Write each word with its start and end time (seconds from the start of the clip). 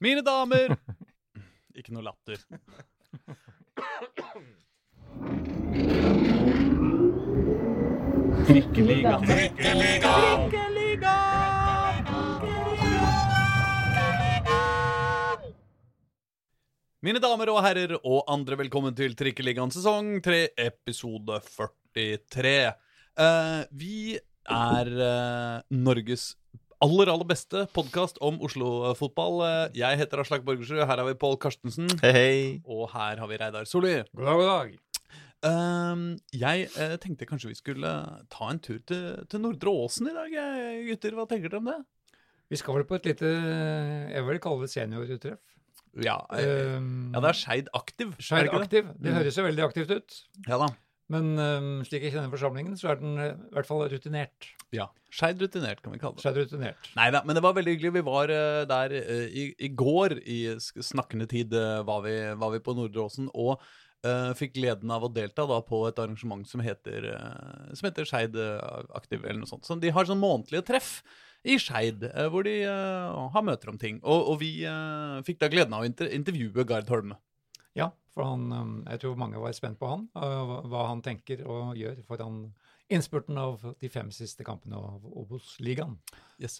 Mine 0.00 0.22
damer 0.24 0.72
Ikke 1.78 1.92
noe 1.92 2.02
latter. 2.06 2.40
Trikkeliga. 8.48 9.12
Trikkeliga. 9.28 10.24
Mine 17.04 17.20
damer 17.20 17.52
og 17.52 17.60
herrer 17.64 17.94
og 18.00 18.24
andre, 18.28 18.56
velkommen 18.60 18.96
til 18.96 19.12
Trikkeligaen 19.16 19.72
sesong 19.72 20.18
3, 20.24 20.40
episode 20.64 21.42
43. 21.52 22.56
Uh, 23.20 23.62
vi 23.76 24.16
er 24.16 24.94
uh, 24.96 25.60
Norges 25.76 26.30
aller, 26.84 27.10
aller 27.12 27.28
beste 27.28 27.64
podkast 27.76 28.18
om 28.24 28.38
Oslo-fotball. 28.46 29.42
Jeg 29.76 30.00
heter 30.00 30.22
Aslak 30.22 30.44
Borgersrud, 30.46 30.80
her 30.82 31.00
har 31.02 31.06
vi 31.08 31.16
Pål 31.20 31.36
Karstensen. 31.42 31.90
Hei, 32.02 32.12
hei. 32.16 32.38
Og 32.64 32.86
her 32.94 33.20
har 33.20 33.30
vi 33.30 33.38
Reidar 33.40 33.68
Solli. 33.68 33.98
God 34.16 34.28
dag, 34.30 34.40
god 34.40 34.50
dag. 34.50 34.78
Uh, 35.40 36.02
jeg 36.36 36.66
uh, 36.76 36.96
tenkte 37.00 37.24
kanskje 37.28 37.48
vi 37.48 37.56
skulle 37.56 37.90
ta 38.32 38.50
en 38.52 38.58
tur 38.60 38.80
til, 38.88 39.06
til 39.30 39.40
Nordre 39.40 39.72
Åsen 39.86 40.10
i 40.10 40.16
dag, 40.16 40.34
eh, 40.36 40.82
gutter. 40.90 41.16
Hva 41.16 41.24
tenker 41.30 41.48
dere 41.52 41.62
om 41.62 41.70
det? 41.70 41.78
Vi 42.50 42.58
skal 42.60 42.76
vel 42.80 42.84
på 42.88 42.98
et 42.98 43.06
lite 43.12 43.28
Jeg 43.30 44.24
vil 44.26 44.40
kalle 44.42 44.66
det 44.66 44.72
seniortreff. 44.74 45.40
Ja, 46.04 46.20
Um, 46.30 47.10
ja 47.10 47.18
det 47.24 47.30
er 47.32 47.38
Skeid 47.38 47.68
Aktiv. 47.74 48.12
Skeid 48.22 48.46
det 48.46 48.50
ikke 48.52 48.60
det? 48.70 48.82
Det 49.02 49.10
Mm. 49.10 49.16
høres 49.16 49.36
jo 49.38 49.42
veldig 49.42 49.64
aktivt 49.64 49.90
ut. 49.90 50.18
Ja 50.46 50.58
da. 50.60 50.68
Men 51.10 51.34
um, 51.34 51.68
slik 51.86 52.06
jeg 52.06 52.14
kjenner 52.14 52.30
forsamlingen, 52.30 52.76
så 52.78 52.92
er 52.92 53.00
den 53.00 53.18
eh, 53.18 53.34
i 53.34 53.54
hvert 53.56 53.66
fall 53.66 53.82
rutinert. 53.90 54.50
Ja. 54.74 54.86
Skeid 55.10 55.40
rutinert, 55.42 55.80
kan 55.82 55.94
vi 55.94 55.98
kalle 55.98 56.14
det. 56.14 56.22
Skeid 56.22 56.38
rutinert. 56.38 56.90
Nei 56.94 57.08
da, 57.10 57.24
men 57.26 57.34
det 57.34 57.42
var 57.42 57.56
veldig 57.56 57.74
hyggelig. 57.74 57.96
Vi 57.98 58.06
var 58.06 58.30
uh, 58.30 58.62
der 58.70 58.94
uh, 58.94 59.24
i, 59.26 59.48
i 59.58 59.70
går, 59.74 60.20
i 60.22 60.40
snakkende 60.60 61.26
tid, 61.30 61.56
uh, 61.56 61.80
var, 61.86 62.04
vi, 62.06 62.14
var 62.38 62.54
vi 62.54 62.62
på 62.62 62.76
Nordre 62.78 63.06
Åsen. 63.08 63.30
Og 63.34 63.58
fikk 64.32 64.54
gleden 64.54 64.88
av 64.94 65.02
å 65.04 65.10
delta 65.12 65.44
da 65.44 65.58
på 65.60 65.82
et 65.84 65.98
arrangement 66.00 66.46
som 66.48 66.62
heter, 66.64 67.04
uh, 67.10 67.66
som 67.76 67.84
heter 67.84 68.06
Skeid 68.08 68.38
Aktiv, 68.96 69.18
eller 69.26 69.42
noe 69.42 69.50
sånt. 69.50 69.66
Så 69.68 69.76
de 69.76 69.90
har 69.92 70.08
sånn 70.08 70.22
månedlige 70.22 70.64
treff 70.70 70.92
i 71.44 71.58
Skeid, 71.60 72.06
hvor 72.32 72.46
de 72.46 72.54
har 72.64 73.44
møter 73.44 73.68
om 73.74 73.76
ting. 73.80 73.98
Og, 74.00 74.30
og 74.32 74.40
vi 74.40 74.54
fikk 75.26 75.42
da 75.42 75.50
gleden 75.52 75.76
av 75.76 75.84
å 75.84 76.08
intervjue 76.08 76.64
Gard 76.68 76.88
Holme. 76.88 77.18
Ja, 77.78 77.92
for 78.10 78.24
han, 78.26 78.48
um, 78.52 78.72
jeg 78.90 79.00
tror 79.04 79.16
mange 79.20 79.38
var 79.38 79.52
spent 79.54 79.78
på 79.78 79.86
han, 79.86 80.08
og 80.18 80.66
hva- 80.70 80.88
han 80.88 81.02
tenker 81.06 81.44
og 81.46 81.76
gjør 81.78 82.00
foran 82.08 82.40
innspurten 82.90 83.36
av 83.38 83.62
de 83.78 83.86
fem 83.88 84.08
siste 84.10 84.42
kampene 84.42 84.74
av 84.74 85.04
Obos-ligaen, 85.06 85.92
Yes. 86.40 86.56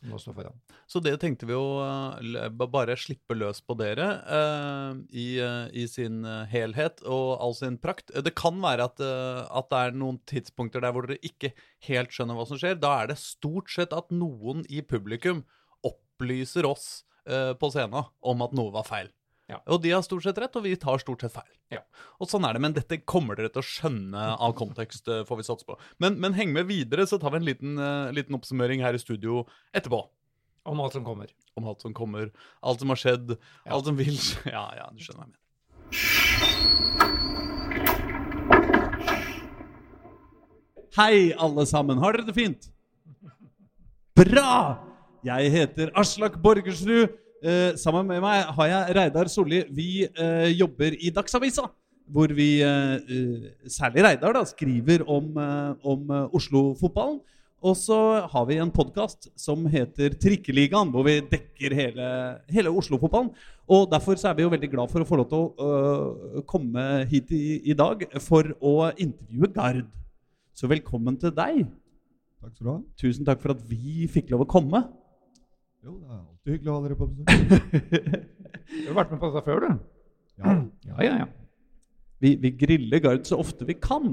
Så 0.87 1.01
det 1.03 1.17
tenkte 1.19 1.47
vi 1.49 1.55
å 1.57 2.69
bare 2.71 2.95
slippe 3.01 3.35
løs 3.35 3.59
på 3.65 3.75
dere 3.81 4.07
eh, 4.29 5.01
i, 5.11 5.27
eh, 5.41 5.67
i 5.73 5.87
sin 5.91 6.21
eh, 6.29 6.45
helhet 6.53 7.01
og 7.09 7.41
all 7.41 7.55
sin 7.59 7.79
prakt. 7.83 8.13
Det 8.15 8.35
kan 8.39 8.61
være 8.63 8.85
at, 8.87 9.01
eh, 9.03 9.41
at 9.51 9.71
det 9.73 9.81
er 9.89 9.97
noen 9.97 10.21
tidspunkter 10.31 10.85
der 10.85 10.93
hvor 10.95 11.09
dere 11.09 11.19
ikke 11.27 11.51
helt 11.89 12.13
skjønner 12.15 12.37
hva 12.39 12.47
som 12.47 12.61
skjer. 12.61 12.79
Da 12.79 12.93
er 13.03 13.11
det 13.11 13.19
stort 13.19 13.73
sett 13.73 13.97
at 13.97 14.13
noen 14.15 14.63
i 14.69 14.83
publikum 14.87 15.43
opplyser 15.83 16.69
oss 16.69 17.03
eh, 17.27 17.55
på 17.59 17.73
scenen 17.73 18.05
om 18.23 18.43
at 18.47 18.53
noe 18.55 18.71
var 18.77 18.87
feil. 18.87 19.11
Ja. 19.51 19.59
Og 19.67 19.81
de 19.83 19.91
har 19.91 20.03
stort 20.07 20.23
sett 20.23 20.39
rett, 20.39 20.55
og 20.57 20.63
vi 20.63 20.77
tar 20.79 21.01
stort 21.03 21.25
sett 21.25 21.35
feil. 21.35 21.51
Ja. 21.75 21.81
Og 22.23 22.31
sånn 22.31 22.45
er 22.47 22.55
det, 22.55 22.63
Men 22.63 22.77
dette 22.77 23.01
kommer 23.03 23.35
dere 23.39 23.51
til 23.51 23.63
å 23.65 23.67
skjønne 23.67 24.29
av 24.39 24.55
kontekst, 24.59 25.09
eh, 25.11 25.25
får 25.27 25.41
vi 25.41 25.47
satse 25.49 25.67
på. 25.67 25.75
Men, 25.99 26.21
men 26.23 26.37
heng 26.39 26.53
med 26.55 26.69
videre, 26.71 27.07
så 27.11 27.19
tar 27.19 27.35
vi 27.35 27.41
en 27.41 27.49
liten, 27.49 27.75
uh, 27.81 28.13
liten 28.15 28.37
oppsummering 28.39 28.85
her 28.85 28.95
i 28.95 29.03
studio 29.03 29.43
etterpå 29.75 30.05
Om 30.71 30.81
alt 30.85 30.93
som 30.95 31.05
kommer. 31.05 31.27
om 31.57 31.67
alt 31.67 31.81
som 31.83 31.93
kommer, 31.97 32.31
alt 32.63 32.79
som 32.81 32.89
har 32.95 32.97
skjedd, 32.97 33.39
Ja. 33.67 33.73
alt 33.75 33.85
som 33.91 33.97
vil 33.97 34.15
skje. 34.15 34.53
Ja, 34.53 34.69
ja, 34.77 34.87
du 34.95 35.03
skjønner 35.03 35.25
hva 35.25 35.27
jeg 35.27 35.35
mener. 35.35 36.51
Hei, 40.97 41.33
alle 41.39 41.67
sammen. 41.67 41.99
Har 42.03 42.17
dere 42.17 42.27
det 42.27 42.35
fint? 42.37 42.71
Bra! 44.19 44.79
Jeg 45.25 45.51
heter 45.53 45.93
Aslak 46.01 46.39
Borgersrud. 46.43 47.13
Eh, 47.41 47.73
sammen 47.81 48.05
med 48.05 48.21
meg 48.21 48.51
har 48.53 48.67
jeg 48.69 48.97
Reidar 48.99 49.29
Solli. 49.33 49.63
Vi 49.73 50.05
eh, 50.05 50.51
jobber 50.53 50.93
i 50.93 51.09
Dagsavisa, 51.15 51.71
hvor 52.13 52.35
vi, 52.37 52.61
eh, 52.61 52.97
eh, 53.01 53.47
særlig 53.65 54.05
Reidar, 54.05 54.35
da, 54.37 54.43
skriver 54.45 55.07
om, 55.09 55.31
eh, 55.41 55.89
om 55.89 56.11
Oslo-fotballen. 56.37 57.21
Og 57.61 57.77
så 57.77 57.97
har 58.29 58.45
vi 58.49 58.59
en 58.61 58.73
podkast 58.73 59.31
som 59.41 59.65
heter 59.69 60.15
Trikkeligaen, 60.21 60.93
hvor 60.93 61.05
vi 61.05 61.19
dekker 61.33 61.75
hele, 61.77 62.07
hele 62.49 62.73
Oslo-fotballen. 62.73 63.33
Og 63.69 63.89
Derfor 63.91 64.21
så 64.21 64.31
er 64.31 64.37
vi 64.37 64.45
jo 64.45 64.53
veldig 64.53 64.71
glad 64.73 64.93
for 64.93 65.01
å 65.01 65.09
få 65.09 65.21
lov 65.21 65.29
til 65.29 65.41
å 65.41 65.51
øh, 65.65 66.45
komme 66.49 66.87
hit 67.09 67.33
i, 67.37 67.61
i 67.69 67.77
dag 67.77 68.05
for 68.21 68.49
å 68.61 68.93
intervjue 68.97 69.53
Gard. 69.53 69.85
Så 70.57 70.69
velkommen 70.69 71.21
til 71.21 71.33
deg. 71.37 71.69
Takk 72.41 72.57
skal 72.57 72.65
du 72.67 72.73
ha. 72.73 72.81
Tusen 73.01 73.29
takk 73.29 73.45
for 73.45 73.53
at 73.53 73.61
vi 73.69 74.09
fikk 74.09 74.33
lov 74.33 74.45
å 74.45 74.53
komme. 74.57 74.85
Jo, 75.81 75.95
det 75.97 76.09
er 76.11 76.17
alltid 76.19 76.55
hyggelig 76.55 76.71
å 76.71 76.75
ha 76.77 76.83
dere 76.85 76.99
på 76.99 77.11
besøk. 77.15 78.27
Du 78.71 78.87
har 78.87 78.97
vært 79.01 79.13
med 79.15 79.21
på 79.21 79.29
dette 79.33 79.47
før, 79.47 79.65
du? 79.65 79.79
Ja. 80.41 80.53
Ja, 80.87 80.97
ja, 81.03 81.15
ja. 81.25 81.29
Vi, 82.21 82.35
vi 82.39 82.51
griller 82.55 83.01
Gard 83.03 83.25
så 83.27 83.39
ofte 83.41 83.67
vi 83.67 83.75
kan. 83.81 84.13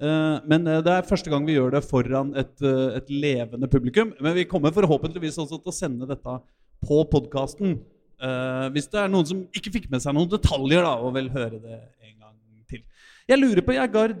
Eh, 0.00 0.36
men 0.48 0.68
eh, 0.68 0.82
det 0.84 0.92
er 0.94 1.08
første 1.08 1.32
gang 1.32 1.46
vi 1.48 1.56
gjør 1.56 1.74
det 1.74 1.82
foran 1.84 2.32
et, 2.38 2.54
eh, 2.64 2.98
et 3.00 3.08
levende 3.12 3.68
publikum. 3.72 4.12
Men 4.22 4.36
vi 4.36 4.46
kommer 4.48 4.74
forhåpentligvis 4.76 5.40
også 5.42 5.58
til 5.58 5.72
å 5.72 5.76
sende 5.76 6.08
dette 6.08 6.36
på 6.86 7.00
podkasten. 7.12 7.80
hvis 8.72 8.88
det 8.92 8.98
er 9.00 9.08
noen 9.08 9.24
som 9.24 9.38
ikke 9.56 9.70
fikk 9.72 9.86
med 9.92 10.02
seg 10.04 10.12
noen 10.12 10.28
detaljer 10.28 10.84
da, 10.84 10.92
og 11.00 11.14
vil 11.16 11.30
høre 11.32 11.56
det 11.56 11.78
en 12.04 12.18
gang 12.20 12.34
til. 12.68 12.82
Jeg 13.28 13.40
lurer 13.40 13.64
på, 13.64 13.72
jeg, 13.72 13.92
Gard, 13.94 14.18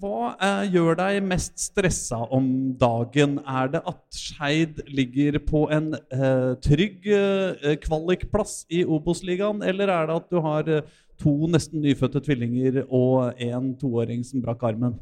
hva 0.00 0.32
eh, 0.40 0.64
gjør 0.72 0.96
deg 0.98 1.20
mest 1.26 1.58
stressa 1.60 2.18
om 2.32 2.46
dagen? 2.80 3.38
Er 3.48 3.70
det 3.74 3.82
at 3.88 4.00
Skeid 4.16 4.82
ligger 4.88 5.38
på 5.44 5.66
en 5.74 5.92
eh, 5.94 6.52
trygg 6.64 7.08
eh, 7.12 7.76
kvalikplass 7.82 8.62
i 8.72 8.82
Obos-ligaen, 8.84 9.62
eller 9.66 9.92
er 9.92 10.08
det 10.08 10.18
at 10.22 10.28
du 10.32 10.40
har 10.44 10.70
eh, 10.70 10.88
to 11.20 11.34
nesten 11.50 11.84
nyfødte 11.84 12.22
tvillinger 12.24 12.82
og 12.88 13.38
en 13.42 13.72
toåring 13.78 14.24
som 14.26 14.42
brakk 14.44 14.64
armen? 14.72 14.96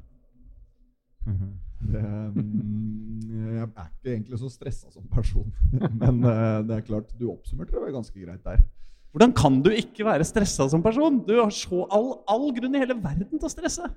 Det, 1.81 2.03
mm, 2.03 3.31
jeg 3.31 3.62
er 3.65 3.89
ikke 3.89 4.12
egentlig 4.12 4.41
så 4.43 4.50
stressa 4.53 4.91
som 4.93 5.06
person, 5.12 5.49
men 6.03 6.21
eh, 6.25 6.61
det 6.69 6.77
er 6.77 6.87
klart, 6.87 7.15
du 7.17 7.31
oppsummerte 7.33 7.79
det 7.79 7.95
ganske 7.95 8.17
greit 8.21 8.45
der. 8.45 8.62
Hvordan 9.11 9.33
kan 9.34 9.56
du 9.65 9.73
ikke 9.75 10.05
være 10.06 10.27
stressa 10.27 10.69
som 10.71 10.83
person? 10.83 11.19
Du 11.27 11.34
har 11.41 11.50
så 11.55 11.83
all, 11.91 12.12
all 12.31 12.50
grunn 12.55 12.77
i 12.77 12.83
hele 12.83 12.95
verden 13.00 13.39
til 13.39 13.49
å 13.49 13.50
stresse. 13.50 13.89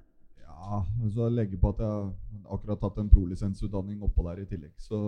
Ja, 0.64 0.80
så 1.12 1.28
legge 1.30 1.58
på 1.60 1.74
at 1.74 1.80
jeg 1.84 1.88
har 1.90 2.12
akkurat 2.56 2.80
tatt 2.80 3.00
en 3.02 3.10
prolisensutdanning 3.12 4.04
oppå 4.06 4.24
der 4.30 4.44
i 4.44 4.46
tillegg, 4.48 4.72
så, 4.80 5.00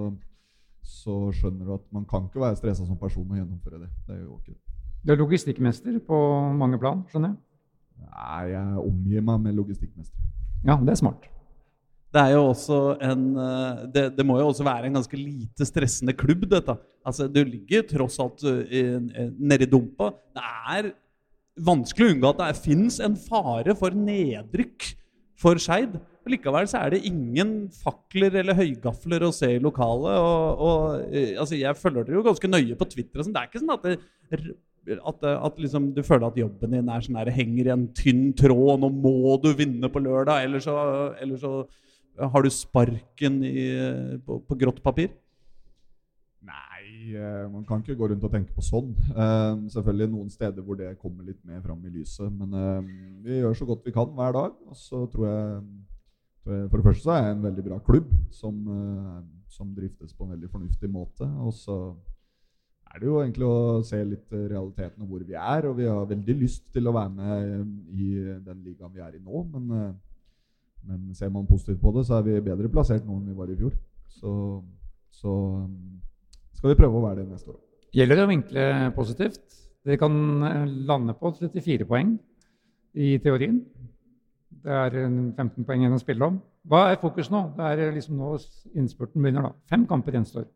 så 0.84 1.16
skjønner 1.38 1.66
du 1.70 1.74
at 1.78 1.86
man 1.96 2.06
kan 2.10 2.26
ikke 2.28 2.42
være 2.44 2.58
stressa 2.60 2.86
som 2.86 2.98
person 3.00 3.30
og 3.30 3.38
gjennomføre 3.40 3.80
det. 3.86 3.90
Det 4.08 4.18
er 4.18 4.24
jo 4.26 4.40
ikke 4.42 4.52
det. 4.56 4.60
Du 5.06 5.14
er 5.14 5.22
logistikkmester 5.22 6.00
på 6.08 6.18
mange 6.60 6.80
plan, 6.82 7.06
skjønner 7.12 7.32
jeg? 7.32 7.40
Nei, 8.10 8.42
jeg 8.52 8.82
omgir 8.84 9.24
meg 9.30 9.40
med 9.46 9.56
logistikkmestere. 9.56 10.28
Ja, 10.68 10.76
det 10.82 10.92
er 10.96 11.00
smart. 11.00 11.30
Det 12.16 12.22
er 12.24 12.34
jo 12.36 12.44
også 12.50 12.76
en 13.04 13.24
eh, 13.44 13.80
det, 13.92 14.04
det 14.18 14.26
må 14.28 14.38
jo 14.40 14.50
også 14.50 14.64
være 14.64 14.88
en 14.90 14.96
ganske 15.00 15.18
lite 15.20 15.66
stressende 15.68 16.14
klubb, 16.16 16.46
dette. 16.52 16.76
Altså, 17.06 17.28
Du 17.32 17.42
ligger 17.44 17.84
tross 17.90 18.20
alt 18.24 18.44
eh, 18.48 18.62
i- 18.82 19.32
nedi 19.40 19.68
dumpa. 19.72 20.12
Det 20.36 20.44
er 20.76 20.92
vanskelig 21.64 22.08
å 22.10 22.14
unngå 22.16 22.30
at 22.34 22.44
det 22.44 22.62
fins 22.64 23.00
en 23.04 23.16
fare 23.20 23.76
for 23.80 23.96
nedrykk 23.96 24.92
for 25.46 25.62
Skeid. 25.62 25.98
Likevel 26.26 26.68
så 26.70 26.82
er 26.82 26.96
det 26.96 27.06
ingen 27.06 27.56
fakler 27.84 28.40
eller 28.42 28.58
høygafler 28.58 29.28
å 29.28 29.34
se 29.36 29.52
i 29.56 29.62
lokalet. 29.62 30.18
Og, 30.18 30.64
og, 30.68 31.02
eh, 31.12 31.36
altså, 31.38 31.58
jeg 31.60 31.78
følger 31.78 32.08
dere 32.08 32.18
jo 32.18 32.26
ganske 32.26 32.50
nøye 32.50 32.78
på 32.80 32.88
Twitter. 32.90 33.22
og 33.22 33.28
sånn. 33.28 33.36
Det 33.36 33.44
er 33.44 33.52
ikke 33.52 33.62
sånn 33.62 33.76
at, 33.76 33.86
det, 33.86 34.56
at, 34.98 35.28
at 35.36 35.62
liksom, 35.62 35.92
du 35.94 36.02
føler 36.06 36.28
at 36.30 36.40
jobben 36.42 36.74
din 36.74 36.90
er 36.90 37.06
sånn 37.06 37.20
her, 37.22 37.34
henger 37.36 37.70
i 37.70 37.76
en 37.76 37.90
tynn 37.98 38.32
tråd. 38.38 38.82
Nå 38.82 38.90
må 38.96 39.36
du 39.44 39.52
vinne 39.58 39.92
på 39.94 40.02
lørdag, 40.02 40.48
eller 40.48 40.64
så, 40.66 40.80
eller 41.22 41.42
så 41.42 41.54
har 42.18 42.46
du 42.46 42.52
sparken 42.54 43.42
i, 43.46 43.70
på, 44.26 44.40
på 44.48 44.58
grått 44.60 44.82
papir? 44.84 45.14
Eh, 47.14 47.52
man 47.52 47.66
kan 47.66 47.82
ikke 47.82 47.96
gå 47.96 48.08
rundt 48.08 48.24
og 48.24 48.32
tenke 48.34 48.54
på 48.56 48.64
sånn. 48.66 48.94
Eh, 49.12 49.66
selvfølgelig 49.74 50.08
noen 50.12 50.32
steder 50.34 50.64
hvor 50.66 50.78
det 50.80 50.96
kommer 51.02 51.28
litt 51.28 51.42
mer 51.46 51.62
fram 51.62 51.84
i 51.86 51.92
lyset. 51.94 52.32
Men 52.34 52.56
eh, 52.56 52.90
vi 53.26 53.42
gjør 53.42 53.58
så 53.60 53.68
godt 53.70 53.86
vi 53.86 53.94
kan 53.96 54.14
hver 54.16 54.34
dag. 54.36 54.56
Og 54.70 54.80
så 54.80 55.06
tror 55.12 55.28
jeg, 55.30 55.68
For 56.46 56.78
det 56.78 56.86
første 56.86 57.02
så 57.02 57.14
er 57.16 57.24
jeg 57.24 57.34
en 57.34 57.46
veldig 57.48 57.64
bra 57.66 57.78
klubb 57.82 58.10
som, 58.30 58.58
som 59.50 59.72
driftes 59.74 60.14
på 60.14 60.28
en 60.28 60.36
veldig 60.36 60.50
fornuftig 60.52 60.90
måte. 60.94 61.26
Og 61.42 61.56
så 61.58 61.78
er 62.86 63.02
det 63.02 63.08
jo 63.08 63.16
egentlig 63.18 63.48
å 63.50 63.82
se 63.82 64.04
litt 64.06 64.30
realiteten 64.30 65.02
og 65.02 65.10
hvor 65.10 65.24
vi 65.26 65.34
er. 65.34 65.66
Og 65.66 65.80
vi 65.80 65.88
har 65.90 66.06
veldig 66.06 66.36
lyst 66.44 66.70
til 66.76 66.86
å 66.86 66.94
være 66.94 67.16
med 67.18 67.98
i 67.98 68.12
den 68.46 68.62
ligaen 68.62 68.94
vi 68.94 69.02
er 69.02 69.18
i 69.18 69.24
nå. 69.24 69.42
Men, 69.56 69.98
men 70.86 71.18
ser 71.18 71.34
man 71.34 71.50
positivt 71.50 71.82
på 71.82 71.96
det, 71.98 72.06
så 72.06 72.20
er 72.20 72.30
vi 72.30 72.38
bedre 72.46 72.70
plassert 72.70 73.10
nå 73.10 73.18
enn 73.18 73.32
vi 73.32 73.40
var 73.42 73.50
i 73.50 73.58
fjor. 73.64 73.74
Så, 74.20 74.36
så 75.18 75.34
skal 76.66 76.74
vi 76.74 76.82
prøve 76.82 76.98
å 76.98 77.06
være 77.06 77.22
det 77.22 77.30
neste 77.30 77.52
år. 77.54 77.60
Gjelder 77.94 78.18
det 78.18 78.24
å 78.26 78.30
vinkle 78.32 78.64
positivt. 78.96 79.44
Dere 79.86 80.00
kan 80.02 80.16
eh, 80.48 80.64
lande 80.90 81.14
på 81.14 81.30
34 81.38 81.86
poeng 81.86 82.16
i 82.98 83.20
teorien. 83.22 83.60
Det 84.66 84.74
er 84.74 84.96
15 84.98 85.62
poeng 85.68 85.84
igjen 85.84 85.94
å 85.94 86.02
spille 86.02 86.26
om. 86.26 86.40
Hva 86.66 86.88
er 86.90 86.98
fokus 86.98 87.30
nå? 87.30 87.44
Det 87.54 87.68
er 87.70 87.94
liksom 87.94 88.18
nå 88.18 88.32
innspurten 88.74 89.22
begynner. 89.22 89.46
da. 89.46 89.52
Fem 89.70 89.84
kamper 89.86 90.18
gjenstår. 90.18 90.48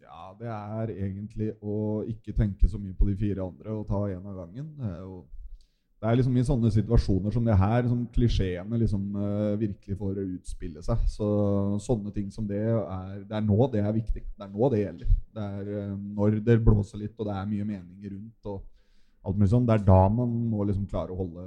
Ja, 0.00 0.30
det 0.38 0.48
er 0.48 0.94
egentlig 0.94 1.50
å 1.60 2.00
ikke 2.08 2.32
tenke 2.38 2.70
så 2.70 2.80
mye 2.80 2.96
på 2.96 3.10
de 3.10 3.16
fire 3.20 3.44
andre 3.44 3.74
og 3.76 3.84
ta 3.90 4.06
én 4.08 4.24
av 4.24 4.38
gangen. 4.40 4.70
Det 4.78 4.88
er, 4.88 5.02
jo, 5.02 5.18
det 6.00 6.08
er 6.08 6.16
liksom 6.16 6.38
i 6.40 6.46
sånne 6.48 6.72
situasjoner 6.78 7.36
som 7.36 7.44
det 7.44 7.58
her 7.60 7.90
som 7.90 8.06
klisjeene 8.14 8.80
liksom 8.80 9.04
uh, 9.20 9.52
virkelig 9.60 9.98
får 10.00 10.22
utspille 10.24 10.86
seg. 10.88 11.04
Så 11.12 11.28
sånne 11.90 12.14
ting 12.16 12.32
som 12.32 12.48
det 12.48 12.62
er 12.62 13.20
Det 13.28 13.36
er 13.36 13.44
nå 13.44 13.68
det 13.74 13.84
er 13.84 13.92
viktig. 14.00 14.24
Det 14.24 14.48
er 14.48 14.56
nå 14.56 14.72
det 14.72 14.80
gjelder. 14.86 15.12
Det 15.32 15.46
er 15.46 15.70
uh, 15.70 15.94
når 16.18 16.40
det 16.44 16.58
blåser 16.64 17.02
litt 17.02 17.16
og 17.18 17.28
det 17.28 17.36
er 17.38 17.48
mye 17.48 17.68
meninger 17.68 18.14
rundt 18.16 18.52
og 18.52 18.60
alt 19.22 19.38
mulig 19.38 19.52
sånn. 19.52 19.66
Det 19.68 19.78
er 19.78 19.86
da 19.86 20.02
man 20.12 20.36
må 20.52 20.66
liksom 20.68 20.86
klare 20.90 21.14
å 21.14 21.18
holde, 21.22 21.46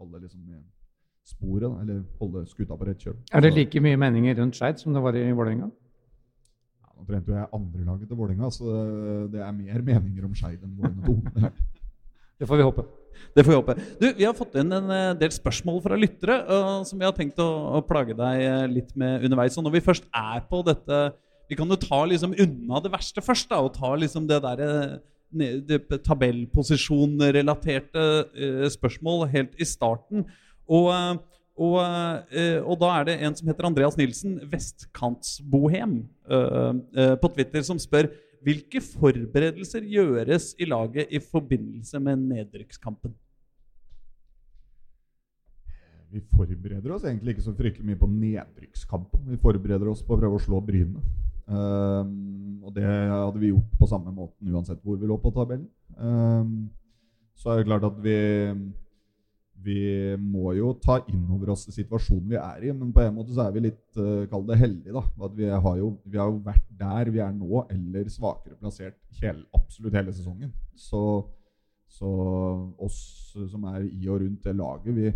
holde 0.00 0.22
liksom 0.24 0.44
sporet, 1.30 1.70
eller 1.82 2.00
holde 2.20 2.46
skuta 2.50 2.76
på 2.76 2.88
rett 2.88 3.04
kjøl. 3.06 3.18
Er 3.32 3.44
det 3.44 3.52
like 3.54 3.82
mye 3.84 3.98
meninger 4.00 4.40
rundt 4.40 4.58
Skeid 4.58 4.80
som 4.82 4.96
det 4.96 5.02
var 5.04 5.18
i 5.18 5.28
Vålerenga? 5.30 5.68
Ja, 6.80 6.94
nå 6.96 7.06
trente 7.06 7.30
jo 7.30 7.38
jeg 7.38 7.50
andrelaget 7.56 8.10
til 8.10 8.18
Vålerenga, 8.18 8.50
så 8.54 8.78
det 9.30 9.44
er 9.44 9.52
mer 9.54 9.84
meninger 9.92 10.26
om 10.26 10.34
Skeid 10.34 10.64
enn 10.64 10.74
Vålerenga 10.80 11.06
2. 11.06 11.52
det 12.40 12.50
får 12.50 12.60
vi 12.60 12.66
håpe. 12.66 12.88
Det 13.34 13.44
får 13.44 13.52
vi 13.52 13.58
håpe. 13.58 13.74
Du, 14.00 14.06
Vi 14.16 14.26
har 14.26 14.36
fått 14.36 14.56
inn 14.58 14.72
en 14.74 14.92
eh, 14.94 15.14
del 15.20 15.32
spørsmål 15.34 15.80
fra 15.84 15.98
lyttere 15.98 16.40
uh, 16.48 16.80
som 16.88 16.98
vi 16.98 17.06
har 17.06 17.14
tenkt 17.16 17.40
å, 17.42 17.48
å, 17.78 17.82
plage 17.86 18.16
deg 18.18 18.44
eh, 18.46 18.66
litt 18.70 18.94
med 18.98 19.26
underveis. 19.26 19.58
Og 19.58 19.66
når 19.66 19.76
vi 19.76 19.84
først 19.84 20.08
er 20.08 20.42
på 20.50 20.62
dette 20.66 21.02
Vi 21.50 21.56
kan 21.58 21.68
jo 21.70 21.76
ta 21.82 22.04
liksom 22.06 22.34
unna 22.38 22.80
det 22.84 22.92
verste 22.92 23.20
først, 23.24 23.50
da, 23.50 23.58
og 23.58 23.74
ta 23.74 23.90
liksom 23.98 24.28
det 24.30 24.38
derre 24.44 25.00
tabellposisjonrelaterte 26.06 28.04
uh, 28.30 28.68
spørsmål 28.70 29.28
helt 29.30 29.54
i 29.58 29.66
starten. 29.66 30.24
Og, 30.70 30.86
og, 31.60 31.76
eh, 32.32 32.58
og, 32.62 32.76
da 32.80 32.90
er 32.96 33.08
det 33.08 33.16
en 33.26 33.34
som 33.36 33.48
heter 33.50 33.66
Andreas 33.68 33.96
Nilsen, 33.98 34.38
vestkantsbohem, 34.48 35.96
eh, 36.30 36.70
eh, 36.96 37.14
på 37.20 37.30
Twitter, 37.34 37.64
som 37.66 37.78
spør 37.82 38.08
hvilke 38.40 38.80
forberedelser 38.80 39.84
gjøres 39.84 40.54
i 40.56 40.68
laget 40.70 41.10
i 41.12 41.20
forbindelse 41.20 42.00
med 42.00 42.22
nedrykkskampen? 42.30 43.12
Vi 46.10 46.22
forbereder 46.32 46.94
oss 46.94 47.04
egentlig 47.04 47.36
ikke 47.36 47.44
så 47.44 47.54
fryktelig 47.54 47.86
mye 47.86 48.00
på 48.00 48.08
nedrykkskampen. 48.10 49.28
Vi 49.28 49.36
forbereder 49.42 49.90
oss 49.92 50.00
på 50.02 50.16
å 50.16 50.22
prøve 50.22 50.40
å 50.40 50.42
slå 50.42 50.62
Bryne. 50.64 51.02
Um, 51.50 52.60
og 52.62 52.74
det 52.76 52.84
hadde 52.86 53.40
vi 53.42 53.50
gjort 53.50 53.78
på 53.80 53.88
samme 53.90 54.12
måten 54.14 54.52
uansett 54.54 54.78
hvor 54.84 54.98
vi 55.00 55.08
lå 55.10 55.16
på 55.18 55.32
tabellen. 55.34 55.66
Um, 55.98 56.70
så 57.34 57.50
er 57.50 57.60
det 57.60 57.70
klart 57.70 57.88
at 57.88 57.98
vi 58.04 58.18
vi 59.60 59.80
må 60.16 60.54
jo 60.56 60.72
ta 60.80 60.98
inn 61.10 61.26
over 61.34 61.52
oss 61.52 61.66
situasjonen 61.68 62.30
vi 62.32 62.38
er 62.40 62.62
i, 62.64 62.70
men 62.72 62.92
på 62.94 63.02
en 63.04 63.16
måte 63.16 63.34
så 63.36 63.44
er 63.44 63.54
vi 63.56 63.64
litt 63.66 63.98
uh, 64.00 64.24
kall 64.30 64.46
det 64.48 64.56
heldige. 64.60 64.94
da, 64.94 65.02
at 65.26 65.34
vi 65.36 65.50
har, 65.50 65.74
jo, 65.80 65.90
vi 66.04 66.20
har, 66.20 66.30
jo, 66.30 66.38
vært 66.46 66.70
der 66.80 67.10
vi 67.12 67.20
er 67.24 67.34
nå, 67.36 67.64
eller 67.74 68.08
svakere 68.12 68.56
plassert 68.60 68.96
hele, 69.20 69.44
absolutt 69.56 69.98
hele 69.98 70.14
sesongen. 70.16 70.52
Så, 70.72 71.02
så, 71.90 72.12
oss 72.80 73.00
som 73.50 73.66
er 73.74 73.84
i 73.84 74.08
og 74.08 74.22
rundt 74.22 74.46
det 74.46 74.56
laget, 74.56 74.96
vi, 74.96 75.12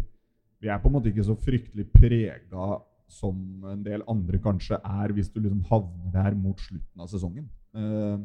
vi 0.61 0.73
er 0.73 0.83
på 0.83 0.91
en 0.91 0.99
måte 0.99 1.13
ikke 1.13 1.27
så 1.31 1.39
fryktelig 1.41 1.89
prega 1.95 2.69
som 3.15 3.65
en 3.71 3.83
del 3.85 4.05
andre 4.11 4.41
kanskje 4.43 4.79
er, 4.79 5.15
hvis 5.15 5.31
du 5.33 5.41
liksom 5.41 5.63
havner 5.71 6.13
der 6.15 6.37
mot 6.39 6.61
slutten 6.61 7.05
av 7.05 7.11
sesongen. 7.13 7.47
Uh, 7.75 8.21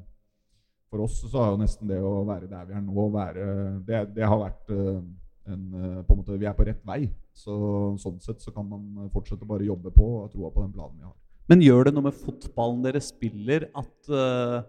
for 0.89 1.05
oss 1.05 1.19
så 1.21 1.35
har 1.37 1.53
jo 1.53 1.61
nesten 1.61 1.89
det 1.89 1.99
å 2.01 2.23
være 2.25 2.49
der 2.49 2.65
vi 2.65 2.75
er 2.77 2.81
nå, 2.81 3.09
være, 3.13 3.47
det, 3.85 4.03
det 4.15 4.25
har 4.25 4.39
vært 4.41 4.71
uh, 4.73 5.01
en, 5.49 5.73
eh, 5.73 6.01
på 6.05 6.13
en 6.13 6.19
måte, 6.19 6.37
vi 6.37 6.47
er 6.49 6.55
på 6.57 6.65
rett 6.67 6.81
vei. 6.85 7.03
Så, 7.33 7.53
sånn 8.01 8.19
sett 8.21 8.43
så 8.43 8.53
kan 8.53 8.67
man 8.69 9.09
fortsette 9.13 9.45
å 9.45 9.49
bare 9.49 9.67
jobbe 9.67 9.91
på 9.95 10.05
og 10.05 10.23
ha 10.25 10.31
troa 10.33 10.51
på 10.53 10.65
den 10.65 10.73
planen 10.75 10.97
vi 10.99 11.07
har. 11.07 11.15
Men 11.49 11.63
gjør 11.65 11.87
det 11.87 11.93
noe 11.95 12.05
med 12.09 12.17
fotballen 12.17 12.83
dere 12.83 13.01
spiller, 13.01 13.65
at 13.77 14.11
uh, 14.13 14.59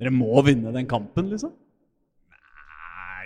dere 0.00 0.14
må 0.14 0.42
vinne 0.46 0.72
den 0.74 0.88
kampen, 0.90 1.30
liksom? 1.30 1.52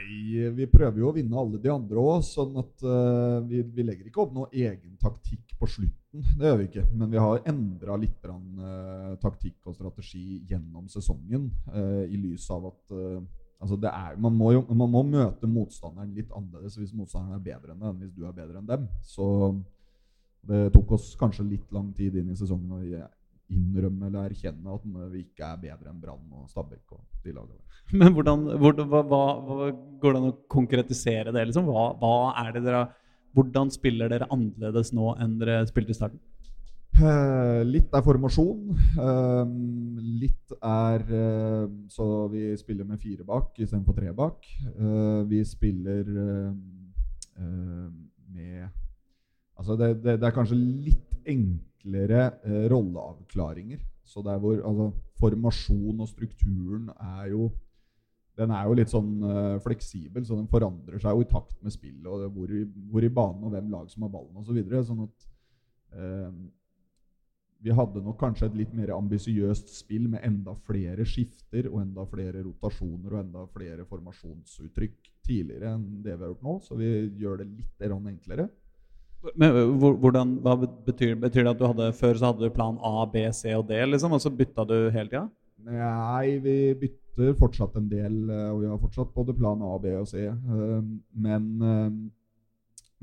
Nei, 0.07 0.49
vi 0.55 0.67
prøver 0.71 1.01
jo 1.03 1.09
å 1.11 1.15
vinne 1.17 1.39
alle 1.41 1.61
de 1.63 1.71
andre 1.73 2.03
òg. 2.03 2.25
Sånn 2.27 2.57
at 2.61 2.85
uh, 2.87 3.39
vi, 3.47 3.63
vi, 3.63 3.87
legger 3.87 4.09
ikke 4.09 4.23
opp 4.23 4.35
noe 4.37 4.51
egen 4.53 4.95
taktikk 5.03 5.57
på 5.59 5.69
slutten. 5.71 6.23
Det 6.39 6.47
gjør 6.47 6.61
vi 6.61 6.69
ikke. 6.71 6.85
Men 6.95 7.11
vi 7.13 7.23
har 7.23 7.43
endra 7.51 7.99
litt 8.01 8.29
uh, 8.31 9.17
taktikk 9.23 9.67
og 9.67 9.77
strategi 9.77 10.43
gjennom 10.49 10.87
sesongen 10.93 11.51
i 11.75 12.21
lys 12.21 12.49
av 12.55 12.71
at 12.73 12.97
Altså 13.57 13.79
er, 13.89 14.19
man, 14.21 14.35
må 14.37 14.51
jo, 14.53 14.59
man, 14.69 14.91
må 14.93 15.01
møte 15.09 15.49
motstanderen 15.49 16.11
litt 16.13 16.29
annerledes 16.37 16.75
hvis 16.77 16.91
motstanderen 16.93 17.39
er 17.39 17.45
bedre 17.47 17.73
enn 17.73 17.81
deg, 17.81 17.89
enn 17.89 18.03
hvis 18.03 18.13
du 18.13 18.27
er 18.29 18.35
bedre 18.37 18.61
enn 18.61 18.69
dem. 18.69 18.85
Så 19.01 19.29
det 20.47 20.67
tok 20.75 20.93
oss 20.99 21.07
kanskje 21.19 21.47
litt 21.49 21.73
lang 21.73 21.89
tid 21.97 22.19
inn 22.21 22.35
i 22.35 22.37
sesongen 22.37 22.75
å 22.77 22.83
innrømme 23.53 24.09
eller 24.09 24.31
erkjenne 24.31 24.75
at 24.75 24.87
vi 25.13 25.23
ikke 25.23 25.47
er 25.47 25.59
bedre 25.63 25.91
enn 25.93 26.01
Brann 26.03 26.31
og 26.35 26.49
Stabæk 26.51 26.97
og 26.97 27.03
de 27.25 27.35
lagene 27.35 27.63
Men 28.01 28.15
hvordan, 28.17 28.47
hvordan 28.59 28.89
hva, 28.91 29.03
hva, 29.07 29.69
går 30.03 30.15
det 30.15 30.21
an 30.21 30.31
å 30.33 30.39
konkretisere 30.51 31.35
det? 31.35 31.45
Liksom? 31.47 31.69
Hva, 31.71 31.93
hva 32.01 32.47
det 32.57 32.65
dere, 32.67 32.89
hvordan 33.37 33.71
spiller 33.71 34.11
dere 34.11 34.27
annerledes 34.35 34.91
nå 34.97 35.13
enn 35.23 35.37
dere 35.39 35.61
spilte 35.71 35.95
i 35.95 35.99
starten? 35.99 36.23
Uh, 36.97 37.61
litt 37.69 37.93
er 37.95 38.03
formasjon. 38.03 38.73
Uh, 38.97 39.45
litt 40.17 40.55
er 40.65 41.05
Så 41.93 42.07
vi 42.33 42.49
spiller 42.57 42.89
med 42.89 43.03
fire 43.03 43.27
bak 43.29 43.53
istedenfor 43.61 43.95
tre 43.99 44.11
bak. 44.17 44.49
vi 45.29 45.45
spiller 45.45 46.11
med 48.33 48.67
Altså 49.57 49.77
det, 49.77 50.03
det, 50.05 50.19
det, 50.21 50.27
er 50.27 50.35
kanskje 50.37 50.57
litt 50.57 51.15
enklere 51.25 51.76
rolleavklaringer. 52.73 53.81
Så 54.07 54.23
der 54.23 54.39
hvor 54.43 54.59
altså, 54.59 54.91
formasjon 55.21 56.03
og 56.03 56.11
strukturen 56.11 56.91
er 56.95 57.31
jo 57.33 57.51
den 58.37 58.53
er 58.53 58.67
jo 58.69 58.77
litt 58.77 58.93
sånn 58.93 59.15
uh, 59.25 59.57
fleksibel, 59.65 60.25
så 60.29 60.37
den 60.37 60.49
forandrer 60.51 61.01
seg 61.01 61.17
jo 61.17 61.25
i 61.25 61.31
takt 61.31 61.57
med 61.65 61.73
spillet 61.73 62.05
og 62.05 62.27
hvor 62.35 62.53
i, 62.53 62.67
hvor 62.93 63.05
i 63.07 63.13
banen 63.13 63.47
og 63.49 63.55
hvem 63.55 63.71
lag 63.73 63.89
som 63.89 64.05
har 64.05 64.13
ballen 64.13 64.37
osv. 64.37 64.51
Så 64.51 64.57
videre, 64.59 64.83
sånn 64.85 65.07
at 65.07 65.27
uh, 65.97 66.35
vi 67.65 67.73
hadde 67.73 68.03
nok 68.05 68.19
kanskje 68.21 68.51
et 68.51 68.59
litt 68.61 68.75
mer 68.77 68.93
ambisiøst 68.95 69.73
spill 69.73 70.11
med 70.13 70.25
enda 70.27 70.53
flere 70.69 71.07
skifter 71.09 71.71
og 71.71 71.81
enda 71.81 72.05
flere 72.11 72.45
rotasjoner 72.45 73.15
og 73.15 73.23
enda 73.23 73.47
flere 73.55 73.87
formasjonsuttrykk 73.89 75.11
tidligere 75.27 75.73
enn 75.73 75.87
det 76.05 76.13
vi 76.13 76.27
har 76.27 76.35
gjort 76.35 76.45
nå. 76.47 76.59
Så 76.63 76.77
vi 76.79 76.91
gjør 77.19 77.41
det 77.41 77.49
litt 77.55 77.87
enklere. 77.97 78.51
Men 79.35 79.57
hvordan, 79.81 80.37
Hva 80.45 80.55
betyr, 80.61 81.17
betyr, 81.19 81.47
det 81.47 81.55
at 81.55 81.61
du 81.61 81.67
hadde 81.67 81.89
før 81.99 82.19
så 82.19 82.31
hadde 82.31 82.47
du 82.47 82.55
plan 82.55 82.79
A, 82.85 83.07
B, 83.11 83.25
C 83.35 83.55
og 83.57 83.67
D, 83.71 83.79
liksom, 83.89 84.15
og 84.15 84.23
så 84.23 84.31
bytta 84.31 84.67
du 84.69 84.77
hele 84.95 85.11
tida? 85.11 85.27
Nei, 85.67 86.37
vi 86.43 86.77
bytter 86.79 87.35
fortsatt 87.39 87.75
en 87.81 87.89
del. 87.91 88.21
Eh, 88.31 88.51
og 88.53 88.63
vi 88.63 88.71
har 88.71 88.79
fortsatt 88.83 89.15
både 89.15 89.35
plan 89.37 89.63
A, 89.67 89.75
B 89.83 89.97
og 89.99 90.07
C. 90.11 90.29
Eh, 90.29 90.87
men 91.27 91.51
eh, 91.67 91.91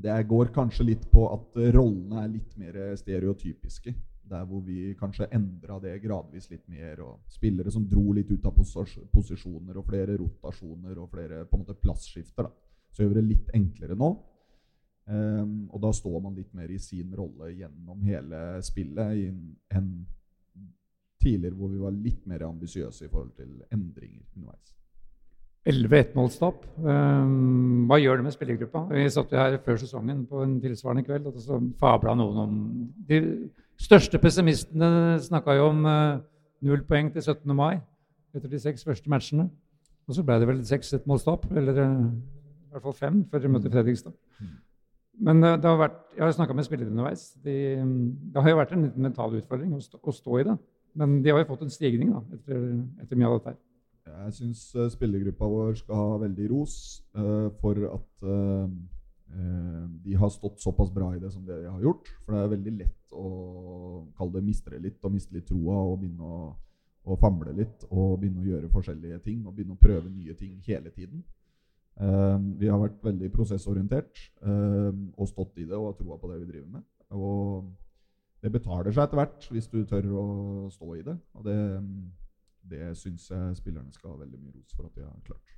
det 0.04 0.16
går 0.30 0.52
kanskje 0.54 0.88
litt 0.88 1.06
på 1.12 1.26
at 1.32 1.60
rollene 1.76 2.24
er 2.24 2.32
litt 2.32 2.58
mer 2.60 2.80
stereotypiske. 2.98 3.94
Der 4.24 4.46
hvor 4.48 4.62
vi 4.64 4.94
kanskje 4.96 5.28
endra 5.36 5.76
det 5.82 5.98
gradvis 6.02 6.48
litt 6.50 6.64
mer. 6.72 7.02
og 7.04 7.20
Spillere 7.32 7.72
som 7.72 7.84
dro 7.88 8.14
litt 8.16 8.30
ut 8.32 8.46
av 8.48 8.56
posisjoner, 8.56 9.76
og 9.76 9.88
flere 9.90 10.16
rotasjoner 10.16 10.98
og 11.02 11.10
flere 11.12 11.44
på 11.44 11.58
en 11.58 11.66
måte 11.66 11.76
plassskifter. 11.76 12.48
da. 12.48 12.54
Så 12.94 13.02
gjør 13.02 13.12
vi 13.12 13.20
det 13.20 13.28
litt 13.28 13.52
enklere 13.58 13.98
nå. 13.98 14.14
Um, 15.04 15.66
og 15.68 15.82
da 15.84 15.90
står 15.92 16.20
man 16.24 16.36
litt 16.38 16.54
mer 16.56 16.70
i 16.72 16.78
sin 16.80 17.10
rolle 17.12 17.50
gjennom 17.52 18.04
hele 18.08 18.38
spillet 18.64 19.26
enn 19.76 19.90
tidligere, 21.24 21.56
hvor 21.56 21.72
vi 21.72 21.82
var 21.82 21.92
litt 21.96 22.24
mer 22.28 22.46
ambisiøse 22.46 23.06
i 23.06 23.10
forhold 23.10 23.34
til 23.36 23.50
endringer 23.72 24.24
underveis. 24.36 24.72
11 25.64 25.96
ettmålstap. 25.96 26.64
Um, 26.76 27.86
hva 27.88 27.96
gjør 27.96 28.20
det 28.20 28.26
med 28.26 28.34
spillergruppa? 28.34 28.82
Vi 28.90 29.04
satt 29.12 29.32
jo 29.32 29.40
her 29.40 29.56
før 29.64 29.78
sesongen 29.80 30.26
på 30.28 30.42
en 30.44 30.58
tilsvarende 30.60 31.06
kveld 31.06 31.30
og 31.30 31.38
så 31.40 31.60
fabla 31.80 32.12
noen 32.20 32.40
om 32.42 32.58
de 33.08 33.20
største 33.80 34.20
pessimistene 34.20 35.16
snakka 35.24 35.56
jo 35.56 35.70
om 35.70 35.80
uh, 35.88 36.20
null 36.64 36.84
poeng 36.88 37.08
til 37.14 37.24
17. 37.24 37.48
mai 37.56 37.78
etter 38.36 38.50
de 38.50 38.60
seks 38.60 38.84
første 38.84 39.08
matchene. 39.08 39.48
Og 40.04 40.18
så 40.18 40.24
ble 40.26 40.36
det 40.40 40.50
vel 40.50 40.60
seks 40.68 40.92
ettmålstap, 40.98 41.48
eller 41.56 41.80
uh, 41.80 42.12
i 42.12 42.76
hvert 42.76 42.84
fall 42.84 42.98
fem, 42.98 43.24
før 43.30 43.40
de 43.40 43.54
møtte 43.54 43.72
Fredrikstad. 43.72 44.12
Men 45.22 45.44
uh, 45.44 45.54
det 45.60 45.68
har 45.68 45.78
vært, 45.78 46.00
jeg 46.16 46.24
har 46.24 46.34
snakka 46.36 46.56
med 46.56 46.66
spillere 46.66 46.90
underveis. 46.90 47.28
De, 47.44 47.54
det 48.34 48.42
har 48.42 48.50
jo 48.50 48.60
vært 48.62 48.74
en 48.74 48.86
liten 48.86 49.06
mental 49.06 49.36
utfordring 49.38 49.76
å 49.76 49.82
stå, 49.82 50.00
å 50.02 50.14
stå, 50.14 50.40
i 50.40 50.48
det. 50.48 50.56
Men 50.98 51.20
de 51.22 51.32
har 51.32 51.42
jo 51.42 51.50
fått 51.52 51.64
en 51.66 51.74
stigning 51.74 52.10
da, 52.14 52.22
etter, 52.34 52.66
etter 53.02 53.18
mye 53.18 53.30
av 53.30 53.38
dette 53.38 53.54
her. 53.54 53.62
Jeg 54.14 54.34
syns 54.36 54.66
spillergruppa 54.92 55.48
vår 55.48 55.78
skal 55.80 55.96
ha 55.96 56.18
veldig 56.20 56.48
ros 56.50 56.74
for 57.62 57.86
at 57.88 58.26
uh, 58.28 58.66
de 60.04 60.14
har 60.20 60.30
stått 60.30 60.60
såpass 60.60 60.92
bra 60.94 61.08
i 61.16 61.22
det 61.22 61.32
som 61.32 61.44
de 61.46 61.56
har 61.66 61.80
gjort. 61.82 62.10
For 62.24 62.34
det 62.34 62.42
er 62.42 62.52
veldig 62.52 62.74
lett 62.82 63.16
å 63.16 63.30
kalle 64.18 64.36
det 64.36 64.44
mistre 64.46 64.78
litt 64.82 65.00
og 65.02 65.14
miste 65.14 65.34
litt 65.34 65.48
troa 65.48 65.80
og 65.88 65.98
begynne 66.02 66.28
å, 66.28 66.50
å 67.10 67.16
famle 67.20 67.54
litt 67.56 67.86
og 67.90 68.20
begynne 68.20 68.44
å 68.44 68.50
gjøre 68.52 68.72
forskjellige 68.74 69.22
ting 69.24 69.42
og 69.46 69.56
begynne 69.56 69.76
å 69.76 69.82
prøve 69.82 70.10
nye 70.10 70.36
ting 70.38 70.60
hele 70.66 70.92
tiden. 70.94 71.24
Uh, 71.94 72.40
vi 72.58 72.66
har 72.66 72.80
vært 72.80 72.98
veldig 73.06 73.28
prosessorientert 73.30 74.18
uh, 74.42 74.90
og 75.14 75.28
stått 75.30 75.60
i 75.62 75.66
det 75.68 75.76
og 75.78 75.92
har 75.92 75.98
troa 76.00 76.18
på 76.18 76.30
det 76.32 76.40
vi 76.40 76.48
driver 76.48 76.70
med. 76.78 76.86
Og 77.14 77.68
det 78.42 78.50
betaler 78.52 78.90
seg 78.92 79.06
etter 79.06 79.20
hvert 79.20 79.46
hvis 79.54 79.70
du 79.70 79.78
tør 79.88 80.08
å 80.10 80.24
stå 80.74 80.88
i 80.98 81.04
det. 81.06 81.14
Og 81.38 81.46
det, 81.46 81.58
det 82.72 82.88
syns 82.98 83.28
jeg 83.30 83.60
spillerne 83.60 83.94
skal 83.94 84.14
ha 84.14 84.24
veldig 84.24 84.40
mye 84.40 84.56
ros 84.56 84.74
for 84.74 84.88
at 84.88 84.98
de 84.98 85.06
har 85.06 85.22
klart. 85.28 85.54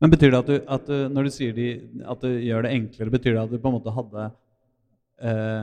Men 0.00 0.12
betyr 0.12 0.32
det 0.32 0.40
at, 0.40 0.48
du, 0.48 0.56
at 0.76 0.88
du, 0.88 0.96
når 1.12 1.28
du 1.28 1.32
sier 1.32 1.54
de, 1.56 1.68
at 2.04 2.24
du 2.24 2.32
gjør 2.32 2.66
det 2.66 2.72
enklere, 2.76 3.12
betyr 3.14 3.36
det 3.36 3.44
at 3.44 3.52
du 3.52 3.60
på 3.60 3.70
en 3.70 3.76
måte 3.78 3.94
hadde 3.96 4.26
uh, 5.24 5.62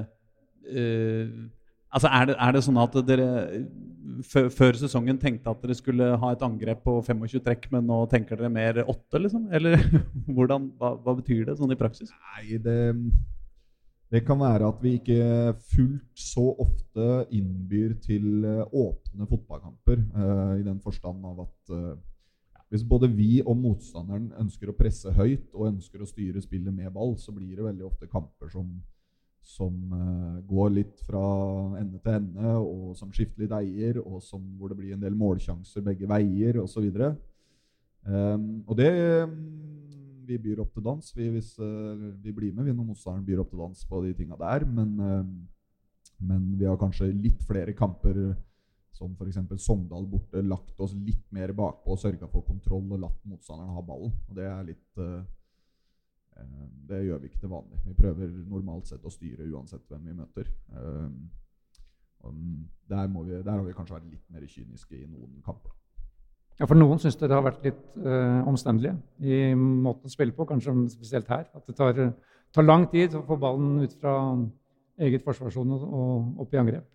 Altså 1.94 2.10
er 2.10 2.30
det, 2.30 2.36
er 2.42 2.56
det, 2.56 2.62
sånn 2.66 2.80
at 2.82 2.96
dere 3.06 3.28
før 4.54 4.78
sesongen 4.78 5.20
tenkte 5.22 5.52
at 5.52 5.62
dere 5.64 5.76
skulle 5.78 6.08
ha 6.20 6.32
et 6.34 6.46
angrep 6.46 6.82
på 6.86 6.96
25 7.06 7.44
trekk, 7.46 7.68
men 7.74 7.86
nå 7.88 8.00
tenker 8.12 8.40
dere 8.40 8.52
mer 8.54 8.82
8, 8.84 9.22
liksom? 9.22 9.46
Eller 9.54 9.78
hvordan, 10.36 10.72
hva, 10.80 10.96
hva, 10.98 11.16
betyr 11.20 11.46
det 11.50 11.58
sånn 11.60 11.74
i 11.74 11.80
praksis? 11.80 12.12
Nei, 12.34 12.58
det, 12.64 12.78
det 14.14 14.24
kan 14.28 14.42
være 14.42 14.70
at 14.70 14.82
vi 14.84 14.96
ikke 15.00 15.54
fullt 15.74 16.26
så 16.26 16.48
ofte 16.66 17.10
innbyr 17.34 17.96
til 18.04 18.46
eh, 18.46 18.66
åpne 18.70 19.30
fotballkamper. 19.30 20.02
Uh, 20.14 20.58
I 20.60 20.66
den 20.66 20.82
forstand 20.84 21.24
av 21.30 21.46
at 21.46 21.74
uh, 21.74 21.94
hvis 22.74 22.86
både 22.90 23.10
vi 23.14 23.38
og 23.42 23.58
motstanderen 23.62 24.32
ønsker 24.42 24.72
å 24.72 24.78
presse 24.78 25.12
høyt 25.14 25.52
og 25.54 25.68
ønsker 25.70 26.02
å 26.02 26.10
styre 26.10 26.42
spillet 26.42 26.74
med 26.74 26.90
ball, 26.94 27.16
så 27.22 27.34
blir 27.36 27.54
det 27.54 27.68
veldig 27.68 27.86
ofte 27.86 28.10
kamper 28.10 28.50
som 28.50 28.72
som 29.44 29.74
uh, 29.92 30.40
går 30.48 30.72
litt 30.78 31.02
fra 31.04 31.24
ende 31.80 32.00
til 32.00 32.16
ende, 32.16 32.56
og 32.58 32.96
som 32.98 33.12
skifter 33.14 33.44
litt 33.44 33.56
eier, 33.58 34.00
og 34.02 34.22
som, 34.24 34.42
hvor 34.58 34.72
det 34.72 34.80
blir 34.80 34.96
en 34.96 35.04
del 35.04 35.18
målsjanser 35.20 35.84
begge 35.86 36.08
veier 36.10 36.62
osv. 36.64 36.88
Um, 36.88 37.18
ehm, 38.08 38.48
og 38.68 38.80
det 38.80 38.90
um, 39.24 39.36
Vi 40.24 40.38
byr 40.40 40.62
opp 40.64 40.72
til 40.72 40.86
dans 40.86 41.10
vi, 41.18 41.28
hvis 41.34 41.52
uh, 41.60 42.00
vi 42.24 42.32
blir 42.32 42.54
med. 42.56 42.64
Vi 42.70 42.74
når 42.74 42.94
motstanderen 42.94 43.26
byr 43.28 43.42
opp 43.44 43.52
til 43.52 43.60
dans 43.60 43.86
på 43.90 44.02
de 44.06 44.14
tinga 44.16 44.40
der. 44.40 44.64
Men, 44.64 44.94
uh, 44.96 46.24
men, 46.24 46.46
vi 46.56 46.66
har 46.66 46.80
kanskje 46.80 47.12
litt 47.12 47.44
flere 47.44 47.76
kamper 47.76 48.22
som 48.96 49.12
f.eks. 49.20 49.42
Sogndal 49.60 50.08
borte, 50.08 50.40
lagt 50.48 50.80
oss 50.80 50.94
litt 50.96 51.26
mer 51.36 51.52
bakpå 51.58 51.92
og 51.92 52.00
sørga 52.00 52.30
for 52.32 52.48
kontroll 52.48 52.88
og 52.94 53.04
latt 53.04 53.20
motstanderen 53.28 53.76
ha 53.76 53.84
ballen. 53.84 54.16
Og 54.30 54.40
det 54.40 54.48
er 54.48 54.68
litt 54.70 54.84
Eh, 55.02 55.22
det 56.90 57.04
gjør 57.06 57.22
vi 57.22 57.30
ikke 57.30 57.40
til 57.44 57.52
vanlig. 57.52 57.80
Vi 57.86 57.96
prøver 57.98 58.34
normalt 58.50 58.90
sett 58.90 59.06
å 59.06 59.12
styre 59.13 59.48
uansett 59.52 59.86
hvem 59.90 60.10
vi 60.10 60.18
møter. 60.18 60.50
Eh, 60.74 61.08
der, 62.90 63.08
vi, 63.08 63.40
der 63.44 63.52
har 63.52 63.63
vi 63.63 63.75
kanskje 63.75 63.98
vært 63.98 64.12
litt 64.12 64.28
mer 64.32 64.46
kyniske 64.48 64.98
i 64.98 65.08
noen 65.08 65.42
kamper. 65.46 65.74
Ja, 66.60 66.68
For 66.68 66.78
noen 66.78 67.02
syns 67.02 67.18
det 67.18 67.32
har 67.34 67.42
vært 67.44 67.63
litt 67.66 67.82
uh, 68.06 68.46
omstendelige 68.48 68.94
i 69.25 69.56
måten 69.58 70.06
å 70.06 70.12
spille 70.13 70.36
på, 70.38 70.46
kanskje 70.48 70.75
spesielt 70.94 71.32
her. 71.34 71.48
At 71.58 71.66
det 71.68 71.75
tar, 71.80 71.98
tar 72.54 72.68
lang 72.68 72.86
tid 72.92 73.18
å 73.18 73.24
få 73.25 73.40
ballen 73.42 73.82
ut 73.82 73.96
fra 73.98 74.13
eget 75.02 75.25
forsvarssone 75.25 75.80
og 75.84 76.44
opp 76.46 76.54
i 76.54 76.62
angrep. 76.62 76.86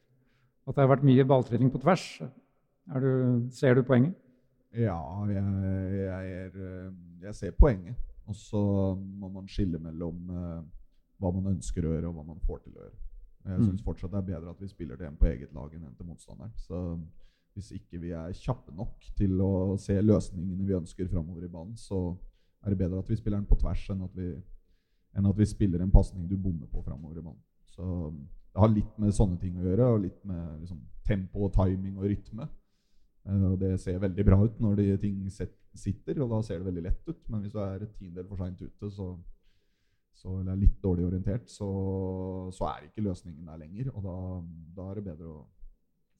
At 0.69 0.77
det 0.77 0.85
har 0.85 0.93
vært 0.93 1.07
mye 1.09 1.27
balltrening 1.27 1.73
på 1.75 1.83
tvers. 1.83 2.07
Du, 2.89 3.11
ser 3.53 3.77
du 3.77 3.83
poenget? 3.85 4.15
Ja, 4.79 5.01
jeg, 5.29 5.45
jeg, 5.99 6.39
er, 6.47 6.93
jeg 7.27 7.35
ser 7.37 7.57
poenget. 7.59 7.99
Og 8.29 8.37
så 8.37 8.63
må 8.97 9.31
man 9.33 9.49
skille 9.49 9.81
mellom 9.81 10.33
uh, 10.33 10.61
hva 11.19 11.31
man 11.35 11.55
ønsker 11.55 11.87
å 11.87 11.95
gjøre, 11.95 12.11
og 12.11 12.19
hva 12.19 12.27
man 12.29 12.43
får 12.45 12.65
til 12.65 12.77
å 12.77 12.83
gjøre. 12.83 12.99
Jeg 13.49 13.61
mm. 13.63 13.69
syns 13.71 13.85
fortsatt 13.87 14.13
det 14.13 14.21
er 14.21 14.29
bedre 14.35 14.53
at 14.53 14.61
vi 14.61 14.69
spiller 14.69 14.99
det 15.01 15.09
på 15.19 15.29
eget 15.31 15.55
lag 15.57 15.73
enn 15.75 15.89
til 15.97 16.09
motstanderen. 16.09 16.53
Så 16.61 16.83
hvis 17.57 17.73
ikke 17.75 18.01
vi 18.03 18.13
er 18.15 18.35
kjappe 18.37 18.75
nok 18.77 19.09
til 19.19 19.41
å 19.43 19.77
se 19.81 19.97
løsningene 20.03 20.67
vi 20.67 20.77
ønsker 20.77 21.09
framover 21.11 21.47
i 21.47 21.53
banen, 21.53 21.77
så 21.79 22.13
er 22.63 22.75
det 22.75 22.81
bedre 22.83 23.01
at 23.03 23.11
vi 23.11 23.17
spiller 23.19 23.41
den 23.41 23.49
på 23.49 23.59
tvers 23.59 23.85
enn 23.95 24.05
at 24.05 24.19
vi, 24.19 24.29
enn 25.17 25.31
at 25.31 25.39
vi 25.39 25.49
spiller 25.49 25.83
en 25.83 25.95
pasning 25.95 26.29
du 26.29 26.37
bommer 26.37 26.69
på 26.71 26.83
framover 26.85 27.19
i 27.19 27.25
banen. 27.25 27.43
Så 27.73 28.13
det 28.13 28.63
har 28.63 28.73
litt 28.73 29.01
med 29.01 29.15
sånne 29.15 29.39
ting 29.41 29.59
å 29.59 29.65
gjøre, 29.65 29.91
og 29.95 30.05
litt 30.05 30.23
med 30.27 30.63
liksom, 30.63 30.81
tempo, 31.07 31.47
og 31.47 31.55
timing 31.57 31.99
og 31.99 32.09
rytme. 32.11 32.49
Uh, 33.29 33.53
det 33.61 33.75
ser 33.83 34.01
veldig 34.01 34.25
bra 34.25 34.39
ut 34.41 34.61
når 34.63 34.79
de 34.81 34.87
ting 35.03 35.19
sitter, 35.29 36.23
og 36.23 36.31
da 36.33 36.41
ser 36.45 36.61
det 36.61 36.71
veldig 36.71 36.87
lett 36.87 37.11
ut. 37.11 37.21
Men 37.29 37.45
hvis 37.45 37.55
du 37.55 37.61
er 37.63 37.85
et 37.85 37.95
tiendedel 37.99 38.29
for 38.31 38.41
seint 38.41 38.63
ute, 38.63 38.91
så, 38.95 39.09
så, 40.17 40.35
eller 40.41 40.55
er 40.55 40.63
litt 40.65 40.79
dårlig 40.83 41.07
orientert, 41.11 41.49
så, 41.53 41.69
så, 42.55 42.69
er 42.73 42.89
ikke 42.89 43.05
løsningen 43.07 43.47
der 43.51 43.63
lenger. 43.63 43.93
Og 43.95 44.05
da, 44.07 44.19
da, 44.79 44.91
er 44.91 45.01
det 45.01 45.07
bedre 45.11 45.33
å 45.33 45.47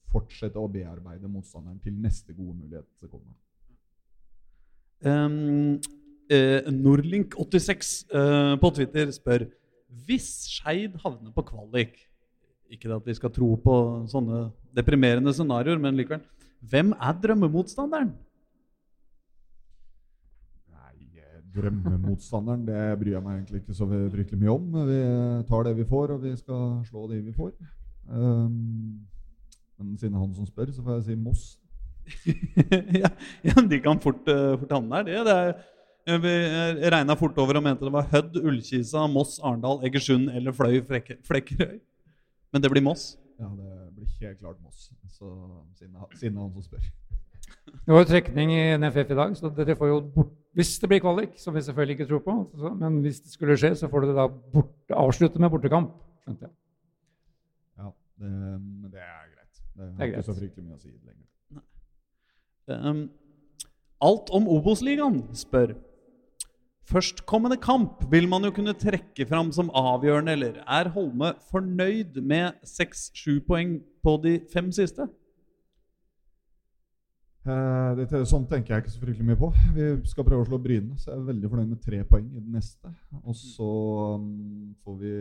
fortsette 0.09 0.61
å 0.61 0.69
bearbeide 0.71 1.29
motstanderen 1.29 1.79
til 1.83 1.97
neste 2.01 2.33
gode 2.33 2.57
mulighet 2.57 3.09
kommer. 3.09 3.35
Um, 4.99 5.77
eh, 6.27 6.65
Nordlink86 6.67 7.91
eh, 8.11 8.55
på 8.59 8.71
Twitter 8.75 9.13
spør 9.15 9.45
hvis 10.05 10.27
Skeid 10.51 10.97
havner 10.99 11.31
på 11.31 11.45
kvalik 11.47 11.95
Ikke 12.69 12.91
at 12.93 13.07
vi 13.07 13.15
skal 13.15 13.31
tro 13.33 13.53
på 13.63 13.75
sånne 14.11 14.49
deprimerende 14.75 15.31
scenarioer, 15.33 15.79
men 15.81 15.95
likevel. 15.97 16.21
Hvem 16.59 16.91
er 16.91 17.13
drømmemotstanderen? 17.23 18.11
Nei, 20.73 21.21
drømmemotstanderen, 21.55 22.65
det 22.67 22.81
bryr 22.99 23.15
jeg 23.15 23.23
meg 23.23 23.37
egentlig 23.37 23.61
ikke 23.61 23.77
så 23.77 23.87
fryktelig 23.87 24.41
mye 24.41 24.55
om. 24.57 24.67
Vi 24.89 24.99
tar 25.47 25.63
det 25.69 25.77
vi 25.77 25.87
får, 25.87 26.15
og 26.15 26.23
vi 26.23 26.35
skal 26.37 26.83
slå 26.89 27.07
de 27.11 27.21
vi 27.23 27.33
får. 27.35 27.53
Um, 28.09 28.99
men 29.79 29.97
siden 29.97 30.15
er 30.15 30.19
han 30.25 30.35
som 30.35 30.47
spør, 30.49 30.71
så 30.75 30.83
får 30.83 30.99
jeg 30.99 31.07
si 31.07 31.15
Moss. 31.15 31.49
ja, 33.03 33.11
ja, 33.45 33.53
de 33.69 33.79
kan 33.83 33.99
fort, 34.01 34.23
uh, 34.27 34.57
fort 34.59 34.71
havne 34.73 35.03
der, 35.05 35.11
det. 35.11 35.25
det 35.27 35.35
er, 36.09 36.19
vi 36.23 36.89
regna 36.89 37.13
fort 37.13 37.37
over 37.37 37.59
og 37.59 37.63
mente 37.63 37.85
det 37.85 37.93
var 37.93 38.07
Hødd, 38.09 38.39
Ullkisa, 38.41 39.05
Moss, 39.07 39.37
Arendal, 39.45 39.83
Egersund 39.85 40.31
eller 40.33 40.55
Fløy 40.55 40.81
Flekkerøy. 41.27 41.77
Men 42.51 42.63
det 42.63 42.71
blir 42.73 42.81
Moss? 42.81 43.11
Ja, 43.39 43.45
det 43.45 43.69
blir 43.69 43.88
helt 44.21 44.39
klart 44.39 44.59
Moss. 44.63 44.89
Så, 45.07 45.29
siden, 45.77 45.93
det 45.93 46.27
er 46.27 46.39
han 46.39 46.53
som 46.53 46.65
spør. 46.65 46.89
Det 47.69 47.93
var 47.93 48.03
jo 48.03 48.09
trekning 48.09 48.51
i 48.53 48.77
NFF 48.77 49.13
i 49.13 49.17
dag, 49.17 49.35
så 49.37 49.49
dere 49.57 49.75
får 49.77 49.89
jo 49.89 49.99
bort 50.15 50.35
Hvis 50.57 50.79
det 50.81 50.89
blir 50.89 51.01
kvalik, 51.01 51.35
som 51.37 51.53
vi 51.55 51.61
selvfølgelig 51.61 51.95
ikke 51.95 52.07
tror 52.09 52.21
på, 52.25 52.33
så, 52.57 52.71
men 52.73 52.99
hvis 53.03 53.19
det 53.21 53.31
skulle 53.31 53.57
skje, 53.57 53.69
så 53.77 53.87
får 53.87 54.05
dere 54.05 54.15
da 54.17 54.25
bort, 54.27 54.73
avslutte 54.97 55.39
med 55.39 55.51
bortekamp. 55.53 55.91
skjønte 56.23 56.47
jeg. 56.47 56.53
Ja, 57.77 57.91
det, 58.17 58.31
men 58.57 58.89
det 58.91 59.03
er 59.03 59.27
greit. 59.29 59.61
Det 59.75 59.83
er, 59.85 59.91
det 59.91 60.01
er 60.01 60.09
ikke 60.09 60.25
så 60.25 60.35
fryktelig 60.39 60.65
mye 60.65 60.79
å 60.79 60.81
si 60.81 60.89
lenger. 60.89 61.27
Um, 62.69 63.03
alt 64.05 64.33
om 64.33 64.49
Obos-ligaen 64.49 65.21
spør 65.37 65.75
Førstkommende 66.89 67.59
kamp 67.61 68.01
vil 68.09 68.25
man 68.29 68.47
jo 68.47 68.49
kunne 68.55 68.73
trekke 68.73 69.27
fram 69.29 69.51
som 69.53 69.69
avgjørende, 69.77 70.33
eller 70.33 70.55
er 70.65 70.89
Holme 70.95 71.35
fornøyd 71.51 72.17
med 72.25 72.57
6-7 72.65 73.43
poeng 73.45 73.75
på 74.03 74.15
de 74.23 74.35
fem 74.51 74.69
siste? 74.75 75.07
Uh, 77.49 77.95
det, 77.97 78.05
sånn 78.29 78.43
tenker 78.49 78.75
jeg 78.75 78.83
ikke 78.83 78.93
så 78.93 79.01
fryktelig 79.01 79.29
mye 79.29 79.39
på. 79.39 79.49
Vi 79.73 79.89
skal 80.11 80.27
prøve 80.27 80.43
å 80.43 80.49
slå 80.49 80.59
Bryne, 80.61 80.97
så 80.99 81.13
jeg 81.13 81.17
er 81.17 81.27
veldig 81.31 81.51
fornøyd 81.51 81.71
med 81.71 81.81
tre 81.85 82.03
poeng 82.07 82.27
i 82.27 82.41
den 82.41 82.53
neste. 82.57 82.91
Og 83.23 83.37
så 83.37 83.69
um, 84.19 84.29
får 84.83 84.97
vi 85.01 85.13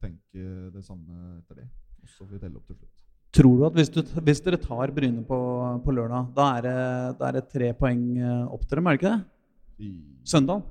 tenke 0.00 0.50
det 0.72 0.84
samme 0.86 1.38
etter 1.40 1.64
det. 1.64 1.68
Og 2.02 2.10
så 2.10 2.24
får 2.24 2.36
vi 2.36 2.42
telle 2.44 2.60
opp 2.60 2.70
til 2.70 2.78
slutt. 2.78 2.92
Tror 3.32 3.56
du 3.56 3.64
at 3.64 3.76
hvis, 3.76 3.88
du, 3.88 4.00
hvis 4.26 4.42
dere 4.44 4.60
tar 4.60 4.92
Bryne 4.92 5.22
på, 5.24 5.38
på 5.84 5.92
lørdag, 5.96 6.32
da 6.36 6.48
er, 6.58 6.66
det, 6.66 6.80
da 7.20 7.28
er, 7.30 7.38
det, 7.38 7.44
tre 7.48 7.70
poeng 7.78 8.02
eh, 8.20 8.42
opp 8.52 8.66
til 8.66 8.76
dem, 8.76 8.88
er 8.90 8.96
det 8.96 9.00
ikke 9.00 9.12
det? 9.14 9.92
Søndag? 10.28 10.66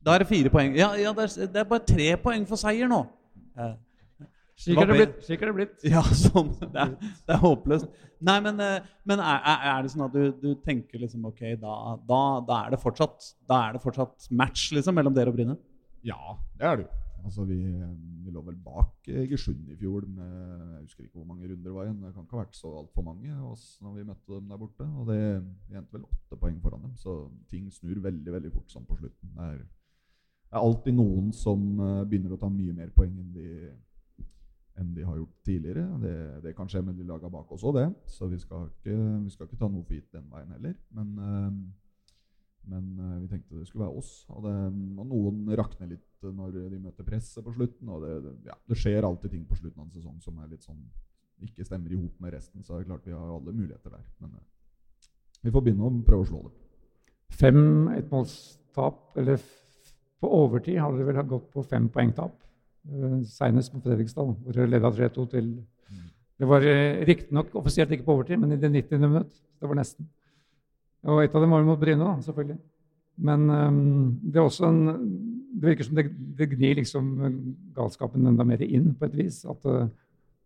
Da 0.00 0.14
er 0.14 0.24
det 0.24 0.30
fire 0.30 0.52
poeng. 0.54 0.72
Ja, 0.78 0.94
ja 0.96 1.12
det, 1.12 1.26
er, 1.26 1.50
det, 1.52 1.60
er, 1.60 1.68
bare 1.68 1.84
tre 1.84 2.08
poeng 2.22 2.46
for 2.48 2.60
seier 2.60 2.88
nå. 2.88 3.02
Uh, 3.58 3.74
slik 4.64 4.80
er 4.80 4.90
det 4.90 4.98
blitt. 4.98 5.16
Slik 5.26 5.44
er 5.44 5.50
det 5.50 5.56
blitt. 5.58 5.86
Ja, 5.94 6.02
sånn. 6.26 6.52
Det 6.60 6.82
er, 6.82 6.92
det 6.98 7.36
er 7.36 7.42
håpløst. 7.42 8.04
Nei, 8.26 8.36
men, 8.44 8.60
eh, 8.64 8.92
men 9.08 9.20
er, 9.20 9.40
er, 9.56 9.80
det 9.84 9.92
sånn 9.92 10.06
at 10.06 10.14
du, 10.16 10.30
du 10.40 10.52
tenker 10.64 11.02
liksom 11.02 11.26
Ok, 11.28 11.42
da, 11.60 11.74
da, 12.08 12.20
da, 12.48 12.60
er 12.64 12.72
det 12.72 12.80
fortsatt, 12.80 13.32
da 13.48 13.66
er 13.66 13.76
det 13.76 13.82
fortsatt 13.84 14.30
match 14.32 14.70
liksom 14.72 14.96
mellom 14.96 15.16
dere 15.16 15.32
og 15.32 15.36
Bryne? 15.36 15.58
Ja, 16.06 16.38
det 16.56 16.70
er 16.70 16.80
det 16.80 16.86
jo. 16.86 17.02
Altså, 17.26 17.42
vi, 17.48 17.58
vi 18.22 18.30
lå 18.30 18.42
vel 18.46 18.58
bak 18.62 19.08
Egersund 19.10 19.70
i 19.72 19.76
fjor 19.78 20.04
med 20.06 20.26
Jeg 20.30 20.82
husker 20.84 21.06
ikke 21.06 21.18
hvor 21.18 21.26
mange 21.26 21.48
runder 21.48 21.64
det 21.66 21.74
var 21.74 21.88
igjen. 21.88 21.98
Det 22.04 22.12
kan 22.14 22.26
ikke 22.26 22.36
ha 22.36 22.44
vært 22.44 22.58
så 22.58 22.70
altfor 22.82 23.06
mange 23.06 23.38
oss 23.48 23.64
når 23.82 23.96
vi 23.96 24.04
møtte 24.06 24.36
dem 24.36 24.52
der 24.52 24.60
borte. 24.60 24.86
Og 24.86 25.10
det 25.10 25.18
endte 25.74 25.96
vel 25.96 26.06
åtte 26.06 26.38
poeng 26.38 26.60
foran 26.62 26.84
dem, 26.86 26.94
så 27.00 27.16
ting 27.50 27.66
snur 27.74 27.98
veldig 28.04 28.36
veldig 28.36 28.52
fort 28.54 28.70
sånn 28.70 28.86
på 28.86 28.98
slutten. 29.00 29.32
Det 29.34 29.48
er, 29.48 29.58
det 30.46 30.54
er 30.54 30.62
alltid 30.62 30.96
noen 31.00 31.32
som 31.34 31.66
eh, 31.82 32.04
begynner 32.06 32.36
å 32.36 32.40
ta 32.40 32.50
mye 32.52 32.76
mer 32.76 32.94
poeng 32.94 33.18
enn 33.18 33.34
de 33.34 33.48
enn 34.80 34.92
de 34.96 35.04
har 35.06 35.16
gjort 35.16 35.34
tidligere. 35.46 35.84
Det, 36.02 36.14
det 36.44 36.54
kan 36.56 36.68
skje 36.68 36.82
med 36.84 36.98
de 36.98 37.06
laga 37.08 37.30
bak 37.32 37.52
oss 37.54 37.64
òg, 37.64 37.78
det. 37.78 37.86
Så 38.12 38.28
vi 38.30 38.38
skal, 38.40 38.68
ikke, 38.70 38.96
vi 39.24 39.32
skal, 39.32 39.48
ikke, 39.48 39.58
ta 39.60 39.70
noe 39.72 39.86
for 39.86 39.96
gitt 39.96 40.12
den 40.14 40.28
veien 40.32 40.52
heller. 40.56 40.76
Men, 40.96 41.14
uh, 41.16 42.66
men 42.72 42.90
uh, 43.00 43.14
vi 43.22 43.30
tenkte 43.30 43.60
det 43.60 43.68
skulle 43.70 43.86
være 43.86 44.02
oss. 44.02 44.12
Og, 44.34 44.44
det, 44.44 44.54
og, 44.98 45.08
noen 45.08 45.56
rakner 45.58 45.94
litt 45.94 46.26
når 46.26 46.58
de 46.72 46.82
møter 46.82 47.08
presset 47.08 47.44
på 47.46 47.54
slutten. 47.56 47.92
Og 47.92 48.04
det, 48.04 48.36
ja, 48.50 48.58
det, 48.68 48.78
skjer 48.80 49.08
alltid 49.08 49.36
ting 49.36 49.48
på 49.48 49.58
slutten 49.58 49.80
av 49.80 49.88
en 49.88 49.96
sesong 49.96 50.20
som 50.24 50.40
er 50.42 50.52
litt 50.52 50.66
sånn 50.66 50.84
ikke 51.44 51.66
stemmer 51.68 51.92
i 51.92 51.98
hop 52.00 52.20
med 52.24 52.32
resten, 52.32 52.62
så 52.64 52.72
er 52.72 52.80
det 52.80 52.88
klart 52.88 53.04
vi 53.04 53.12
har 53.12 53.28
alle 53.28 53.52
muligheter 53.52 53.92
der. 53.92 54.04
Men 54.24 54.38
uh, 54.38 54.46
vi 55.42 55.52
får 55.52 55.64
begynne 55.64 55.88
å 55.88 55.92
prøve 56.04 56.24
å 56.24 56.30
slå 56.30 56.46
det. 56.46 56.54
Fem 57.36 57.60
ettmålstap, 57.92 59.02
eller 59.20 59.40
på 60.22 60.30
overtid 60.32 60.78
hadde 60.80 61.00
det 61.00 61.06
vel 61.08 61.28
gått 61.28 61.50
på 61.52 61.64
fem 61.68 61.88
poengtap. 61.92 62.45
Uh, 62.86 63.22
Senest 63.26 63.72
på 63.72 63.80
Fredrikstad, 63.82 64.28
hvor 64.30 64.54
dere 64.54 64.70
leda 64.70 64.92
3-2 64.94 65.24
til 65.32 65.48
mm. 65.56 66.04
Det 66.38 66.46
var 66.46 66.62
uh, 66.62 67.02
riktignok 67.08 67.54
offisielt 67.58 67.90
ikke 67.90 68.06
på 68.06 68.14
overtid, 68.14 68.38
men 68.38 68.54
i 68.54 68.60
det 68.60 68.70
90. 68.70 69.00
minutt. 69.02 69.32
Det 69.60 69.68
var 69.68 69.78
nesten. 69.78 70.06
Og 71.06 71.22
et 71.22 71.34
av 71.34 71.42
dem 71.42 71.54
var 71.54 71.66
mot 71.66 71.80
Bryne, 71.80 72.02
da, 72.02 72.22
selvfølgelig. 72.22 72.58
Men 73.26 73.50
um, 73.50 74.20
det 74.22 74.36
er 74.36 74.44
også 74.44 74.68
en 74.68 74.80
Det 75.56 75.70
virker 75.70 75.86
som 75.86 75.96
det, 75.96 76.10
det 76.36 76.50
gnir 76.50 76.76
liksom 76.76 77.04
galskapen 77.74 78.26
enda 78.28 78.44
mer 78.44 78.60
inn, 78.60 78.90
på 78.94 79.06
et 79.06 79.14
vis. 79.16 79.44
At 79.48 79.62
uh, 79.64 79.86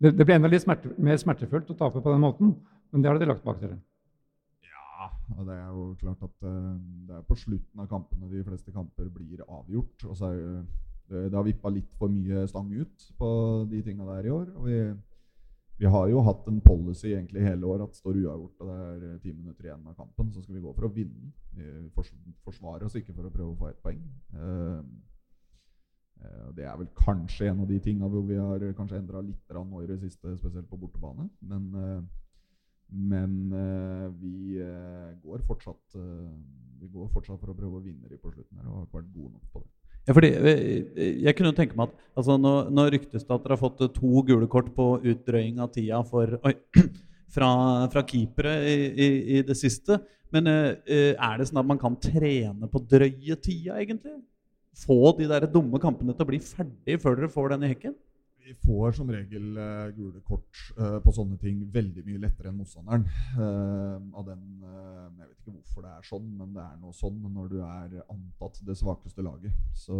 det, 0.00 0.14
det, 0.16 0.24
ble 0.24 0.36
enda 0.38 0.48
litt 0.48 0.62
smerte, 0.62 0.92
mer 1.02 1.18
smertefullt 1.18 1.72
å 1.74 1.76
tape 1.76 2.00
på 2.00 2.12
den 2.12 2.22
måten, 2.22 2.52
men 2.92 3.02
det 3.02 3.10
har 3.10 3.18
de 3.18 3.26
lagt 3.28 3.42
bak 3.44 3.58
dere. 3.60 3.80
Ja, 4.64 5.10
og 5.34 5.48
det 5.48 5.56
er 5.58 5.66
jo 5.66 5.88
klart 6.00 6.22
at 6.24 6.36
det 6.40 7.16
er 7.18 7.26
på 7.26 7.36
slutten 7.36 7.82
av 7.82 7.90
kampene 7.90 8.30
de 8.30 8.44
fleste 8.46 8.72
kamper 8.72 9.10
blir 9.12 9.42
avgjort. 9.48 10.06
Og 10.06 10.14
så 10.16 10.30
er 10.30 10.38
det, 10.38 10.62
det 11.10 11.34
har 11.34 11.46
vippa 11.46 11.72
litt 11.74 11.90
for 11.98 12.12
mye 12.12 12.46
stang 12.50 12.70
ut 12.72 13.06
på 13.18 13.30
de 13.70 13.82
tinga 13.86 14.06
der 14.14 14.28
i 14.28 14.34
år. 14.34 14.52
og 14.56 14.68
vi 14.68 14.80
vi 15.80 15.88
har 15.88 16.10
jo 16.12 16.20
hatt 16.20 16.48
en 16.50 16.58
policy 16.60 17.14
egentlig 17.14 17.40
hele 17.40 17.68
år 17.72 17.86
at 17.86 17.94
står 17.96 18.18
uavgjort 18.20 18.58
og 18.60 18.68
det 18.68 18.80
er 18.84 19.04
eh, 19.06 19.20
ti 19.22 19.30
minutter 19.32 19.64
igjen 19.64 19.86
av 19.88 19.94
kampen, 19.96 20.28
så 20.34 20.42
skal 20.42 20.58
vi 20.58 20.64
gå 20.66 20.74
for 20.76 20.84
å 20.84 20.90
vinne. 20.92 21.30
Vi 21.56 22.34
forsvarer 22.44 22.84
oss 22.84 22.98
ikke 23.00 23.14
for 23.16 23.24
å 23.24 23.32
prøve 23.32 23.54
å 23.54 23.60
få 23.62 23.70
ett 23.70 23.80
poeng. 23.80 24.02
Uh, 24.36 24.84
det 26.52 26.66
er 26.68 26.76
vel 26.76 26.90
kanskje 26.98 27.48
en 27.48 27.62
av 27.64 27.70
de 27.70 27.78
tinga 27.80 28.10
hvor 28.12 28.26
vi 28.28 28.36
har 28.36 28.66
kanskje 28.76 28.98
endra 29.00 29.22
litt 29.24 29.54
nå 29.56 29.80
i 29.80 29.88
det 29.88 29.96
siste, 30.02 30.34
spesielt 30.36 30.68
på 30.68 30.76
bortebane. 30.82 31.30
Men, 31.40 31.70
men 32.92 33.38
vi, 34.20 34.60
går 35.24 35.46
fortsatt, 35.48 35.96
vi 35.96 36.90
går 36.92 37.08
fortsatt 37.14 37.40
for 37.40 37.54
å 37.54 37.56
prøve 37.56 37.80
å 37.80 37.86
vinne 37.86 38.12
de 38.12 38.20
på 38.20 38.34
slutten 38.34 38.60
her 38.60 38.68
og 38.68 38.82
har 38.82 38.84
ikke 38.90 39.00
vært 39.00 39.14
gode 39.16 39.32
nok 39.38 39.48
på 39.54 39.64
det. 39.64 39.79
Ja, 40.10 40.14
fordi 40.16 40.30
eh, 40.34 41.20
Jeg 41.22 41.36
kunne 41.38 41.54
tenke 41.54 41.78
meg 41.78 41.92
at 41.92 42.18
altså, 42.18 42.34
nå, 42.34 42.86
ryktes 42.90 43.22
det 43.22 43.30
at 43.30 43.44
dere 43.44 43.54
har 43.54 43.60
fått 43.60 43.84
eh, 43.86 43.92
to 43.94 44.24
gule 44.26 44.48
kort 44.50 44.72
på 44.74 44.96
utdrøying 44.98 45.60
av 45.62 45.70
tida 45.76 46.00
for, 46.02 46.34
oi, 46.48 46.56
fra, 47.30 47.50
fra 47.92 48.02
keepere 48.08 48.56
i, 48.66 48.74
i, 48.90 49.08
i, 49.36 49.44
det 49.46 49.54
siste. 49.54 50.00
Men 50.34 50.46
er 50.46 51.38
det 51.38 51.46
sånn 51.48 51.58
at 51.58 51.66
man 51.66 51.78
kan 51.78 51.96
trene 51.98 52.68
på 52.70 52.82
drøye 52.90 53.34
tida, 53.42 53.78
egentlig? 53.78 54.16
Få 54.78 55.14
de 55.18 55.26
der 55.30 55.46
dumme 55.50 55.78
kampene 55.82 56.14
til 56.14 56.22
å 56.22 56.28
bli 56.28 56.38
ferdig 56.42 56.98
før 57.02 57.18
dere 57.18 57.30
får 57.30 57.54
den 57.54 57.66
i 57.66 57.70
hekken? 57.72 57.96
Vi 58.44 58.54
får 58.54 58.92
som 58.92 59.10
regel 59.12 59.58
uh, 59.58 59.88
gule 59.96 60.20
kort 60.26 60.60
uh, 60.78 60.98
på 61.04 61.12
sånne 61.14 61.36
ting 61.40 61.60
veldig 61.72 62.04
mye 62.06 62.22
lettere 62.22 62.50
enn 62.50 62.60
motstanderen. 62.60 63.04
Uh, 63.36 63.98
av 64.16 64.26
den, 64.28 64.46
jeg 64.62 65.26
vet 65.26 65.36
ikke 65.36 65.54
hvorfor 65.56 65.86
det 65.86 65.92
er 65.92 66.08
sånn, 66.08 66.30
men 66.38 66.54
det 66.56 66.64
er 66.64 66.78
noe 66.80 66.96
sånn 66.96 67.20
når 67.34 67.52
du 67.52 67.58
er 67.64 67.98
antatt 68.06 68.62
det 68.66 68.78
svakeste 68.80 69.24
laget. 69.26 69.60
Så 69.76 69.98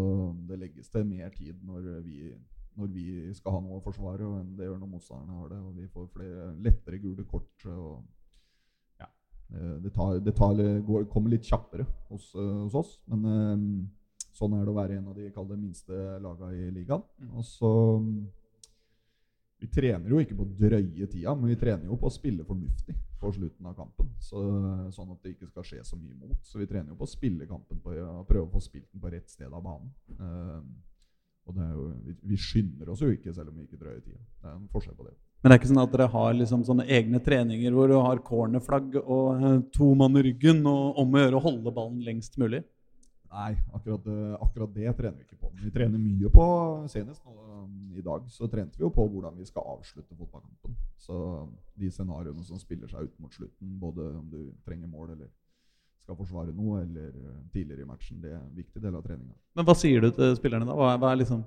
det 0.49 0.61
legges 0.63 0.91
til 0.93 1.07
mer 1.09 1.31
tid 1.37 1.61
når 1.67 1.91
vi, 2.07 2.33
når 2.81 2.91
vi 2.95 3.07
skal 3.37 3.59
ha 3.59 3.63
noe 3.65 3.81
å 3.81 3.85
forsvare, 3.85 4.33
enn 4.41 4.57
det 4.59 4.69
gjør 4.69 4.81
når 4.81 4.95
motstanderne 4.97 5.43
har 5.43 5.53
det. 5.55 5.61
Og 5.67 5.77
vi 5.77 5.93
får 5.93 6.11
flere 6.17 6.51
lettere 6.65 7.03
gule 7.03 7.29
kort. 7.29 7.55
og 7.67 8.03
ja, 9.01 9.09
Det, 9.85 9.95
tar, 9.95 10.19
det 10.25 10.37
tar, 10.39 10.67
går, 10.89 11.09
kommer 11.13 11.37
litt 11.37 11.49
kjappere 11.49 11.87
hos, 12.09 12.33
hos 12.35 12.83
oss. 12.83 12.99
men 13.11 13.91
Sånn 14.37 14.55
er 14.57 14.65
det 14.65 14.73
å 14.73 14.79
være 14.79 14.99
en 15.01 15.09
av 15.11 15.49
de 15.49 15.57
minste 15.59 15.97
lagene 16.23 16.53
i 16.57 16.71
ligaen. 16.75 17.03
Mm. 17.21 17.33
Og 17.37 17.47
så 17.47 17.73
vi 19.61 19.69
trener 19.69 20.09
jo 20.09 20.21
ikke 20.23 20.39
på 20.39 20.47
drøye 20.57 21.07
tida, 21.11 21.35
men 21.37 21.53
vi 21.53 21.59
trener 21.61 21.91
jo 21.91 21.99
på 22.01 22.09
å 22.09 22.15
spille 22.15 22.47
fornuftig 22.49 22.95
på 23.21 23.33
slutten 23.37 23.67
av 23.69 23.75
kampen. 23.77 24.09
Så, 24.25 24.41
sånn 24.95 25.11
at 25.13 25.19
det 25.21 25.35
ikke 25.35 25.51
skal 25.51 25.67
skje 25.69 25.83
så 25.85 25.99
mye 26.01 26.15
imot. 26.15 26.39
Så 26.49 26.63
vi 26.63 26.69
trener 26.69 26.95
jo 26.95 27.01
på 27.01 27.05
å 27.05 27.11
spille 27.11 27.49
kampen 27.49 27.83
på 27.85 27.93
å 27.93 28.23
prøve 28.29 28.47
å 28.47 28.55
få 28.55 28.63
spilt 28.65 28.89
den 28.89 29.03
på 29.03 29.13
rett 29.13 29.29
sted 29.29 29.53
av 29.53 29.61
banen. 29.67 29.91
Uh, 30.17 30.63
og 31.51 31.61
jo, 31.61 31.85
vi, 32.07 32.17
vi, 32.31 32.39
skynder 32.41 32.89
oss 32.93 33.03
jo 33.05 33.11
ikke, 33.13 33.35
selv 33.37 33.53
om 33.53 33.59
vi 33.61 33.67
ikke 33.67 33.81
drøyer 33.83 34.01
tida. 34.01 34.23
Det 34.41 34.49
er 34.49 34.57
en 34.57 34.73
forskjell 34.73 34.97
på 34.97 35.11
det. 35.11 35.15
Men 35.41 35.51
det 35.51 35.57
er 35.57 35.61
ikke 35.61 35.73
sånn 35.75 35.83
at 35.83 35.93
dere 35.93 36.11
har 36.15 36.35
liksom 36.37 36.65
sånne 36.69 36.89
egne 36.97 37.21
treninger 37.25 37.77
hvor 37.77 37.93
du 37.93 37.97
har 37.99 38.25
cornerflagg 38.25 38.97
og 39.03 39.45
uh, 39.45 39.61
to 39.77 39.93
mann 39.99 40.17
i 40.17 40.25
ryggen 40.31 40.65
og 40.65 41.05
om 41.05 41.17
å 41.17 41.25
gjøre 41.27 41.37
å 41.37 41.49
holde 41.51 41.77
ballen 41.77 42.01
lengst 42.07 42.41
mulig? 42.41 42.65
Nei, 43.31 43.53
akkurat, 43.73 44.07
akkurat, 44.43 44.73
det 44.75 44.93
trener 44.99 45.19
vi 45.21 45.27
ikke 45.29 45.39
på. 45.39 45.53
Vi 45.63 45.71
trener 45.71 46.01
mye 46.03 46.31
på 46.35 46.47
Senest 46.91 47.23
nå, 47.23 47.35
um, 47.63 47.93
i 47.95 48.03
dag 48.03 48.25
så 48.33 48.49
trente 48.51 48.79
vi 48.79 48.83
jo 48.83 48.91
på 48.91 49.05
hvordan 49.07 49.37
vi 49.39 49.47
skal 49.47 49.69
avslutte 49.71 50.17
fotballkampen. 50.19 50.75
Så 50.99 51.15
de 51.79 51.93
scenarioene 51.95 52.43
som 52.47 52.59
spiller 52.59 52.91
seg 52.91 53.07
ut 53.07 53.23
mot 53.23 53.35
slutten, 53.35 53.77
både 53.79 54.09
om 54.19 54.27
du 54.33 54.51
trenger 54.67 54.91
mål 54.91 55.13
eller 55.15 55.31
skal 56.03 56.19
forsvare 56.19 56.51
noe, 56.57 56.83
eller 56.83 57.15
uh, 57.15 57.39
tidligere 57.55 57.87
i 57.87 57.91
matchen, 57.93 58.19
det 58.25 58.35
er 58.35 58.41
en 58.41 58.57
viktig 58.57 58.83
del 58.83 58.99
av 58.99 59.07
treninga. 59.07 59.37
Men 59.55 59.69
hva 59.69 59.79
sier 59.79 60.03
du 60.03 60.11
til 60.17 60.35
spillerne 60.41 60.67
da? 60.67 60.75
Hva 60.75 60.95
er, 60.97 60.99
hva 60.99 61.13
er 61.13 61.23
liksom, 61.23 61.45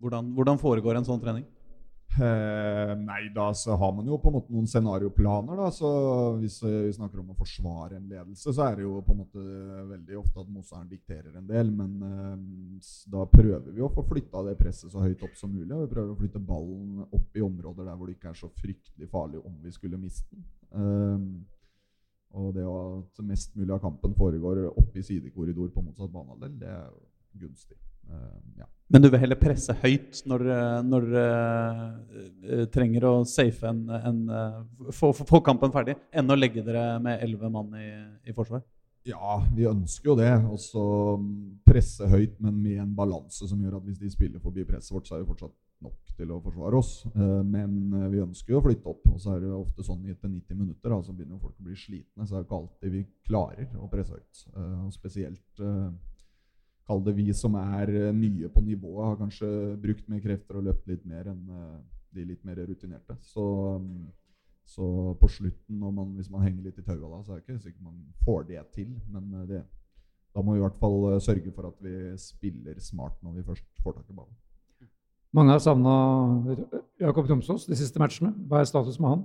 hvordan, 0.00 0.32
hvordan 0.38 0.62
foregår 0.62 1.02
en 1.02 1.10
sånn 1.10 1.20
trening? 1.20 1.44
Eh, 2.20 2.94
nei, 3.00 3.30
da 3.32 3.54
så 3.54 3.72
har 3.76 3.92
man 3.96 4.06
jo 4.06 4.18
på 4.20 4.28
en 4.28 4.34
måte 4.36 4.52
noen 4.52 4.66
scenarioplaner. 4.68 5.56
da, 5.56 5.70
så 5.72 5.90
Hvis 6.36 6.58
vi 6.62 6.92
snakker 6.92 7.20
om 7.22 7.30
å 7.32 7.38
forsvare 7.38 7.96
en 7.96 8.08
ledelse, 8.08 8.52
så 8.52 8.66
er 8.66 8.76
det 8.76 8.84
jo 8.84 9.00
på 9.00 9.14
en 9.14 9.22
måte 9.22 9.44
veldig 9.88 10.18
ofte 10.20 10.42
at 10.42 10.50
motstanderen 10.52 10.90
dikterer 10.90 11.38
en 11.38 11.46
del. 11.48 11.70
Men 11.72 11.94
eh, 12.08 12.90
da 13.14 13.24
prøver 13.32 13.72
vi 13.72 13.80
å 13.80 13.92
få 13.92 14.04
flytta 14.10 14.44
det 14.48 14.58
presset 14.60 14.92
så 14.92 15.04
høyt 15.04 15.24
opp 15.24 15.38
som 15.40 15.54
mulig. 15.54 15.72
og 15.72 15.86
Vi 15.86 15.94
prøver 15.94 16.12
å 16.12 16.18
flytte 16.20 16.44
ballen 16.52 17.06
opp 17.08 17.40
i 17.40 17.46
områder 17.46 17.88
der 17.88 17.96
hvor 17.96 18.10
det 18.10 18.18
ikke 18.18 18.34
er 18.34 18.42
så 18.42 18.52
fryktelig 18.60 19.08
farlig 19.08 19.40
om 19.40 19.56
vi 19.62 19.72
skulle 19.72 20.00
miste 20.00 20.28
den. 20.36 20.44
Eh, 20.72 21.26
og 22.32 22.52
det 22.56 22.64
at 22.64 23.24
mest 23.28 23.56
mulig 23.56 23.72
av 23.74 23.80
kampen 23.80 24.14
foregår 24.16 24.66
oppe 24.70 25.00
i 25.00 25.04
sidekorridor 25.04 25.68
på 25.72 25.84
motsatt 25.84 26.12
banehalvdel, 26.12 26.54
det 26.60 26.68
er 26.68 26.86
jo 26.88 27.02
gunstig. 27.44 27.76
Ja. 28.56 28.66
Men 28.92 29.00
du 29.00 29.08
vil 29.08 29.22
heller 29.22 29.40
presse 29.40 29.72
høyt 29.80 30.20
når 30.28 30.42
du 30.44 31.14
uh, 31.16 32.64
trenger 32.74 33.06
å 33.08 33.12
safe 33.28 33.64
en, 33.64 33.86
en 33.88 34.20
uh, 34.28 34.92
få, 34.92 35.14
få, 35.16 35.40
kampen 35.44 35.72
ferdig, 35.72 35.96
enn 36.12 36.28
å 36.28 36.36
legge 36.36 36.64
dere 36.66 36.98
med 37.00 37.24
elleve 37.24 37.48
mann 37.52 37.72
i, 37.80 37.88
i, 38.28 38.34
forsvar? 38.36 38.60
Ja, 39.08 39.38
vi 39.56 39.64
ønsker 39.70 40.12
jo 40.12 40.18
det. 40.20 40.30
Og 40.44 40.60
så 40.60 40.84
presse 41.64 42.04
høyt, 42.04 42.36
men 42.44 42.60
med 42.60 42.82
en 42.84 42.92
balanse 42.98 43.48
som 43.48 43.64
gjør 43.64 43.80
at 43.80 43.88
hvis 43.88 44.02
de 44.02 44.12
spiller 44.12 44.44
forbi 44.44 44.68
presset 44.68 44.92
vårt, 44.92 45.08
så 45.08 45.16
er 45.16 45.24
det 45.24 45.30
fortsatt 45.32 45.56
nok 45.82 46.12
til 46.20 46.36
å 46.36 46.42
forsvare 46.44 46.78
oss. 46.78 46.92
Men 47.16 47.72
vi 48.12 48.20
ønsker 48.22 48.54
jo 48.54 48.60
å 48.60 48.66
flytte 48.68 48.92
opp. 48.92 49.08
Og 49.10 49.18
så 49.24 49.32
er 49.32 49.42
det 49.42 49.56
ofte 49.56 49.82
sånn 49.82 50.04
etter 50.12 50.30
90 50.30 50.60
minutter 50.60 50.92
da, 50.92 51.00
så 51.02 51.16
begynner 51.16 51.40
folk 51.40 51.56
å 51.56 51.66
bli 51.66 51.80
slitne. 51.80 52.28
Så 52.28 52.36
er 52.36 52.44
det 52.44 52.46
ikke 52.46 52.60
alltid 52.60 52.94
vi 52.94 53.02
klarer 53.26 53.72
å 53.80 53.90
presse 53.90 54.20
høyt. 54.20 54.44
Og 54.84 54.92
spesielt 54.94 55.64
Kall 56.88 57.02
det 57.06 57.14
vi 57.14 57.28
som 57.36 57.54
er 57.60 57.90
eh, 57.90 58.14
nye 58.14 58.48
på 58.50 58.62
nivået, 58.64 59.04
har 59.06 59.20
kanskje 59.20 59.48
brukt 59.82 60.08
mer 60.10 60.22
krefter 60.24 60.58
og 60.58 60.66
løpt 60.66 60.88
litt 60.90 61.04
mer 61.08 61.30
enn 61.30 61.44
eh, 61.58 61.76
de 62.12 62.26
litt 62.28 62.42
mer 62.44 62.58
rutinerte. 62.66 63.16
Så, 63.24 63.44
mm, 63.80 64.08
så 64.68 64.86
på 65.20 65.30
slutten, 65.30 65.78
man, 65.82 66.16
hvis 66.18 66.30
man 66.32 66.42
henger 66.44 66.66
litt 66.66 66.80
i 66.82 66.86
taua 66.86 67.06
da, 67.06 67.22
så 67.22 67.32
er 67.32 67.40
det 67.40 67.46
ikke 67.46 67.62
sikkert 67.68 67.86
man 67.86 68.00
får 68.26 68.48
det 68.50 68.64
til. 68.74 68.90
Men 69.14 69.30
eh, 69.40 69.46
det, 69.52 69.62
da 70.34 70.42
må 70.42 70.56
vi 70.56 70.62
i 70.62 70.64
hvert 70.64 70.80
fall 70.80 71.20
sørge 71.22 71.54
for 71.54 71.70
at 71.70 71.84
vi 71.84 72.16
spiller 72.20 72.80
smart 72.82 73.20
når 73.22 73.38
vi 73.38 73.46
først 73.52 73.84
får 73.84 74.00
tak 74.00 74.10
i 74.10 74.16
ballen. 74.16 74.38
Mange 75.32 75.54
har 75.54 75.62
savna 75.64 75.92
Jakob 77.00 77.28
Tromsås 77.28 77.64
de 77.64 77.76
siste 77.78 78.00
matchene. 78.00 78.34
Hva 78.50 78.60
er 78.60 78.68
status 78.68 78.98
med 79.00 79.14
han? 79.14 79.22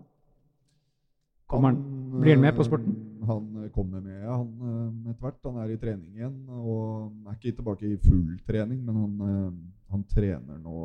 Kommer 1.47 1.71
han, 1.71 2.21
blir 2.21 2.35
han 2.35 2.41
med 2.41 2.55
på 2.55 2.63
sporten? 2.63 2.95
Han 3.27 3.63
eh, 3.63 3.69
kommer 3.71 4.01
med 4.01 4.23
han 4.27 4.47
eh, 4.69 5.11
etter 5.11 5.21
hvert. 5.21 5.39
Han 5.43 5.59
er 5.63 5.71
i 5.71 5.79
trening 5.79 6.15
igjen. 6.15 6.41
Og 6.51 7.13
er 7.27 7.37
ikke 7.37 7.55
tilbake 7.55 7.87
i 7.87 7.99
full 8.03 8.35
trening, 8.47 8.83
men 8.83 8.99
han, 9.01 9.15
eh, 9.27 9.53
han 9.93 10.03
trener 10.11 10.59
nå 10.59 10.77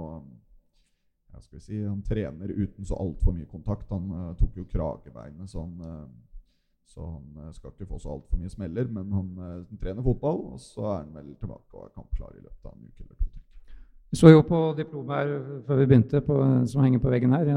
ja, 1.32 1.40
skal 1.40 1.58
vi 1.58 1.64
si, 1.64 1.82
Han 1.82 2.02
trener 2.06 2.54
uten 2.54 2.86
så 2.86 2.98
altfor 3.02 3.34
mye 3.34 3.50
kontakt. 3.50 3.90
Han 3.90 4.36
tok 4.38 4.60
jo 4.60 4.68
kragebeinet, 4.70 5.50
så 5.50 5.64
han, 5.64 6.10
så 6.86 7.06
han 7.08 7.54
skal 7.56 7.72
ikke 7.72 7.88
få 7.88 7.98
så 7.98 8.12
altfor 8.12 8.38
mye 8.38 8.52
smeller. 8.52 8.90
Men 8.92 9.12
han 9.16 9.30
han 9.40 9.80
trener 9.80 10.04
fotball, 10.06 10.44
og 10.52 10.60
så 10.60 10.90
er 10.92 10.98
han 11.00 11.14
vel 11.16 11.34
tilbake 11.40 11.78
og 11.78 11.88
er 11.88 11.96
kampklar 11.96 12.36
i 12.36 12.44
løpet 12.44 12.68
av 12.68 12.76
en 12.76 12.90
uke 12.90 13.06
eller 13.06 13.18
to. 13.18 13.32
Vi 14.12 14.18
så 14.20 14.28
jo 14.28 14.42
på 14.44 14.58
diplomet 14.76 15.14
her 15.16 15.30
før 15.64 15.78
vi 15.78 15.86
begynte, 15.88 16.20
på, 16.20 16.34
som 16.68 16.82
henger 16.84 17.00
på 17.00 17.08
veggen 17.08 17.32
her, 17.32 17.48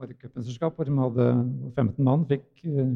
våre 0.00 0.14
cupmesterskap, 0.14 0.72
hvor 0.72 0.88
de 0.88 0.94
hadde 0.96 1.26
15 1.76 2.06
mann 2.06 2.22
fikk 2.30 2.46
eh, 2.64 2.94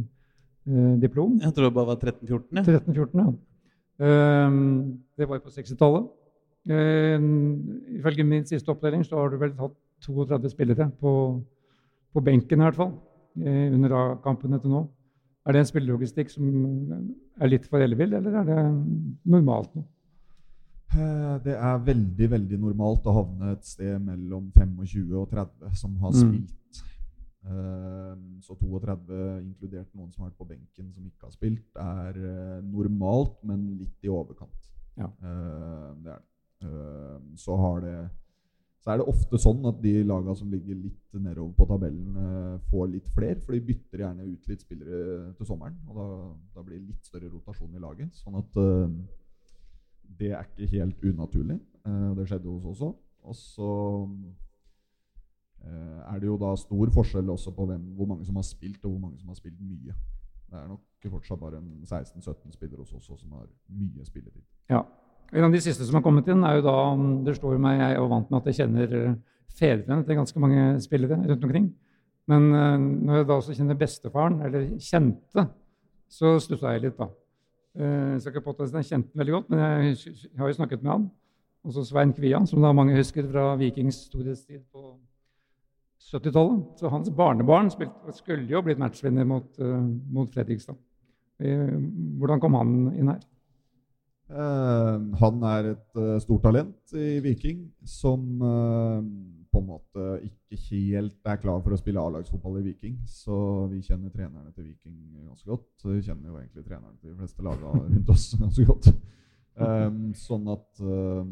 diplom. 1.02 1.34
Jeg 1.42 1.52
tror 1.52 1.68
det 1.68 1.74
bare 1.76 1.90
var 1.90 1.98
13-14. 2.00 2.46
Ja. 2.56 2.62
13-14, 2.64 3.20
ja. 3.20 4.46
Um, 4.48 5.02
det 5.20 5.28
var 5.28 5.36
jo 5.36 5.44
på 5.44 5.52
60-tallet. 5.52 6.08
Uh, 6.64 6.72
ehm, 6.78 7.28
ifølge 7.98 8.24
min 8.24 8.48
siste 8.48 8.72
oppdeling 8.72 9.04
så 9.04 9.20
har 9.20 9.28
du 9.28 9.36
vel 9.42 9.52
hatt 9.60 9.76
32 10.08 10.54
spillere 10.56 10.88
på, 10.96 11.12
på 12.08 12.24
benken, 12.24 12.60
i 12.62 12.70
hvert 12.70 12.80
fall, 12.80 12.94
under 13.36 13.74
under 13.76 14.16
kampene 14.24 14.62
til 14.62 14.72
nå. 14.72 14.86
Er 15.44 15.52
det 15.52 15.60
en 15.60 15.68
spillelogistikk 15.74 16.32
som 16.32 16.48
er 17.36 17.52
litt 17.52 17.68
for 17.68 17.84
ellevill, 17.84 18.16
eller 18.16 18.40
er 18.40 18.48
det 18.48 18.62
normalt 19.28 19.76
nå? 19.76 19.84
Eh, 20.94 21.36
det 21.42 21.54
er 21.58 21.86
veldig 21.88 22.26
veldig 22.30 22.58
normalt 22.62 23.06
å 23.10 23.16
havne 23.16 23.54
et 23.54 23.64
sted 23.66 23.96
mellom 24.02 24.50
25 24.54 25.16
og 25.18 25.30
30 25.32 25.80
som 25.80 25.96
har 26.02 26.14
mm. 26.14 26.20
spilt 26.20 26.60
Mm. 27.44 28.38
så 28.40 28.54
32, 28.56 29.16
inkludert 29.42 29.90
noen 29.92 30.08
som 30.14 30.22
har 30.22 30.30
vært 30.30 30.38
på 30.38 30.46
benken 30.48 30.86
som 30.94 31.04
ikke 31.04 31.26
har 31.26 31.32
spilt, 31.34 31.74
er 31.76 32.16
eh, 32.16 32.62
normalt, 32.64 33.34
men 33.44 33.66
litt 33.82 34.06
i 34.06 34.08
overkant. 34.08 34.70
Ja. 34.96 35.10
Det 35.20 36.14
er 36.14 36.22
det. 36.22 36.22
Så 37.36 37.56
har 37.60 37.82
det 37.84 37.98
så 38.80 38.94
er 38.94 39.00
det 39.00 39.08
ofte 39.12 39.40
sånn 39.40 39.60
at 39.68 39.76
de 39.82 39.92
lagene 40.08 40.36
som 40.36 40.48
ligger 40.52 40.76
litt 40.76 41.18
nedover 41.20 41.52
på 41.58 41.66
tabellen, 41.68 42.16
får 42.70 42.88
litt 42.94 43.12
flere. 43.12 43.40
For 43.44 43.56
de 43.56 43.60
bytter 43.64 44.06
gjerne 44.06 44.24
ut 44.28 44.48
litt 44.48 44.64
spillere 44.64 45.30
til 45.36 45.48
sommeren. 45.48 45.76
Og 45.88 46.00
da, 46.00 46.08
da 46.56 46.64
blir 46.64 46.80
det 46.80 46.94
litt 46.94 47.08
større 47.08 47.28
rotasjon 47.32 47.76
i 47.76 47.84
laget. 47.84 48.12
Sånn 48.20 48.40
at 48.40 48.58
det 50.18 50.32
er 50.32 50.44
ikke 50.44 50.70
helt 50.76 51.04
unaturlig. 51.04 51.58
Eh, 51.86 52.16
det 52.16 52.28
skjedde 52.28 52.48
hos 52.48 52.64
oss 52.64 52.80
også. 52.80 52.94
Og 53.24 53.34
så 53.34 53.70
eh, 55.64 56.00
er 56.14 56.18
det 56.20 56.28
jo 56.28 56.38
da 56.40 56.54
stor 56.60 56.92
forskjell 56.94 57.30
også 57.30 57.54
på 57.56 57.66
hvem, 57.68 57.86
hvor 57.96 58.10
mange 58.10 58.24
som 58.24 58.36
har 58.36 58.46
spilt, 58.46 58.84
og 58.84 58.90
hvor 58.90 59.00
mange 59.06 59.18
som 59.20 59.28
har 59.28 59.38
spilt 59.38 59.60
mye. 59.60 59.94
Det 60.50 60.60
er 60.60 60.66
nok 60.68 61.08
fortsatt 61.10 61.40
bare 61.40 61.58
en 61.58 61.84
16-17 61.84 62.52
spillere 62.54 62.80
hos 62.80 62.92
oss 62.92 63.10
også 63.10 63.24
som 63.24 63.32
har 63.36 63.48
mye 63.68 64.04
spilletid. 64.06 64.44
Ja. 64.70 64.84
En 65.34 65.44
av 65.44 65.52
de 65.52 65.60
siste 65.60 65.84
som 65.84 65.96
har 65.98 66.04
kommet 66.04 66.28
inn, 66.30 66.44
er 66.44 66.58
jo 66.58 66.62
da 66.62 66.76
Det 67.26 67.34
står 67.36 67.56
jo 67.56 67.62
meg, 67.64 67.80
jeg 67.80 67.96
er 67.96 68.08
vant 68.08 68.30
med 68.30 68.38
at 68.38 68.46
jeg 68.46 68.58
kjenner 68.60 68.94
eh, 69.00 69.16
fedrene 69.58 70.04
til 70.04 70.20
ganske 70.20 70.40
mange 70.40 70.80
spillere 70.84 71.18
rundt 71.24 71.44
omkring. 71.44 71.72
Men 72.28 72.46
når 73.04 73.18
jeg 73.18 73.26
da 73.28 73.34
også 73.36 73.52
kjenner 73.52 73.76
bestefaren, 73.76 74.38
eller 74.46 74.62
kjente, 74.80 75.42
så 76.08 76.38
stussa 76.40 76.72
jeg 76.72 76.86
litt, 76.86 76.96
da. 76.96 77.10
Eh, 77.74 78.14
Jeg 78.14 78.30
ikke 78.30 78.50
at 78.50 78.74
jeg 78.76 78.86
kjente 78.86 79.10
ham 79.10 79.18
veldig 79.18 79.34
godt, 79.34 79.50
men 79.50 79.58
jeg, 79.58 79.96
har 80.38 80.46
jo 80.46 80.58
snakket 80.58 80.82
med 80.82 80.92
han. 80.92 81.10
Også 81.64 81.84
Svein 81.88 82.12
Kvian, 82.12 82.46
som 82.46 82.62
da 82.62 82.72
mange 82.72 82.96
husker 82.96 83.26
fra 83.30 83.54
Vikings 83.56 84.04
storhetstid 84.06 84.60
på 84.72 84.96
70-tallet. 86.12 86.64
Så 86.78 86.88
hans 86.92 87.10
barnebarn 87.10 87.70
spilte, 87.72 88.12
skulle 88.12 88.46
jo 88.50 88.60
blitt 88.62 88.78
matchvinner 88.78 89.24
mot, 89.24 89.48
uh, 89.58 89.80
mot 90.12 90.30
Fredrikstad. 90.30 90.76
Eh, 91.40 91.72
Hvordan 92.20 92.40
kom 92.40 92.54
han 92.60 92.74
inn 92.92 93.10
her? 93.10 93.22
Uh, 94.28 95.00
han 95.20 95.42
er 95.48 95.72
et 95.74 95.98
stort 96.22 96.44
talent 96.44 96.94
i 96.94 97.18
Viking 97.24 97.66
som 97.84 98.22
på 99.54 99.60
en 99.62 99.68
måte 99.68 100.04
ikke 100.26 100.58
helt 100.66 101.28
er 101.30 101.38
klar 101.38 101.60
for 101.62 101.74
å 101.74 101.78
spille 101.78 102.02
A-lagsfotball 102.02 102.58
i 102.58 102.64
Viking. 102.66 102.96
Så 103.06 103.36
vi 103.70 103.82
kjenner 103.86 104.10
trenerne 104.10 104.50
til 104.50 104.66
Viking 104.66 104.96
ganske 105.28 105.46
godt. 105.46 105.68
Vi 105.86 106.02
kjenner 106.02 106.32
jo 106.32 106.38
egentlig 106.40 106.64
trenerne 106.66 106.98
til 106.98 107.12
de 107.12 107.18
fleste 107.20 107.46
lagene 107.46 107.84
rundt 107.92 108.14
oss 108.14 108.32
ganske 108.40 108.66
godt. 108.66 108.90
Um, 109.54 110.08
sånn 110.18 110.50
at 110.50 110.82
um, 110.82 111.30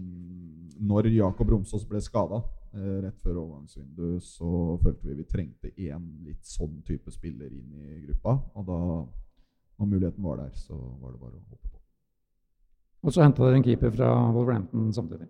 når 0.79 1.11
Jakob 1.11 1.51
Romsås 1.51 1.87
ble 1.91 2.03
skada 2.05 2.45
rett 2.73 3.19
før 3.21 3.43
overgangsvinduet, 3.43 4.23
så 4.25 4.79
følte 4.81 5.11
vi 5.11 5.19
vi 5.19 5.27
trengte 5.29 5.73
én 5.77 6.07
litt 6.25 6.47
sånn 6.49 6.79
type 6.87 7.13
spiller 7.13 7.51
inn 7.53 7.75
i 7.77 7.99
gruppa. 8.07 8.39
Og 8.57 8.65
da, 8.71 8.79
når 9.77 9.91
muligheten 9.91 10.25
var 10.25 10.41
der, 10.41 10.55
så 10.57 10.79
var 10.79 11.13
det 11.13 11.21
bare 11.21 11.37
å 11.37 11.43
hoppe 11.51 11.69
på. 11.69 11.83
Og 13.03 13.13
så 13.13 13.27
henta 13.27 13.45
dere 13.45 13.59
en 13.59 13.67
keeper 13.67 13.93
fra 13.93 14.09
Wolverhampton 14.33 14.89
samtidig. 14.95 15.29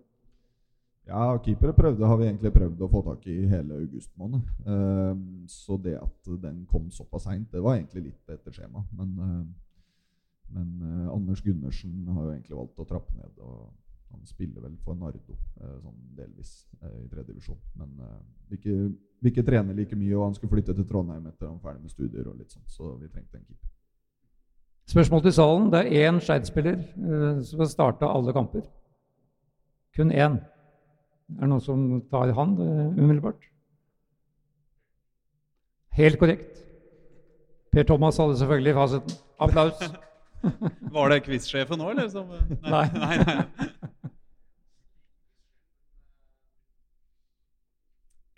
Ja, 1.03 1.37
keepere 1.43 1.73
prøvde, 1.75 2.07
har 2.07 2.17
vi 2.17 2.29
egentlig 2.29 2.53
prøvd 2.55 2.81
å 2.85 2.87
få 2.91 3.01
tak 3.03 3.25
i 3.27 3.41
hele 3.51 3.75
august 3.81 4.13
måned. 4.19 4.43
Uh, 4.63 5.11
så 5.51 5.75
det 5.83 5.97
at 5.99 6.29
den 6.45 6.61
kom 6.69 6.87
såpass 6.95 7.25
seint, 7.27 7.49
det 7.51 7.63
var 7.63 7.75
egentlig 7.75 8.05
litt 8.05 8.31
etter 8.31 8.55
skjema. 8.55 8.85
Men, 8.95 9.09
uh, 9.19 10.53
men 10.55 10.69
uh, 10.79 11.09
Anders 11.11 11.43
Gundersen 11.43 12.07
har 12.07 12.21
jo 12.23 12.31
egentlig 12.31 12.55
valgt 12.55 12.79
å 12.79 12.87
trappe 12.87 13.17
ned. 13.17 13.35
og 13.43 13.67
Han 14.13 14.23
spiller 14.29 14.63
vel 14.63 14.77
for 14.85 14.95
Nardo, 14.95 15.35
eh, 15.57 15.77
sånn 15.81 16.01
delvis, 16.13 16.49
i 16.85 17.07
tredje 17.09 17.31
divisjon. 17.31 17.57
Men 17.81 17.95
vi 18.47 18.59
ikke, 18.59 18.75
vi 19.25 19.31
ikke 19.31 19.43
trener 19.47 19.73
like 19.73 19.97
mye, 19.97 20.13
og 20.13 20.27
han 20.27 20.35
skulle 20.37 20.53
flytte 20.53 20.75
til 20.77 20.85
Trondheim 20.85 21.25
etter 21.31 21.49
han 21.49 21.57
ferdig 21.63 21.81
med 21.81 21.91
studier. 21.95 22.27
og 22.29 22.37
litt 22.37 22.53
sånt, 22.53 22.69
Så 22.69 22.93
vi 23.01 23.09
trengte 23.09 23.39
en 23.39 23.47
keeper. 23.47 23.71
Spørsmål 24.85 25.23
til 25.23 25.33
salen. 25.33 25.71
Det 25.73 25.81
er 25.81 26.11
én 26.11 26.21
Skeid-spiller 26.21 27.41
som 27.43 27.59
har 27.59 27.71
starta 27.73 28.13
alle 28.13 28.33
kamper. 28.37 28.69
Kun 29.97 30.11
én. 30.11 30.37
Er 31.37 31.45
det 31.45 31.49
noen 31.49 31.63
som 31.63 31.83
tar 32.11 32.27
han 32.29 32.35
hand 32.37 32.59
umiddelbart? 32.63 33.49
Helt 35.97 36.17
korrekt. 36.21 36.59
Per 37.73 37.85
Thomas 37.89 38.17
hadde 38.21 38.37
selvfølgelig 38.37 38.73
fasiten. 38.77 39.15
Applaus. 39.41 39.79
Var 40.95 41.09
det 41.13 41.19
quizsjefen 41.25 41.79
nå, 41.79 41.89
eller? 41.93 42.09
Som, 42.11 42.29
Nei. 42.73 42.85
nei, 42.93 43.17
nei. 43.23 43.69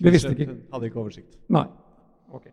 Vi 0.04 0.12
visste 0.12 0.32
ikke. 0.36 0.54
Hadde 0.74 0.90
ikke 0.90 1.00
oversikt. 1.02 1.38
Nei. 1.50 1.66
Ok. 2.36 2.48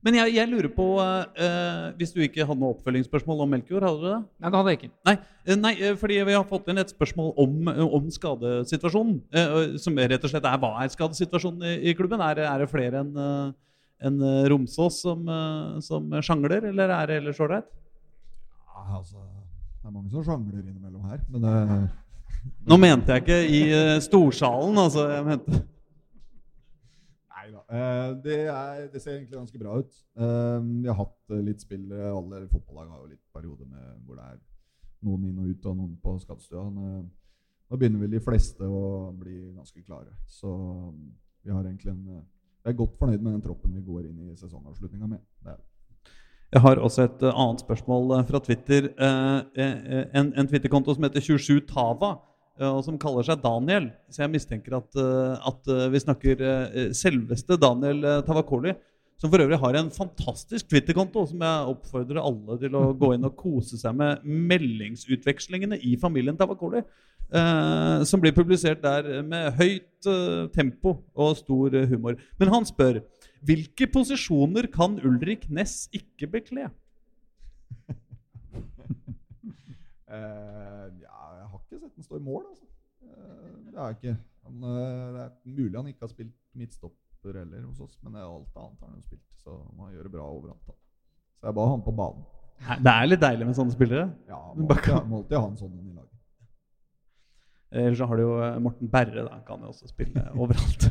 Men 0.00 0.16
jeg, 0.16 0.32
jeg 0.38 0.48
lurer 0.48 0.70
på 0.72 0.84
uh, 0.96 1.90
Hvis 2.00 2.14
du 2.14 2.22
ikke 2.24 2.46
hadde 2.48 2.60
noe 2.62 2.72
oppfølgingsspørsmål 2.76 3.42
om 3.44 3.50
Melkjord, 3.54 3.84
hadde 3.84 4.00
du 4.00 4.06
det? 4.08 4.20
Nei, 4.40 4.48
det 4.52 4.56
hadde 4.60 4.72
jeg 4.72 4.78
ikke. 4.80 4.92
Nei, 5.08 5.14
eh, 5.44 5.58
nei, 5.60 5.72
eh, 5.76 5.96
fordi 6.00 6.20
vi 6.28 6.36
har 6.36 6.46
fått 6.48 6.70
inn 6.72 6.80
et 6.80 6.92
spørsmål 6.94 7.34
om, 7.44 7.56
om 8.00 8.06
skadesituasjonen. 8.14 9.18
Uh, 9.34 9.76
Som 9.82 10.00
rett 10.00 10.24
og 10.24 10.32
slett 10.32 10.46
er 10.48 10.62
hva 10.62 10.72
er 10.84 10.92
skadesituasjonen 10.94 11.66
i, 11.68 11.74
i 11.92 11.96
klubben? 11.98 12.22
Er, 12.24 12.38
det- 12.38 12.48
er 12.48 12.64
det 12.64 12.70
flere 12.72 13.02
enn 13.04 13.12
uh, 13.20 13.50
eh, 14.00 14.46
Romsås 14.48 15.02
som, 15.04 15.28
som 15.84 16.08
sjangler, 16.24 16.70
eller 16.70 16.94
er 16.96 17.10
det 17.10 17.18
ellers 17.20 17.42
ålreit? 17.44 17.68
Ja, 18.70 18.86
altså, 19.02 19.20
det 19.20 19.90
er 19.90 19.92
mange 19.98 20.08
som 20.14 20.24
sjangler 20.24 20.62
innimellom 20.64 21.10
her. 21.12 21.20
Men 21.28 21.44
det 21.44 21.56
Nå 22.64 22.78
mente 22.80 23.12
jeg 23.12 23.20
ikke 23.20 23.40
i 23.52 23.60
storsalen, 24.00 24.78
altså. 24.80 25.02
Jeg 25.12 25.26
mente 25.26 25.58
det, 28.24 28.36
er, 28.50 28.86
det 28.90 29.02
ser 29.02 29.14
egentlig 29.14 29.36
ganske 29.38 29.58
bra 29.60 29.76
ut. 29.78 29.98
Eh, 30.18 30.58
vi 30.82 30.88
har 30.90 30.98
hatt 30.98 31.34
eh, 31.34 31.42
litt 31.46 31.62
spill 31.62 31.86
eh, 31.94 32.08
Alle 32.10 32.42
fotballag 32.50 32.90
har 32.90 33.04
jo 33.04 33.12
litt 33.12 33.22
perioder 33.34 33.68
med 33.70 34.00
hvor 34.06 34.18
det 34.18 34.26
er 34.26 34.40
noen 35.06 35.28
inn 35.28 35.38
og 35.38 35.52
ut 35.52 35.70
og 35.70 35.76
noen 35.78 35.96
på 36.02 36.16
skadestua. 36.22 36.66
Eh, 36.66 37.00
Nå 37.70 37.78
begynner 37.78 38.02
vel 38.02 38.16
de 38.16 38.22
fleste 38.24 38.66
å 38.66 39.12
bli 39.14 39.52
ganske 39.54 39.84
klare. 39.86 40.10
Så 40.26 40.50
vi 41.44 41.52
har 41.54 41.62
egentlig 41.62 41.92
en 41.92 42.16
eh, 42.16 42.28
Jeg 42.64 42.74
er 42.74 42.80
godt 42.82 42.96
fornøyd 42.98 43.22
med 43.22 43.32
den 43.32 43.44
troppen 43.44 43.72
vi 43.72 43.80
går 43.80 44.08
inn 44.08 44.26
i 44.26 44.36
sesongavslutninga 44.36 45.06
med. 45.08 45.22
Det 45.40 45.54
er. 45.54 45.60
Jeg 46.50 46.60
har 46.64 46.80
også 46.82 47.04
et 47.06 47.22
eh, 47.22 47.38
annet 47.44 47.62
spørsmål 47.62 48.16
eh, 48.16 48.24
fra 48.26 48.40
Twitter. 48.42 48.90
Eh, 48.90 49.38
eh, 49.62 50.02
en 50.18 50.32
en 50.34 50.48
Twitter-konto 50.50 50.94
som 50.94 51.06
heter 51.06 51.22
27tava, 51.22 52.10
eh, 52.10 52.18
og 52.68 52.82
som 52.84 52.98
kaller 53.00 53.26
seg 53.26 53.40
Daniel. 53.44 53.90
Så 54.12 54.24
jeg 54.24 54.32
mistenker 54.34 54.76
at, 54.80 55.00
eh, 55.00 55.48
at 55.50 55.70
eh, 55.72 55.88
vi 55.92 56.04
snakker 56.04 56.46
eh, 56.46 56.80
selveste 56.96 57.58
Daniel 57.60 58.04
eh, 58.04 58.22
Tavakoli. 58.26 58.76
Som 59.20 59.28
for 59.32 59.42
øvrig 59.44 59.58
har 59.60 59.76
en 59.76 59.90
fantastisk 59.92 60.70
Twitter-konto 60.70 61.26
som 61.28 61.42
jeg 61.44 61.72
oppfordrer 61.74 62.22
alle 62.22 62.56
til 62.62 62.76
å 62.78 62.86
gå 62.96 63.12
inn 63.12 63.26
og 63.28 63.36
kose 63.36 63.76
seg 63.76 63.98
med 63.98 64.24
meldingsutvekslingene 64.24 65.76
i 65.84 65.96
familien 66.00 66.38
Tavakoli. 66.40 66.80
Eh, 67.30 68.02
som 68.04 68.18
blir 68.18 68.34
publisert 68.34 68.80
der 68.82 69.22
med 69.22 69.52
høyt 69.54 70.06
eh, 70.10 70.48
tempo 70.50 70.96
og 71.14 71.36
stor 71.38 71.76
eh, 71.78 71.86
humor. 71.86 72.16
Men 72.40 72.50
han 72.50 72.66
spør 72.66 72.98
hvilke 73.46 73.86
posisjoner 73.86 74.66
kan 74.74 74.98
Ulrik 75.06 75.46
Ness 75.48 75.84
ikke 75.94 76.26
bekle? 76.32 76.66
uh, 80.10 80.88
ja, 81.04 81.19
ikke 81.70 81.84
sett 81.84 81.96
den 81.96 82.06
stå 82.06 82.18
i 82.18 82.24
mål, 82.26 82.42
altså. 82.50 82.66
Eh, 83.06 83.54
det 83.70 83.78
er 83.78 83.94
ikke. 83.96 84.16
Han, 84.48 84.66
eh, 84.66 85.06
det 85.14 85.22
er 85.22 85.30
mulig 85.44 85.76
han 85.76 85.88
ikke 85.92 86.06
har 86.06 86.12
spilt 86.12 86.36
midtstopper 86.58 87.38
heller 87.38 87.64
hos 87.68 87.80
oss, 87.84 87.96
men 88.02 88.18
alt 88.18 88.56
annet 88.56 88.82
har 88.82 88.88
han 88.88 88.98
jo 88.98 89.06
spilt. 89.06 89.26
Så 89.44 89.54
han 89.54 89.74
må 89.78 89.90
gjøre 89.94 90.12
bra 90.12 90.26
overalt. 90.26 90.66
da. 90.66 90.76
Så 91.40 91.48
jeg 91.48 91.56
ba 91.56 91.66
han 91.70 91.84
på 91.86 91.96
banen. 91.96 92.24
Det 92.60 92.92
er 92.92 93.06
litt 93.08 93.22
deilig 93.22 93.46
med 93.48 93.56
sånne 93.56 93.72
spillere. 93.72 94.08
Ja, 94.28 94.40
må 94.56 94.66
alltid, 94.68 95.36
ha 95.38 95.46
en 95.46 95.60
sånn 95.60 95.78
i 95.78 95.94
laget. 95.94 96.16
Ellers 97.70 98.00
så 98.00 98.08
har 98.10 98.18
du 98.18 98.24
jo 98.24 98.34
eh, 98.42 98.58
Morten 98.58 98.90
Berre. 98.90 99.22
Da. 99.22 99.36
Han 99.38 99.46
kan 99.46 99.62
jo 99.62 99.70
også 99.70 99.88
spille 99.88 100.24
overalt. 100.34 100.88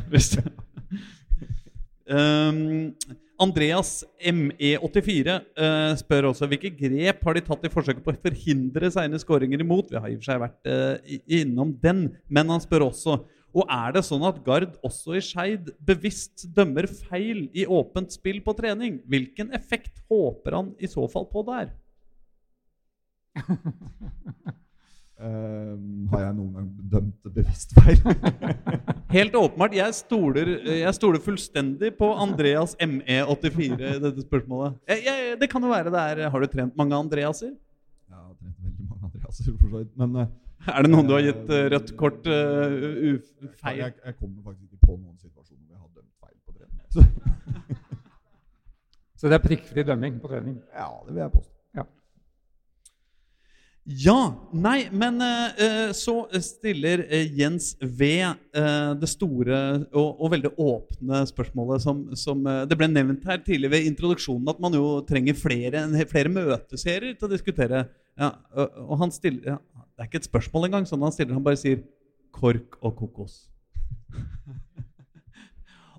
um, 2.16 2.94
Andreas 3.40 4.04
ME84 4.20 5.34
eh, 5.34 5.92
spør 6.00 6.30
også 6.30 6.48
hvilke 6.50 6.72
grep 6.76 7.22
har 7.24 7.36
de 7.36 7.42
tatt 7.46 7.64
i 7.64 7.72
forsøket 7.72 8.04
på 8.04 8.12
å 8.12 8.22
forhindre 8.26 8.90
seine 8.92 9.20
skåringer 9.22 9.64
imot. 9.64 9.88
Vi 9.92 10.00
har 10.00 10.10
i 10.10 10.16
og 10.18 10.22
for 10.22 10.30
seg 10.30 10.42
vært 10.42 10.70
eh, 10.70 11.18
innom 11.40 11.72
den, 11.80 12.10
men 12.28 12.52
han 12.52 12.62
spør 12.62 12.90
også 12.90 13.22
og 13.50 13.66
er 13.66 13.96
det 13.96 14.04
sånn 14.06 14.22
at 14.28 14.38
Gard 14.46 14.76
også 14.86 15.16
i 15.18 15.22
Skeid 15.24 15.72
bevisst 15.82 16.44
dømmer 16.54 16.86
feil 16.86 17.48
i 17.50 17.64
åpent 17.66 18.12
spill 18.14 18.38
på 18.46 18.54
trening? 18.58 19.00
Hvilken 19.10 19.50
effekt 19.56 19.98
håper 20.10 20.54
han 20.54 20.70
i 20.78 20.90
så 20.90 21.08
fall 21.10 21.26
på 21.32 21.42
der? 21.48 21.72
Eh, 25.20 25.72
har 26.14 26.22
jeg 26.22 26.34
noen 26.38 26.52
gang 26.56 26.68
dømt 26.94 27.26
bevisst 27.34 27.74
feil? 27.76 27.98
Helt 29.16 29.34
åpenbart. 29.36 29.74
Jeg 29.76 29.96
stoler, 29.98 30.48
jeg 30.64 30.92
stoler 30.96 31.20
fullstendig 31.20 31.90
på 31.98 32.08
Andreas 32.24 32.72
ME84 32.80 33.66
i 33.66 33.98
dette 34.00 34.24
spørsmålet. 34.24 34.78
Jeg, 34.88 35.02
jeg, 35.10 35.34
det 35.42 35.50
kan 35.52 35.66
jo 35.66 35.72
være 35.74 35.92
det 35.92 36.06
er 36.14 36.32
Har 36.32 36.40
du 36.40 36.48
trent 36.48 36.78
mange 36.80 36.96
Andreaser? 36.96 37.52
Jeg 37.52 38.16
har 38.16 38.32
trent 38.32 38.64
veldig 38.64 38.88
mange 38.88 39.10
Andreaser, 39.10 39.52
for 39.60 39.68
så 39.68 39.82
vidt. 39.82 39.92
Men 40.00 40.16
uh, 40.22 40.72
Er 40.72 40.88
det 40.88 40.94
noen 40.94 41.12
du 41.12 41.16
har 41.18 41.26
gitt 41.26 41.52
uh, 41.52 41.60
rødt 41.74 41.94
kort 42.00 42.24
uh, 42.24 43.20
feil? 43.60 43.84
jeg, 43.84 44.00
jeg 44.00 44.16
kommer 44.16 44.40
faktisk 44.48 44.70
ikke 44.70 44.86
på 44.88 44.96
noen 44.96 45.20
situasjoner 45.20 45.64
hvor 45.68 45.76
jeg 45.76 45.82
har 45.84 45.92
dømt 46.00 46.16
feil 46.24 46.38
på 46.48 46.56
trening. 46.56 46.80
Så, 46.96 47.04
Så 49.20 49.28
det 49.28 49.36
er 49.36 49.44
prikkfri 49.44 49.84
dømming 49.84 50.16
på 50.22 50.32
trening. 50.32 50.62
Ja, 50.72 50.94
det 51.04 51.12
vil 51.12 51.26
jeg 51.26 51.36
påstå. 51.36 51.59
Ja. 53.84 54.48
Nei, 54.52 54.88
men 54.92 55.20
eh, 55.24 55.92
så 55.96 56.26
stiller 56.44 57.06
eh, 57.08 57.30
Jens 57.38 57.72
V 57.80 58.08
eh, 58.20 58.90
det 59.00 59.08
store 59.08 59.60
og, 59.88 60.20
og, 60.20 60.26
veldig 60.34 60.52
åpne 60.60 61.22
spørsmålet 61.30 61.82
som, 61.82 62.02
som 62.18 62.44
eh, 62.46 62.62
Det 62.68 62.76
ble 62.78 62.90
nevnt 62.92 63.24
her 63.26 63.40
tidlig 63.44 63.72
ved 63.72 63.88
introduksjonen 63.88 64.52
at 64.52 64.60
man 64.62 64.76
jo 64.76 65.00
trenger 65.08 65.38
flere, 65.38 65.86
flere 66.10 66.32
møteserier 66.32 67.16
til 67.16 67.30
å 67.30 67.32
diskutere. 67.32 67.86
Ja, 68.20 68.34
og 68.84 68.98
han 69.00 69.14
stiller 69.14 69.54
ja, 69.54 69.58
Det 69.94 70.04
er 70.04 70.10
ikke 70.10 70.20
et 70.20 70.28
spørsmål 70.28 70.68
engang. 70.68 70.86
sånn 70.86 71.02
Han 71.06 71.14
stiller, 71.16 71.38
han 71.38 71.46
bare 71.46 71.60
sier 71.60 71.80
kork 72.36 72.76
og 72.84 72.98
kokos. 73.00 73.46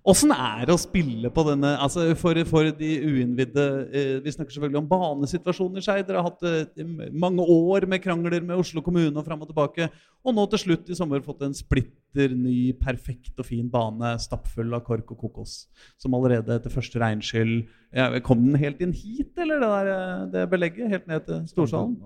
Åssen 0.02 0.32
er 0.34 0.64
det 0.66 0.74
å 0.74 0.82
spille 0.82 1.30
på 1.30 1.44
denne 1.46 1.76
altså 1.78 2.08
For, 2.18 2.38
for 2.50 2.70
de 2.74 2.90
uinnvidde 3.06 3.66
eh, 3.94 4.14
Vi 4.26 4.34
snakker 4.34 4.56
selvfølgelig 4.56 4.80
om 4.80 4.88
banesituasjoner. 4.90 5.84
Skei. 5.86 6.00
Dere 6.08 6.24
har 6.24 6.32
hatt 6.32 6.46
eh, 6.48 6.88
mange 7.14 7.46
år 7.46 7.86
med 7.90 8.02
krangler 8.02 8.42
med 8.42 8.58
Oslo 8.58 8.82
kommune 8.86 9.14
og 9.14 9.28
fram 9.28 9.44
og 9.46 9.52
tilbake. 9.52 9.92
Og 10.26 10.34
nå 10.38 10.48
til 10.50 10.64
slutt 10.64 10.90
i 10.90 10.98
sommer 10.98 11.22
fått 11.26 11.46
en 11.46 11.54
splitter 11.58 12.34
ny, 12.34 12.74
perfekt 12.82 13.38
og 13.38 13.48
fin 13.48 13.70
bane 13.72 14.16
stappfull 14.22 14.74
av 14.74 14.82
kork 14.88 15.14
og 15.14 15.22
kokos. 15.22 15.56
Som 16.02 16.18
allerede 16.18 16.58
etter 16.58 16.74
første 16.74 17.02
regnskyll 17.02 17.60
ja, 17.94 18.10
Kom 18.26 18.42
den 18.48 18.58
helt 18.62 18.82
inn 18.82 18.96
hit, 18.96 19.36
eller 19.38 19.62
det, 19.62 19.70
der, 19.70 19.94
eh, 19.94 20.28
det 20.34 20.50
belegget? 20.50 20.90
Helt 20.96 21.10
ned 21.12 21.30
til 21.30 21.46
Storsalen? 21.52 22.00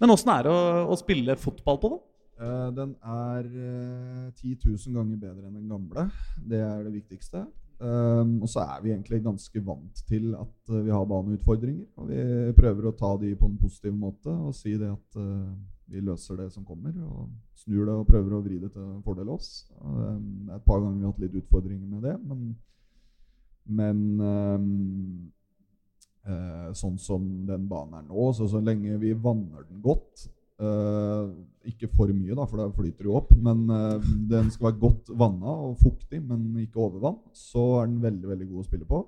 Men 0.00 0.12
åssen 0.12 0.32
er 0.32 0.44
det 0.44 0.52
å, 0.52 0.86
å 0.92 1.00
spille 1.00 1.40
fotball 1.40 1.80
på 1.80 1.94
det? 1.94 2.04
Uh, 2.40 2.70
den 2.72 2.94
er 3.04 3.44
uh, 3.44 4.32
10 4.32 4.56
000 4.64 4.94
ganger 4.96 5.18
bedre 5.20 5.48
enn 5.48 5.58
den 5.58 5.68
gamle. 5.68 6.06
Det 6.48 6.60
er 6.64 6.86
det 6.86 6.94
viktigste. 6.94 7.44
Um, 7.80 8.38
og 8.44 8.48
så 8.48 8.62
er 8.64 8.80
vi 8.84 8.92
egentlig 8.94 9.22
ganske 9.24 9.60
vant 9.64 10.00
til 10.08 10.34
at 10.36 10.72
uh, 10.72 10.78
vi 10.86 10.94
har 10.94 11.04
baneutfordringer. 11.10 11.84
Og 12.00 12.08
vi 12.08 12.22
prøver 12.56 12.88
å 12.88 12.94
ta 12.96 13.12
de 13.20 13.34
på 13.36 13.50
en 13.50 13.60
positiv 13.60 13.92
måte 13.92 14.32
og 14.32 14.56
si 14.56 14.72
det 14.80 14.88
at 14.88 15.20
vi 15.90 16.00
løser 16.06 16.40
det 16.40 16.48
som 16.54 16.64
kommer. 16.64 16.96
Og 17.04 17.28
snur 17.60 17.84
det 17.84 17.98
og 17.98 18.08
prøver 18.08 18.38
å 18.38 18.42
vri 18.46 18.62
det 18.62 18.72
til 18.72 18.88
fordel 19.04 19.34
oss. 19.36 19.68
Um, 19.84 20.46
det 20.46 20.56
er 20.56 20.62
et 20.62 20.68
par 20.72 20.80
ganger 20.80 20.96
vi 20.96 21.04
har 21.04 21.12
hatt 21.12 21.22
litt 21.26 21.38
utfordringer 21.42 21.92
med 21.92 22.08
det, 22.08 22.16
men, 22.24 22.50
men 23.68 24.02
um, 24.24 25.30
sånn 26.76 26.96
som 27.00 27.30
den 27.48 27.68
banen 27.68 28.00
er 28.00 28.08
nå, 28.08 28.32
så, 28.36 28.48
så 28.48 28.64
lenge 28.64 28.96
vi 29.02 29.12
vanner 29.28 29.68
den 29.68 29.80
godt 29.84 30.30
ikke 30.60 31.90
for 31.92 32.10
mye, 32.14 32.34
da, 32.36 32.44
for 32.48 32.60
da 32.60 32.66
flyter 32.72 33.04
det 33.04 33.08
jo 33.10 33.16
opp. 33.20 33.32
Men 33.36 33.64
uh, 33.68 34.10
den 34.30 34.50
skal 34.52 34.70
være 34.70 34.82
godt 34.82 35.14
vanna 35.18 35.54
og 35.68 35.78
fuktig, 35.80 36.20
men 36.24 36.50
ikke 36.62 36.82
overvann. 36.86 37.18
Så 37.36 37.62
er 37.80 37.88
den 37.88 38.02
veldig 38.02 38.30
veldig 38.32 38.50
god 38.50 38.62
å 38.62 38.68
spille 38.68 38.88
på. 38.88 39.02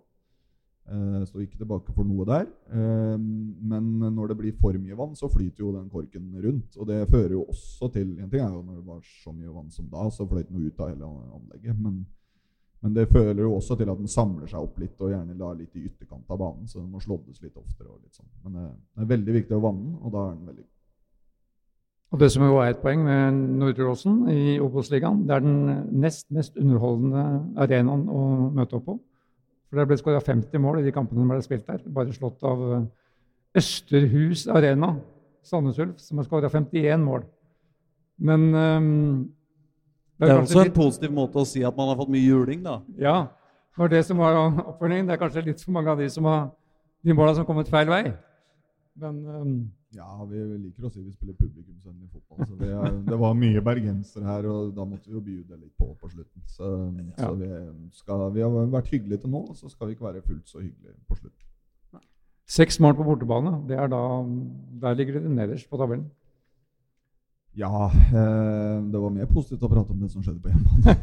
Uh, 0.93 1.21
står 1.29 1.45
ikke 1.45 1.61
tilbake 1.61 1.95
for 1.95 2.09
noe 2.09 2.27
der. 2.29 2.49
Men 2.73 3.93
når 4.03 4.33
det 4.33 4.39
blir 4.41 4.57
for 4.61 4.77
mye 4.79 4.99
vann, 4.99 5.15
så 5.19 5.31
flyter 5.33 5.65
jo 5.65 5.75
den 5.77 5.93
korken 5.93 6.33
rundt. 6.45 6.77
Og 6.79 6.89
det 6.91 7.05
fører 7.11 7.37
jo 7.39 7.47
også 7.53 7.93
til 7.95 8.17
En 8.19 8.33
ting 8.33 8.43
er 8.43 8.51
jo 8.51 8.65
når 8.65 8.81
det 8.81 8.89
var 8.89 9.07
så 9.23 9.37
mye 9.37 9.55
vann 9.55 9.71
som 9.73 9.89
da, 9.93 10.09
så 10.11 10.29
fløyt 10.29 10.51
den 10.51 10.67
ut 10.67 10.83
av 10.83 10.93
hele 10.93 11.09
anlegget. 11.39 11.79
Men, 11.79 12.03
men, 12.83 12.99
det 12.99 13.09
føler 13.13 13.45
jo 13.45 13.55
også 13.57 13.79
til 13.79 13.93
at 13.93 14.03
den 14.03 14.11
samler 14.11 14.51
seg 14.51 14.61
opp 14.61 14.77
litt, 14.83 14.99
og 15.01 15.15
gjerne 15.15 15.39
la 15.39 15.55
litt 15.57 15.79
i 15.79 15.87
ytterkant 15.89 16.29
av 16.29 16.43
banen. 16.43 16.69
Så 16.69 16.83
den 16.83 16.91
må 16.93 17.01
slåddes 17.01 17.41
litt 17.45 17.57
oftere. 17.57 17.89
og 17.89 18.03
litt 18.03 18.19
sånn. 18.19 18.31
Men 18.45 18.61
det 18.61 19.07
er 19.07 19.13
veldig 19.17 19.41
viktig 19.41 19.57
å 19.57 19.65
vanne 19.65 19.97
og 20.03 20.13
da 20.13 20.29
er 20.29 20.37
den 20.37 20.47
veldig 20.51 20.65
god. 20.67 20.71
Og 22.13 22.21
det 22.21 22.29
som 22.35 22.45
jo 22.45 22.59
er 22.61 22.75
et 22.75 22.83
poeng 22.83 23.07
med 23.07 23.39
Nordre 23.57 23.87
Åsen 23.89 24.27
i 24.29 24.59
Obos-ligaen, 24.61 25.23
det 25.29 25.37
er 25.37 25.45
den 25.45 25.87
nest 26.03 26.27
mest 26.35 26.59
underholdende 26.61 27.23
arenaen 27.65 28.05
å 28.13 28.25
møte 28.53 28.77
opp 28.77 28.85
på. 28.91 28.99
For 29.71 29.81
det 29.81 29.87
ble 29.89 29.97
skåra 29.97 30.21
50 30.21 30.61
mål 30.61 30.83
i 30.83 30.85
de 30.85 30.93
kampene 30.93 31.23
som 31.23 31.33
ble 31.33 31.41
spilt 31.45 31.65
der. 31.71 31.81
Bare 31.89 32.13
slått 32.13 32.45
av 32.45 32.61
Østerhus 33.57 34.45
Arena, 34.53 34.93
Sandnes 35.43 35.81
Ulf, 35.81 35.97
som 36.05 36.21
har 36.21 36.29
skåra 36.29 36.53
51 36.53 37.01
mål. 37.01 37.25
Men 38.21 38.45
um, 38.53 39.33
Det 40.21 40.29
er, 40.29 40.35
det 40.35 40.37
er 40.37 40.43
også 40.43 40.61
en 40.61 40.69
litt... 40.69 40.77
positiv 40.77 41.15
måte 41.17 41.41
å 41.41 41.49
si 41.49 41.65
at 41.65 41.77
man 41.77 41.89
har 41.89 41.97
fått 41.97 42.13
mye 42.13 42.29
juling, 42.29 42.61
da. 42.67 42.83
Ja. 43.01 43.17
Det 43.79 43.89
det 43.95 44.03
som 44.05 44.21
var 44.21 44.37
oppfølgingen. 44.37 45.09
Det 45.09 45.17
er 45.17 45.23
kanskje 45.25 45.49
litt 45.49 45.65
for 45.65 45.73
mange 45.73 45.97
av 45.97 46.05
de 46.05 46.11
som 46.13 46.29
har 46.29 46.51
de 47.03 47.17
måla 47.17 47.33
som 47.33 47.47
har 47.47 47.49
kommet 47.49 47.73
feil 47.73 47.89
vei. 47.89 48.03
Men 49.01 49.23
um, 49.25 49.57
ja, 49.93 50.25
vi 50.29 50.41
liker 50.57 50.87
å 50.89 50.91
si 50.93 51.03
vi 51.03 51.13
spiller 51.13 51.37
publikumsvennlig 51.37 52.09
fotball. 52.13 52.47
så 52.49 52.57
er, 52.65 52.97
Det 53.09 53.19
var 53.21 53.35
mye 53.37 53.63
bergensere 53.65 54.25
her, 54.25 54.49
og 54.49 54.73
da 54.77 54.87
måtte 54.89 55.11
vi 55.11 55.19
jo 55.19 55.25
bjude 55.25 55.59
litt 55.59 55.75
på 55.77 55.91
på 56.01 56.09
slutten. 56.09 56.43
Så, 56.49 56.71
ja. 57.19 57.27
så 57.27 57.35
vi, 57.37 57.51
skal, 57.99 58.25
vi, 58.35 58.45
har 58.45 58.73
vært 58.73 58.91
hyggelige 58.93 59.25
til 59.25 59.35
nå, 59.35 59.45
så 59.59 59.69
skal 59.73 59.91
vi 59.91 59.97
ikke 59.97 60.09
være 60.09 60.25
fullt 60.25 60.49
så 60.49 60.63
hyggelige 60.63 60.97
på 61.09 61.21
slutten. 61.21 61.49
Seks 62.53 62.81
mål 62.83 62.97
på 62.99 63.07
bortebane, 63.07 63.53
det 63.69 63.79
er 63.79 63.89
da, 63.89 64.01
der 64.83 64.97
ligger 64.99 65.21
det 65.21 65.31
nederst 65.31 65.71
på 65.71 65.79
tabellen. 65.81 66.09
Ja, 67.57 67.87
eh, 67.93 68.93
det 68.93 69.01
var 69.01 69.13
mer 69.13 69.29
positivt 69.29 69.63
å 69.63 69.69
prate 69.69 69.93
om 69.93 70.01
det 70.01 70.09
som 70.13 70.25
skjedde 70.25 70.41
på 70.41 70.53
hjemmebane. 70.53 70.97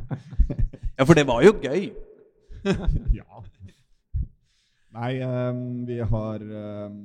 ja, 0.98 1.04
for 1.08 1.16
det 1.16 1.24
var 1.28 1.40
jo 1.44 1.54
gøy. 1.64 1.88
ja. 3.20 3.42
Nei, 4.92 5.22
um, 5.24 5.86
vi 5.88 5.98
har 6.04 6.42
um, 6.42 6.96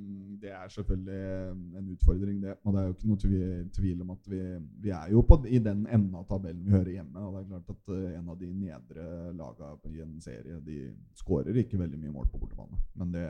Det 0.41 0.50
er 0.52 0.67
selvfølgelig 0.69 1.52
en 1.80 1.91
utfordring, 1.93 2.41
det. 2.43 2.56
Og 2.63 2.73
det 2.73 2.82
er 2.82 2.88
jo 2.88 2.95
ikke 2.95 3.12
noe 3.12 3.69
tvil 3.78 4.02
om 4.04 4.12
at 4.12 4.28
vi, 4.28 4.41
vi 4.84 4.91
er 4.91 5.13
jo 5.13 5.23
på, 5.28 5.39
i 5.47 5.62
den 5.63 5.86
enden 5.86 6.17
av 6.19 6.26
tabellen 6.28 6.65
vi 6.65 6.76
hører 6.76 6.91
hjemme. 6.97 7.23
Og 7.23 7.38
det 7.38 7.41
er 7.41 7.47
klart 7.54 7.71
at 7.71 7.93
uh, 7.93 8.10
en 8.12 8.34
av 8.34 8.41
de 8.41 8.52
nedre 8.52 9.08
lagene 9.39 9.95
i 9.95 10.04
en 10.04 10.19
serie 10.23 10.60
de 10.65 10.82
skårer 11.15 11.63
ikke 11.63 11.80
veldig 11.80 12.02
mye 12.02 12.13
mål 12.17 12.28
på 12.34 12.41
bortebane. 12.43 12.82
Men 13.00 13.15
det, 13.15 13.26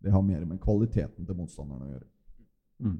det 0.00 0.16
har 0.16 0.24
mer 0.24 0.48
med 0.48 0.62
kvaliteten 0.62 1.28
til 1.28 1.38
motstanderen 1.38 1.84
å 1.84 1.92
gjøre. 1.92 2.10
Mm. 2.82 2.98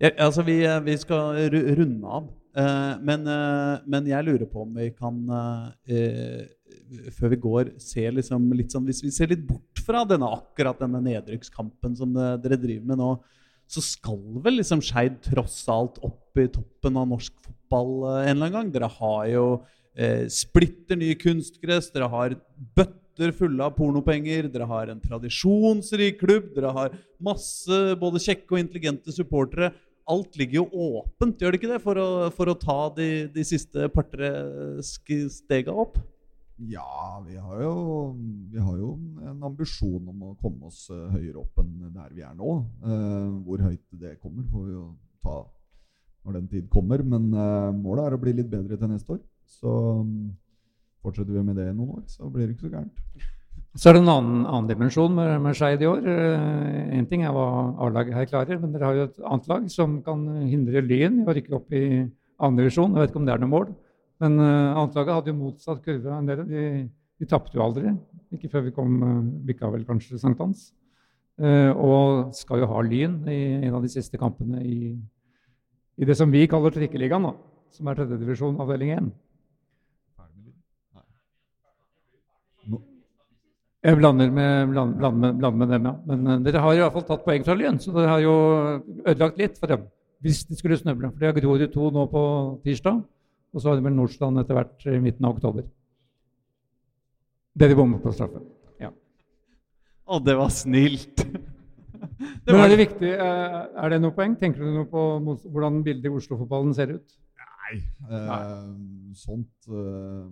Ja, 0.00 0.10
altså, 0.24 0.42
vi, 0.44 0.58
vi 0.84 0.96
skal 1.00 1.36
runde 1.52 2.16
av. 2.18 2.32
Uh, 2.56 2.96
men, 3.04 3.28
uh, 3.28 3.84
men, 3.84 4.08
jeg 4.08 4.24
lurer 4.24 4.48
på 4.48 4.64
om 4.64 4.72
vi 4.80 4.88
kan 4.96 5.20
før 7.16 7.32
vi 7.32 7.38
går, 7.42 7.70
ser 7.82 8.14
liksom 8.14 8.50
litt 8.56 8.74
sånn 8.74 8.86
Hvis 8.86 9.02
vi 9.04 9.12
ser 9.14 9.30
litt 9.32 9.46
bort 9.46 9.80
fra 9.86 10.04
denne, 10.08 10.28
akkurat 10.28 10.78
denne 10.82 11.00
nedrykkskampen 11.04 11.96
som 11.98 12.12
dere 12.14 12.58
driver 12.60 12.92
med 12.92 13.00
nå, 13.02 13.10
så 13.66 13.82
skal 13.82 14.20
vel 14.44 14.60
liksom 14.60 14.82
Skeid 14.84 15.18
tross 15.26 15.58
alt 15.72 15.98
opp 16.06 16.38
i 16.38 16.46
toppen 16.52 16.98
av 17.00 17.08
norsk 17.10 17.34
fotball 17.42 17.92
eh, 18.10 18.28
en 18.30 18.36
eller 18.36 18.46
annen 18.46 18.54
gang? 18.58 18.70
Dere 18.74 18.90
har 18.98 19.24
jo 19.32 19.46
eh, 19.96 20.26
splitter 20.32 20.98
nye 21.00 21.16
kunstgress, 21.18 21.90
dere 21.94 22.10
har 22.12 22.36
bøtter 22.78 23.32
fulle 23.34 23.64
av 23.64 23.74
pornopenger, 23.78 24.50
dere 24.52 24.68
har 24.70 24.92
en 24.92 25.02
tradisjonsrik 25.02 26.20
klubb, 26.22 26.52
dere 26.54 26.72
har 26.76 26.96
masse 27.18 27.80
både 27.98 28.22
kjekke 28.22 28.54
og 28.54 28.62
intelligente 28.62 29.14
supportere. 29.14 29.72
Alt 30.06 30.36
ligger 30.38 30.60
jo 30.60 30.90
åpent, 31.00 31.40
gjør 31.40 31.54
det 31.54 31.58
ikke 31.58 31.72
det, 31.72 31.82
for 31.82 31.98
å, 31.98 32.10
for 32.36 32.52
å 32.52 32.58
ta 32.60 32.78
de, 32.94 33.08
de 33.34 33.46
siste 33.46 33.88
par-tre 33.90 34.30
stega 34.84 35.74
opp? 35.74 35.98
Ja, 36.56 37.22
vi 37.26 37.36
har, 37.36 37.58
jo, 37.60 37.72
vi 38.52 38.58
har, 38.58 38.76
jo, 38.80 38.94
en 39.28 39.42
ambisjon 39.44 40.06
om 40.08 40.22
å 40.24 40.36
komme 40.40 40.70
oss 40.70 40.86
uh, 40.88 41.10
høyere 41.12 41.42
opp 41.42 41.60
enn 41.60 41.90
der 41.92 42.14
vi 42.16 42.24
er 42.24 42.32
nå. 42.32 42.54
Uh, 42.80 43.36
hvor 43.44 43.60
høyt 43.66 43.84
det 44.00 44.14
kommer, 44.22 44.46
får 44.48 44.64
vi 44.64 44.72
jo 44.72 44.86
ta 45.20 45.36
når 46.24 46.38
den 46.38 46.48
tid 46.54 46.70
kommer. 46.72 47.04
Men 47.04 47.28
uh, 47.36 47.76
målet 47.76 48.08
er 48.08 48.16
å 48.16 48.22
bli 48.24 48.32
litt 48.38 48.48
bedre 48.48 48.80
til 48.80 48.92
neste 48.94 49.18
år. 49.18 49.20
Så 49.58 49.76
um, 50.00 50.32
fortsetter 51.04 51.36
vi 51.36 51.44
med 51.44 51.60
det 51.60 51.68
i 51.68 51.76
noen 51.76 51.98
år, 52.00 52.06
så 52.08 52.32
blir 52.32 52.48
det 52.48 52.56
ikke 52.56 52.70
så 52.70 52.74
gærent. 52.78 53.30
Så 53.76 53.90
er 53.90 53.98
det 53.98 54.06
en 54.06 54.14
annen, 54.14 54.42
annen 54.48 54.70
dimensjon 54.70 55.12
med, 55.12 55.34
med 55.44 55.56
Skeid 55.58 55.84
i 55.84 55.88
år. 55.90 56.06
Én 56.96 57.04
ting 57.10 57.26
er 57.28 57.36
hva 57.36 57.74
A-laget 57.84 58.16
her 58.16 58.30
klarer, 58.30 58.56
men 58.62 58.72
dere 58.72 58.88
har 58.88 58.96
jo 58.96 59.08
et 59.10 59.18
annet 59.28 59.50
lag 59.52 59.66
som 59.68 59.98
kan 60.06 60.24
hindre 60.48 60.80
Lyn 60.80 61.20
i 61.20 61.26
å 61.28 61.34
rykke 61.36 61.58
opp 61.58 61.76
i 61.76 61.84
andre 62.40 62.64
divisjon. 62.64 62.96
Jeg 62.96 63.04
vet 63.04 63.12
ikke 63.12 63.20
om 63.20 63.28
det 63.28 63.36
er 63.36 63.44
noe 63.44 63.52
mål. 63.52 63.74
Men 64.22 64.38
uh, 64.40 64.76
annetlaget 64.80 65.18
hadde 65.18 65.32
jo 65.32 65.38
motsatt 65.38 65.82
kurve 65.84 66.14
enn 66.16 66.28
dere. 66.28 66.46
De, 66.48 66.62
de 67.20 67.28
tapte 67.28 67.56
jo 67.56 67.64
aldri. 67.64 67.92
Ikke 68.34 68.50
før 68.52 68.64
vi 68.66 68.74
kom 68.76 68.96
uh, 69.02 69.20
bikka 69.48 69.68
vel 69.72 69.84
kanskje 69.88 70.20
sankthans. 70.20 70.70
Uh, 71.36 71.72
og 71.76 72.32
skal 72.36 72.62
jo 72.62 72.70
ha 72.70 72.80
Lyn 72.84 73.20
i 73.28 73.40
en 73.58 73.76
av 73.76 73.84
de 73.84 73.92
siste 73.92 74.16
kampene 74.20 74.62
i, 74.64 74.94
i 76.00 76.08
det 76.08 76.16
som 76.16 76.32
vi 76.32 76.46
kaller 76.48 76.72
Trikkeligaen, 76.72 77.28
da, 77.28 77.34
som 77.76 77.90
er 77.90 77.98
tredjedivisjon 77.98 78.56
avdeling 78.64 78.94
1. 78.96 79.10
Jeg 83.86 83.98
blander 84.00 84.32
med, 84.34 84.72
blander, 84.72 85.10
med, 85.12 85.36
blander 85.38 85.58
med, 85.60 85.68
dem, 85.70 85.84
ja. 85.86 85.92
Men 86.08 86.24
uh, 86.26 86.38
dere 86.42 86.64
har 86.64 86.78
i 86.78 86.80
hvert 86.80 86.96
fall 86.96 87.04
tatt 87.10 87.26
poeng 87.28 87.44
fra 87.44 87.54
Lyn, 87.58 87.76
så 87.84 87.92
dere 87.94 88.14
har 88.14 88.24
jo 88.24 88.32
ødelagt 89.04 89.44
litt 89.44 89.60
for 89.60 89.70
dem. 89.70 89.84
Hvis 90.24 90.40
de 90.48 90.56
skulle 90.56 90.80
snøble. 90.80 91.12
For 91.12 91.20
de 91.20 91.28
har 91.28 91.36
Grorud 91.36 91.68
2 91.74 91.90
nå 91.92 92.06
på 92.10 92.22
tirsdag. 92.64 93.04
Og 93.56 93.62
så 93.62 93.72
hadde 93.72 93.86
vel 93.86 93.94
Nordstrand 93.96 94.36
etter 94.42 94.58
hvert 94.58 94.84
i 94.92 94.98
midten 95.00 95.24
av 95.24 95.38
oktober. 95.38 95.64
Det 97.56 97.70
de 97.70 97.76
bommet 97.78 98.02
på 98.04 98.12
straffe. 98.12 98.42
Ja. 98.82 98.90
Å, 100.04 100.18
det 100.20 100.34
var 100.36 100.50
snilt! 100.52 101.22
det 101.24 102.52
Men 102.52 102.60
er 102.60 102.74
det 102.74 102.82
viktig? 102.82 103.12
Eh, 103.16 103.56
er 103.80 103.94
det 103.94 104.00
noe 104.04 104.12
poeng? 104.12 104.34
Tenker 104.36 104.60
du 104.60 104.74
noe 104.74 104.88
på 104.90 105.06
hvordan 105.48 105.80
bildet 105.86 106.10
i 106.10 106.18
Oslo-fotballen 106.18 106.76
ser 106.76 106.92
ut? 106.98 107.16
Nei. 107.40 107.78
Eh, 108.12 108.68
sånt, 109.16 109.70
eh, 109.72 110.28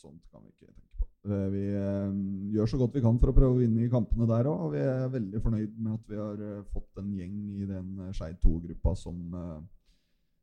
sånt, 0.00 0.24
kan 0.32 0.40
vi 0.40 0.54
ikke 0.54 0.72
tenke 0.72 0.96
på. 0.96 1.10
Eh, 1.28 1.44
Vi 1.52 1.66
eh, 1.76 2.16
gjør 2.56 2.72
så 2.72 2.80
godt 2.80 2.96
vi 2.96 3.04
kan 3.04 3.20
for 3.20 3.34
å 3.34 3.36
prøve 3.36 3.58
å 3.58 3.60
vinne 3.60 3.84
i 3.84 3.92
kampene 3.92 4.32
der 4.32 4.48
òg. 4.48 4.64
Og 4.64 4.74
vi 4.78 4.80
er 4.80 5.12
veldig 5.12 5.44
fornøyd 5.44 5.76
med 5.76 6.00
at 6.00 6.08
vi 6.08 6.24
har 6.24 6.64
fått 6.72 7.04
en 7.04 7.12
gjeng 7.20 7.38
i 7.60 7.68
den 7.68 7.92
Skeid 8.16 8.40
2-gruppa 8.40 8.96
som, 8.96 9.20
eh, 9.36 9.60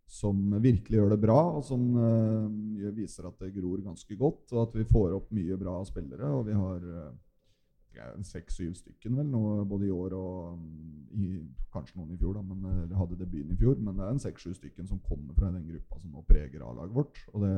som 0.09 0.37
virkelig 0.57 0.97
gjør 0.97 1.11
det 1.13 1.21
bra, 1.21 1.37
og 1.59 1.63
som 1.65 1.83
uh, 1.93 2.93
viser 2.97 3.27
at 3.29 3.43
det 3.43 3.53
gror 3.53 3.83
ganske 3.85 4.15
godt. 4.17 4.47
Og 4.55 4.63
at 4.63 4.77
vi 4.79 4.87
får 4.89 5.13
opp 5.19 5.29
mye 5.37 5.57
bra 5.61 5.75
spillere. 5.85 6.31
Og 6.33 6.47
vi 6.47 6.55
har 6.57 6.87
eh, 6.89 8.23
seks-syv 8.25 8.73
stykken 8.79 9.19
vel 9.19 9.29
nå, 9.29 9.43
både 9.69 9.85
i 9.85 9.93
år 9.93 10.15
og 10.17 10.57
mm, 10.57 11.13
i, 11.13 11.29
kanskje 11.73 11.99
noen 11.99 12.15
i 12.15 12.19
fjor, 12.19 12.39
da, 12.39 12.43
men 12.45 12.65
eh, 12.71 12.83
vi 12.89 12.97
hadde 12.97 13.19
debuten 13.21 13.53
i 13.53 13.59
fjor. 13.61 13.77
Men 13.77 14.01
det 14.01 14.07
er 14.07 14.17
en 14.17 14.25
seks-sju 14.25 14.57
stykken 14.57 14.89
som 14.89 15.01
kommer 15.05 15.37
fra 15.37 15.53
den 15.53 15.67
gruppa 15.69 16.01
som 16.01 16.17
nå 16.17 16.25
preger 16.29 16.65
A-laget 16.65 16.97
vårt. 16.97 17.23
Og 17.35 17.45
det, 17.45 17.55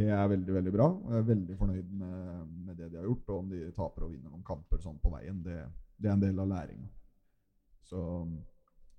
det 0.00 0.10
er 0.14 0.30
veldig 0.32 0.60
veldig 0.62 0.76
bra. 0.80 0.90
og 0.96 1.12
Jeg 1.12 1.26
er 1.26 1.32
veldig 1.34 1.58
fornøyd 1.60 1.96
med, 2.04 2.44
med 2.70 2.80
det 2.80 2.88
de 2.88 3.02
har 3.02 3.10
gjort. 3.10 3.34
Og 3.34 3.42
om 3.42 3.52
de 3.52 3.66
taper 3.76 4.08
og 4.08 4.14
vinner 4.16 4.32
noen 4.32 4.46
kamper 4.48 4.80
sånn 4.80 4.96
på 5.02 5.12
veien, 5.12 5.44
det, 5.44 5.60
det 6.00 6.08
er 6.08 6.16
en 6.16 6.24
del 6.24 6.40
av 6.40 6.54
læringa. 6.56 6.88
Så, 7.88 8.00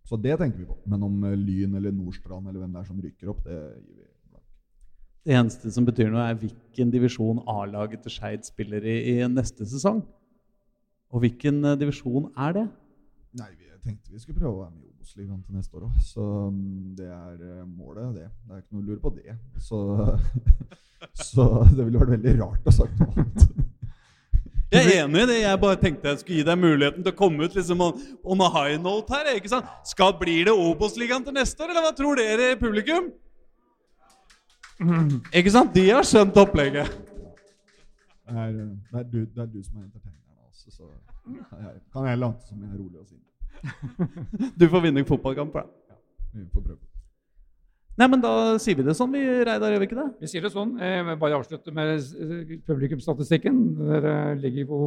så 0.10 0.18
det 0.18 0.40
tenker 0.42 0.64
vi 0.64 0.70
på. 0.70 0.78
Men 0.90 1.06
om 1.06 1.26
eh, 1.28 1.38
Lyn 1.38 1.76
eller 1.78 1.94
Nordstrand 1.94 2.50
eller 2.50 2.64
hvem 2.64 2.74
det 2.74 2.82
er 2.82 2.88
som 2.88 3.02
rykker 3.04 3.30
opp, 3.30 3.44
det 3.46 3.58
gir 3.60 4.00
vi 4.00 4.08
blank. 4.32 4.46
Det 5.28 5.36
eneste 5.38 5.74
som 5.76 5.86
betyr 5.86 6.10
noe, 6.10 6.26
er 6.26 6.40
hvilken 6.42 6.94
divisjon 6.96 7.44
A-laget 7.52 8.02
til 8.06 8.16
Skeid 8.16 8.48
spiller 8.48 8.86
i, 8.90 8.98
i 9.14 9.18
neste 9.30 9.68
sesong. 9.70 10.02
Og 11.14 11.26
hvilken 11.26 11.62
eh, 11.62 11.78
divisjon 11.78 12.32
er 12.38 12.58
det? 12.58 12.66
Nei, 13.38 13.52
vi 13.54 13.70
tenkte 13.86 14.14
vi 14.14 14.22
skulle 14.22 14.40
prøve 14.40 14.56
å 14.56 14.64
være 14.64 14.74
med 14.74 14.88
i 14.88 14.90
Obos-ligaen 14.90 15.46
til 15.46 15.60
neste 15.60 15.78
år 15.78 15.88
òg. 15.88 16.02
Så 16.06 16.26
mm, 16.26 16.92
det 16.98 17.14
er 17.14 17.48
eh, 17.52 17.64
målet, 17.70 18.18
det. 18.18 18.28
Det 18.48 18.56
er 18.58 18.64
ikke 18.64 18.78
noe 18.80 18.84
å 18.84 18.90
lure 18.90 19.04
på 19.06 19.14
det. 19.20 19.38
Så, 19.62 19.80
så 21.32 21.50
det 21.70 21.86
ville 21.86 22.02
vært 22.02 22.18
veldig 22.18 22.38
rart 22.42 22.70
å 22.70 22.80
sagt 22.82 23.02
noe 23.04 23.14
annet. 23.14 23.69
Jeg 24.70 24.86
er 24.86 25.04
enig 25.04 25.24
i 25.24 25.26
det. 25.32 25.38
Jeg 25.42 25.60
bare 25.64 25.78
tenkte 25.82 26.12
jeg 26.12 26.20
skulle 26.22 26.38
gi 26.42 26.46
deg 26.46 26.60
muligheten 26.62 27.06
til 27.06 27.14
å 27.14 27.18
komme 27.18 27.48
ut 27.48 27.56
liksom 27.58 27.80
on, 27.82 28.42
a 28.46 28.50
high 28.54 28.76
note 28.82 29.16
her. 29.16 29.32
ikke 29.40 29.50
sant? 29.50 29.70
Skal, 29.90 30.14
Blir 30.20 30.46
det 30.46 30.54
Obos-ligaen 30.54 31.26
til 31.26 31.34
neste 31.34 31.66
år, 31.66 31.72
eller 31.74 31.88
hva 31.88 31.94
tror 31.98 32.20
dere, 32.22 32.52
i 32.54 32.60
publikum? 32.60 33.10
Ikke 35.34 35.52
sant? 35.56 35.74
De 35.76 35.88
har 35.90 36.06
skjønt 36.08 36.38
opplegget. 36.40 36.92
Det 38.30 38.38
er, 38.38 38.52
det 38.54 39.00
er, 39.00 39.08
du, 39.10 39.18
det 39.26 39.42
er 39.42 39.50
du 39.50 39.58
som 39.66 39.80
er 39.82 39.88
entertaineren, 39.88 40.38
altså. 40.46 40.70
Så 40.70 40.86
jeg, 40.86 41.74
kan 41.94 42.06
jeg 42.06 42.22
late 42.22 42.46
som 42.46 42.62
jeg 42.62 42.70
er 42.70 42.78
rolig 42.78 43.00
og 43.02 43.08
sint. 43.10 44.54
Du 44.62 44.68
får 44.70 44.86
vinne 44.86 45.02
fotballkamp, 45.10 45.58
da. 45.58 45.66
Ja, 45.90 45.98
Vi 46.38 46.46
får 46.54 46.62
prøve. 46.70 46.89
Nei, 48.00 48.08
men 48.08 48.22
Da 48.24 48.32
sier 48.64 48.78
vi 48.80 48.86
det 48.88 48.96
sånn, 48.96 49.12
vi, 49.12 49.22
Reidar, 49.44 49.74
gjør 49.74 49.82
vi 49.84 49.88
ikke 49.90 49.98
det? 50.00 50.08
Vi 50.24 50.30
sier 50.32 50.46
det 50.46 50.54
sånn. 50.54 50.78
Jeg 50.80 51.18
bare 51.20 51.40
avslutte 51.40 51.74
med 51.76 51.98
eh, 52.00 52.54
publikumsstatistikken. 52.68 53.58
Dere 53.90 54.14
ligger 54.40 54.70
på 54.70 54.80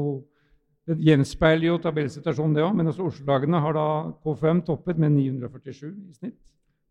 Det 0.88 0.96
gjenspeiler 0.98 1.68
jo 1.68 1.76
tabellsituasjonen, 1.78 2.56
det 2.56 2.64
òg. 2.64 2.72
Men 2.78 2.88
også 2.90 3.04
Oslo-lagene 3.10 3.60
har 3.62 3.76
da 3.76 3.84
K5 4.24 4.64
toppet 4.66 4.98
med 4.98 5.12
947 5.14 5.92
i 5.92 6.16
snitt 6.16 6.38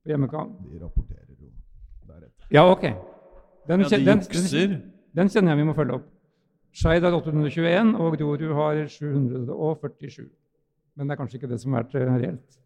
på 0.06 0.14
hjemmekamp. 0.14 0.62
De 0.70 0.80
rapporterer 0.80 1.34
jo 1.34 1.50
deretter. 2.08 2.46
Ja, 2.54 2.64
ok. 2.70 2.86
Den, 3.68 3.84
Ja, 3.84 3.90
de 3.90 4.06
den, 4.06 4.24
jukser. 4.24 4.78
den 5.18 5.30
kjenner 5.34 5.52
jeg 5.56 5.64
vi 5.64 5.68
må 5.68 5.76
følge 5.76 5.98
opp. 6.00 6.08
Skeid 6.72 7.04
har 7.04 7.18
821, 7.18 7.92
og 8.00 8.16
Grorud 8.22 8.56
har 8.56 8.86
747. 8.88 10.30
Men 10.96 11.10
det 11.10 11.18
er 11.18 11.20
kanskje 11.20 11.42
ikke 11.42 11.52
det 11.52 11.60
som 11.60 11.74
er 11.74 11.84
vært 11.84 11.98
reelt. 12.00 12.58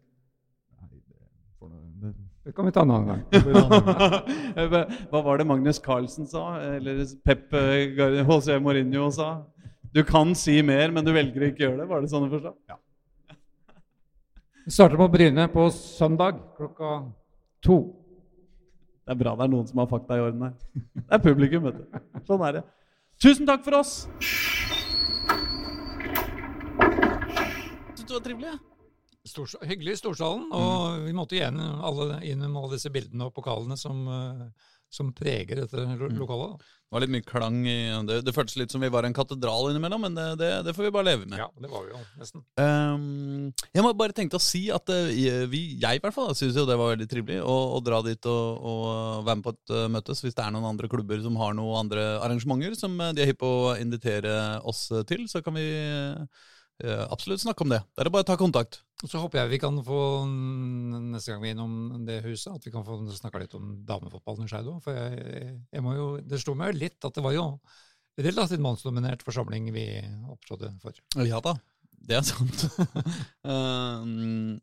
Nei, 0.78 0.88
det 0.92 1.58
får 1.58 1.72
noe 1.72 2.14
det, 2.46 2.52
kan 2.54 2.66
vi 2.68 2.72
ta 2.72 2.84
en 2.86 2.90
annen 2.94 3.08
gang. 3.10 3.22
Hva 5.10 5.20
var 5.26 5.40
det 5.40 5.46
Magnus 5.50 5.80
Carlsen 5.82 6.28
sa? 6.30 6.60
Eller 6.62 7.02
Pep 7.26 7.54
eh, 7.58 8.22
José 8.22 8.60
Mourinho 8.62 9.08
sa? 9.10 9.30
Du 9.90 10.04
kan 10.06 10.30
si 10.38 10.62
mer, 10.62 10.92
men 10.94 11.02
du 11.02 11.10
velger 11.10 11.48
ikke 11.48 11.64
å 11.64 11.66
gjøre 11.66 11.80
det. 11.80 11.88
Var 11.90 12.04
det 12.04 12.10
sånn 12.12 12.28
å 12.28 12.30
forstå? 12.30 12.52
Vi 14.66 14.74
starter 14.74 14.98
på 15.02 15.08
Bryne 15.10 15.48
på 15.50 15.66
søndag 15.74 16.38
klokka 16.58 16.92
to. 17.66 17.80
Det 19.06 19.14
er 19.14 19.20
bra 19.24 19.34
det 19.38 19.46
er 19.46 19.52
noen 19.56 19.66
som 19.66 19.82
har 19.82 19.90
fakta 19.90 20.18
i 20.18 20.22
orden 20.22 20.46
her. 20.46 20.54
Det 20.74 21.18
er 21.18 21.22
publikum, 21.26 21.66
vet 21.66 21.82
du. 21.82 22.00
Sånn 22.30 22.46
er 22.46 22.60
det. 22.60 22.64
Tusen 23.22 23.46
takk 23.50 23.66
for 23.66 23.78
oss! 23.78 23.92
Syns 27.96 28.06
du 28.06 28.10
det 28.10 28.18
var 28.18 28.24
trivelig? 28.30 28.54
jeg? 28.54 28.75
Stors 29.26 29.56
hyggelig 29.66 29.96
i 29.96 30.00
Storsalen, 30.00 30.48
og 30.54 31.04
vi 31.06 31.14
måtte 31.16 31.38
igjen 31.38 31.58
alle 31.60 32.20
innom 32.26 32.56
alle 32.60 32.76
disse 32.76 32.92
bildene 32.94 33.28
og 33.28 33.34
pokalene 33.36 33.78
som, 33.80 34.02
eh, 34.08 34.72
som 34.92 35.12
preger 35.16 35.64
dette 35.64 35.86
lo 35.98 36.08
lokalet. 36.08 36.56
da. 36.56 36.74
Det 36.86 36.94
var 36.94 37.02
litt 37.02 37.10
mye 37.10 37.26
klang 37.26 37.56
i 37.66 37.78
Det, 38.06 38.20
det 38.22 38.32
føltes 38.32 38.54
litt 38.60 38.70
som 38.70 38.80
vi 38.84 38.88
var 38.94 39.02
en 39.02 39.14
katedral 39.14 39.72
innimellom, 39.72 40.04
men 40.06 40.14
det, 40.14 40.26
det, 40.38 40.50
det 40.68 40.74
får 40.76 40.86
vi 40.86 40.92
bare 40.94 41.08
leve 41.08 41.26
med. 41.26 41.40
Ja, 41.40 41.48
det 41.58 41.70
var 41.72 41.82
vi 41.82 41.90
jo 41.90 42.02
nesten. 42.20 42.44
Um, 42.62 43.50
jeg 43.74 43.82
må 43.82 43.90
bare 43.98 44.14
tenkte 44.14 44.38
å 44.38 44.44
si 44.44 44.68
at 44.70 44.86
eh, 44.94 45.42
vi, 45.50 45.64
jeg 45.82 45.98
i 45.98 46.02
hvert 46.04 46.14
fall 46.14 46.30
syns 46.38 46.54
jo 46.54 46.62
det 46.68 46.78
var 46.78 46.92
veldig 46.94 47.08
trivelig 47.10 47.40
å, 47.42 47.56
å 47.74 47.82
dra 47.82 47.98
dit 48.06 48.30
og, 48.30 48.62
og 48.70 49.26
være 49.26 49.40
med 49.40 49.46
på 49.48 49.54
et 49.56 49.74
uh, 49.74 49.82
møte. 49.96 50.14
Hvis 50.14 50.38
det 50.38 50.46
er 50.46 50.54
noen 50.54 50.70
andre 50.70 50.92
klubber 50.92 51.26
som 51.26 51.42
har 51.42 51.58
noen 51.58 51.82
andre 51.82 52.06
arrangementer 52.22 52.78
som 52.78 52.94
eh, 53.02 53.14
de 53.18 53.26
er 53.26 53.32
hypp 53.32 53.42
på 53.42 53.52
å 53.66 53.76
invitere 53.82 54.38
oss 54.62 54.86
eh, 54.94 55.02
til, 55.10 55.26
så 55.26 55.42
kan 55.42 55.58
vi 55.58 55.66
uh, 55.82 57.04
absolutt 57.10 57.42
snakke 57.42 57.66
om 57.66 57.74
det. 57.74 57.82
Det 57.98 58.06
er 58.06 58.14
bare 58.14 58.28
å 58.28 58.30
ta 58.30 58.38
kontakt. 58.38 58.84
Så 59.04 59.20
håper 59.20 59.42
jeg 59.42 59.52
vi 59.52 59.58
kan 59.60 59.76
få, 59.84 59.98
neste 61.12 61.34
gang 61.34 61.42
vi 61.42 61.50
er 61.50 61.56
innom 61.56 62.06
det 62.06 62.22
huset, 62.24 62.54
at 62.54 62.64
vi 62.64 62.72
kan 62.72 62.84
få 62.86 62.96
snakka 63.12 63.42
litt 63.42 63.56
om 63.58 63.74
damefotballen 63.84 64.46
i 64.46 64.48
Skeid 64.48 64.70
òg. 64.72 64.78
For 64.84 64.96
jeg, 64.96 65.50
jeg 65.74 65.84
må 65.84 65.92
jo, 65.98 66.06
det 66.24 66.40
slo 66.40 66.54
meg 66.56 66.72
jo 66.72 66.80
litt 66.80 67.04
at 67.04 67.18
det 67.18 67.24
var 67.26 67.36
jo 67.36 67.44
relativt 68.16 68.64
mannsdominert 68.64 69.24
forsamling 69.26 69.68
vi 69.74 69.84
opptrådte 70.32 70.72
for. 70.80 70.96
Ja 71.28 71.42
da, 71.44 71.58
det 72.08 72.22
er 72.22 72.24
sant. 72.24 72.64
Ehm, 73.52 74.56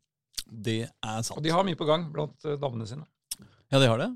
det 0.44 0.80
er 0.90 1.22
sant. 1.22 1.38
Og 1.38 1.46
de 1.46 1.54
har 1.54 1.62
mye 1.66 1.78
på 1.78 1.86
gang 1.88 2.10
blant 2.12 2.42
eh, 2.44 2.58
damene 2.58 2.90
sine. 2.90 3.06
Ja, 3.70 3.78
de 3.78 3.86
har 3.86 4.02
det? 4.02 4.10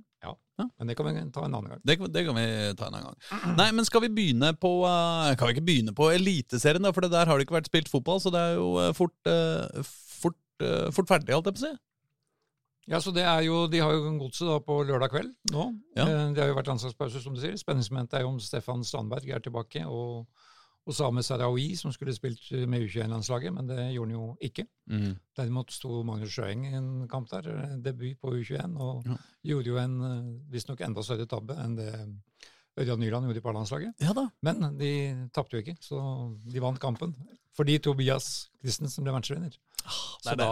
Ja, 0.59 0.65
Men 0.81 0.89
det 0.91 0.97
kan 0.99 1.07
vi 1.07 1.21
ta 1.31 1.45
en 1.47 1.55
annen 1.55 1.71
gang. 1.71 1.81
Det, 1.87 1.95
det 2.11 2.25
kan 2.27 2.35
vi 2.35 2.47
ta 2.75 2.89
en 2.89 2.97
annen 2.99 3.13
gang. 3.13 3.55
Nei, 3.55 3.69
men 3.77 3.87
skal 3.87 4.03
vi 4.03 4.11
begynne 4.11 4.51
på 4.59 4.73
eh, 4.89 5.37
Kan 5.39 5.47
vi 5.47 5.55
ikke 5.55 5.69
begynne 5.69 5.95
på 5.95 6.09
Eliteserien, 6.11 6.83
da? 6.83 6.91
For 6.95 7.07
det 7.07 7.13
der 7.13 7.31
har 7.31 7.39
det 7.39 7.47
ikke 7.47 7.61
vært 7.61 7.71
spilt 7.71 7.91
fotball, 7.93 8.19
så 8.23 8.33
det 8.35 8.43
er 8.43 8.57
jo 8.59 8.73
eh, 8.83 8.91
fort, 8.99 9.15
eh, 10.65 10.91
fort, 10.95 11.09
ferdig, 11.09 11.35
holdt 11.35 11.47
jeg 11.53 11.55
på 11.59 11.63
å 11.63 11.69
si. 11.69 11.77
Ja, 12.89 12.99
så 13.05 13.13
det 13.13 13.23
er 13.29 13.43
jo, 13.45 13.67
De 13.69 13.79
har 13.85 13.93
jo 13.93 14.15
godset 14.19 14.49
da 14.49 14.59
på 14.65 14.79
lørdag 14.89 15.11
kveld 15.13 15.35
nå. 15.53 15.65
Ja. 15.97 16.07
Eh, 16.09 16.33
Det 16.33 16.41
har 16.41 16.49
jo 16.49 16.57
vært 16.57 16.71
landslagspause, 16.73 17.21
som 17.23 17.35
du 17.35 17.41
sier. 17.41 17.57
Spenningsmomentet 17.61 18.15
er 18.19 18.23
jo 18.25 18.31
om 18.33 18.41
Stefan 18.41 18.81
Strandberg 18.85 19.29
er 19.29 19.41
tilbake, 19.45 19.85
og 19.87 20.27
Osame 20.89 21.21
Sarawi, 21.21 21.75
som 21.77 21.93
skulle 21.93 22.15
spilt 22.17 22.41
med 22.67 22.81
U21-landslaget, 22.87 23.53
men 23.53 23.67
det 23.69 23.93
gjorde 23.93 24.09
han 24.09 24.15
jo 24.17 24.37
ikke. 24.41 24.65
Derimot 25.37 25.71
sto 25.71 26.03
Magnus 26.03 26.33
Sjøeng 26.33 26.65
i 26.65 26.73
en 26.79 27.07
kamp 27.13 27.29
der, 27.29 27.45
eh, 27.51 27.77
debut 27.77 28.17
på 28.23 28.33
U21, 28.33 28.79
og 28.81 29.05
Ja. 29.05 29.17
gjorde 29.45 29.67
jo 29.67 29.77
en 29.77 30.41
visstnok 30.51 30.81
enda 30.81 31.03
større 31.03 31.27
tabbe 31.29 31.59
enn 31.59 31.77
det 31.77 31.93
Ørjan 32.79 33.01
Nyland 33.03 33.29
gjorde 33.29 33.43
på 33.45 33.51
A-landslaget. 33.53 33.95
Ja 34.03 34.15
da. 34.17 34.29
Men 34.47 34.63
de 34.79 34.93
tapte 35.35 35.59
jo 35.59 35.65
ikke, 35.65 35.77
så 35.85 35.99
de 36.49 36.63
vant 36.63 36.79
kampen. 36.83 37.15
Fordi 37.59 37.79
Tobias 37.83 38.49
Christensen 38.63 39.07
ble 39.07 39.15
matchvinner. 39.17 39.55
Ah, 39.85 40.03
Så 40.23 40.37
da 40.39 40.51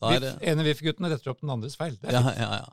Da 0.00 0.14
er 0.16 0.24
ene 0.48 0.64
VIF-guttene 0.64 1.10
retter 1.12 1.28
opp 1.34 1.42
den 1.42 1.50
andres 1.52 1.74
feil. 1.76 1.98
Ja, 2.08 2.22
ja, 2.32 2.46
ja. 2.62 2.68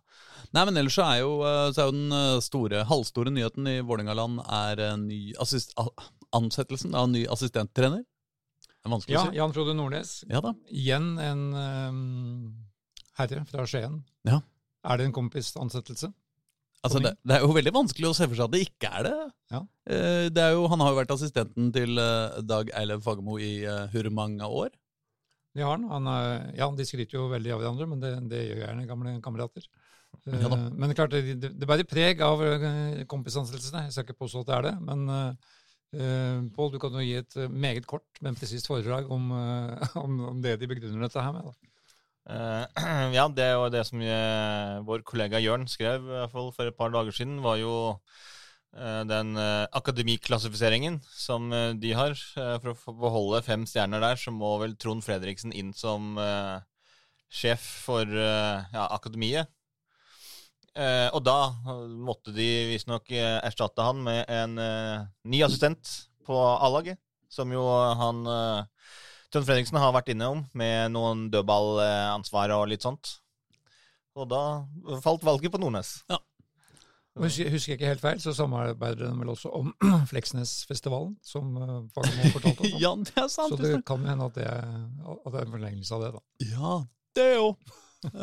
Nei, 0.56 0.62
men 0.70 0.78
ellers 0.80 0.96
er 1.04 1.18
jo, 1.20 1.34
eh, 1.44 1.72
så 1.76 1.82
er 1.84 1.90
jo 1.90 1.96
den 1.98 2.14
eh, 2.16 2.38
store, 2.46 2.86
halvstore 2.88 3.34
nyheten 3.36 3.68
i 3.68 3.74
Vålerengaland 3.84 4.40
er 4.46 4.80
eh, 4.86 4.94
ny 5.02 5.18
assist, 5.44 5.74
ansettelsen 6.32 6.96
av 6.96 7.10
ny 7.12 7.26
assistenttrener. 7.28 8.06
Det 8.64 8.88
er 8.88 8.94
vanskelig 8.94 9.18
Ja, 9.18 9.26
å 9.26 9.32
si. 9.34 9.40
Jan 9.42 9.56
Frode 9.58 9.76
Nordnes. 9.76 10.14
Ja 10.32 10.40
da. 10.46 10.54
Igjen 10.72 11.10
en 11.20 11.44
um, 11.52 12.00
herre 13.20 13.44
fra 13.50 13.68
Skien. 13.68 14.00
Ja. 14.30 14.40
Er 14.88 15.02
det 15.02 15.10
en 15.10 15.18
kompisansettelse? 15.20 16.14
Altså, 16.86 17.02
det, 17.04 17.13
det 17.26 17.36
er 17.36 17.44
jo 17.44 17.56
veldig 17.56 17.74
vanskelig 17.76 18.10
å 18.10 18.16
se 18.16 18.28
for 18.28 18.38
seg 18.38 18.46
at 18.48 18.54
det 18.54 18.62
ikke 18.68 18.92
er 19.00 19.08
det. 19.08 19.16
Ja. 19.54 19.62
Eh, 19.90 20.28
det 20.32 20.44
er 20.44 20.54
jo, 20.56 20.67
han 20.71 20.84
har 20.84 20.94
jo 20.94 21.00
vært 21.00 21.13
assistenten 21.15 21.71
til 21.75 22.00
eh, 22.02 22.38
Dag 22.46 22.69
Eilev 22.78 23.02
Fagermo 23.06 23.40
i 23.42 23.52
uh, 23.65 23.88
hvor 23.92 24.12
mange 24.13 24.46
år? 24.46 24.71
Det 25.58 25.65
har 25.65 25.73
han. 25.73 25.88
han 25.90 26.08
er, 26.13 26.32
ja, 26.60 26.69
De 26.78 26.86
skryter 26.86 27.17
jo 27.17 27.28
veldig 27.32 27.56
av 27.56 27.63
hverandre, 27.63 27.90
men 27.90 28.04
det, 28.04 28.13
det 28.30 28.44
gjør 28.46 28.63
gjerne 28.63 28.90
gamle 28.90 29.17
kamerater. 29.25 29.65
Eh, 30.28 30.42
Ja 30.42 30.50
men 30.54 30.96
klart, 30.96 31.15
det, 31.15 31.38
det, 31.42 31.67
bærer 31.67 31.88
preg 31.88 32.21
av 32.25 32.44
eh, 32.46 33.06
kompisansettelsene. 33.10 33.88
Jeg 33.88 33.96
skal 33.96 34.08
ikke 34.08 34.21
påstå 34.21 34.44
at 34.44 34.52
det 34.52 34.58
er 34.58 34.67
det. 34.69 34.75
Men 34.86 35.08
uh, 35.96 36.52
Pål, 36.56 36.73
du 36.73 36.80
kan 36.84 36.96
jo 37.00 37.06
gi 37.06 37.15
et 37.21 37.40
eh, 37.40 37.50
meget 37.50 37.88
kort, 37.88 38.08
men 38.21 38.36
presist 38.36 38.67
foredrag 38.67 39.10
om, 39.13 39.32
eh, 39.32 39.98
om, 40.04 40.19
om 40.34 40.42
det 40.44 40.58
de 40.60 40.69
begrunner 40.69 41.08
dette 41.08 41.23
her 41.23 41.36
med. 41.36 41.48
Da. 41.48 41.73
Eh, 42.28 42.63
ja, 43.17 43.28
det 43.32 43.48
var 43.56 43.71
det 43.71 43.84
som 43.88 44.02
jeg, 44.04 44.82
vår 44.88 45.04
kollega 45.08 45.40
Jørn 45.40 45.67
skrev 45.71 46.04
i 46.04 46.15
hvert 46.17 46.34
fall 46.34 46.52
for 46.56 46.67
et 46.67 46.78
par 46.78 46.92
dager 46.92 47.15
siden, 47.15 47.40
var 47.44 47.60
jo 47.62 47.73
eh, 48.75 49.04
den 49.08 49.36
eh, 49.40 49.65
akademiklassifiseringen 49.80 51.00
som 51.08 51.52
eh, 51.56 51.71
de 51.80 51.94
har. 51.96 52.15
Eh, 52.15 52.56
for 52.63 52.73
å 52.73 52.98
beholde 53.06 53.44
fem 53.48 53.63
stjerner 53.69 54.04
der, 54.04 54.19
så 54.19 54.36
må 54.36 54.58
vel 54.63 54.75
Trond 54.75 55.06
Fredriksen 55.06 55.56
inn 55.56 55.71
som 55.78 56.17
eh, 56.19 56.58
sjef 57.32 57.63
for 57.88 58.04
eh, 58.04 58.67
ja, 58.75 58.90
akademiet. 58.92 59.54
Eh, 60.78 61.08
og 61.15 61.23
da 61.25 61.40
eh, 61.65 61.86
måtte 62.06 62.36
de 62.36 62.48
visstnok 62.73 63.10
eh, 63.15 63.40
erstatte 63.48 63.88
han 63.88 64.04
med 64.06 64.28
en 64.30 64.60
eh, 64.62 65.08
ny 65.32 65.42
assistent 65.48 65.96
på 66.28 66.36
A-laget. 66.36 67.00
Som 67.28 67.52
jo 67.52 67.60
han 68.00 68.21
eh, 69.38 69.42
Trond 69.42 69.50
Fredriksen 69.50 69.77
har 69.77 69.94
vært 69.94 70.10
innom, 70.13 70.46
med 70.58 70.94
noen 70.96 71.27
dødballansvar 71.33 72.56
og 72.58 72.67
litt 72.71 72.85
sånt. 72.85 73.17
Og 74.17 74.25
da 74.31 74.42
falt 75.04 75.25
valget 75.25 75.54
på 75.54 75.62
Nordnes. 75.62 76.00
Ja. 76.10 76.17
Husker, 77.17 77.50
husker 77.50 77.73
jeg 77.73 77.79
ikke 77.79 77.90
helt 77.90 78.02
feil, 78.02 78.19
så 78.21 78.33
samarbeider 78.38 79.08
de 79.08 79.12
vel 79.17 79.31
også 79.33 79.50
om 79.58 79.71
Fleksnesfestivalen, 80.12 81.15
som 81.25 81.50
uh, 81.58 81.79
Fagermo 81.96 82.29
fortalte 82.35 82.65
om. 82.65 82.77
Ja, 82.83 82.94
det 82.98 83.17
er 83.17 83.29
sant. 83.33 83.54
Så 83.54 83.62
det 83.62 83.73
kan 83.88 84.02
jo 84.02 84.10
hende 84.10 84.29
at 84.29 84.38
det, 84.38 84.46
at 84.48 85.29
det 85.33 85.42
er 85.42 85.46
en 85.46 85.54
forlengelse 85.54 85.98
av 85.98 86.06
det, 86.06 86.13
da. 86.17 86.23
Ja, 86.52 86.73
det 87.17 87.27
òg. 87.42 87.75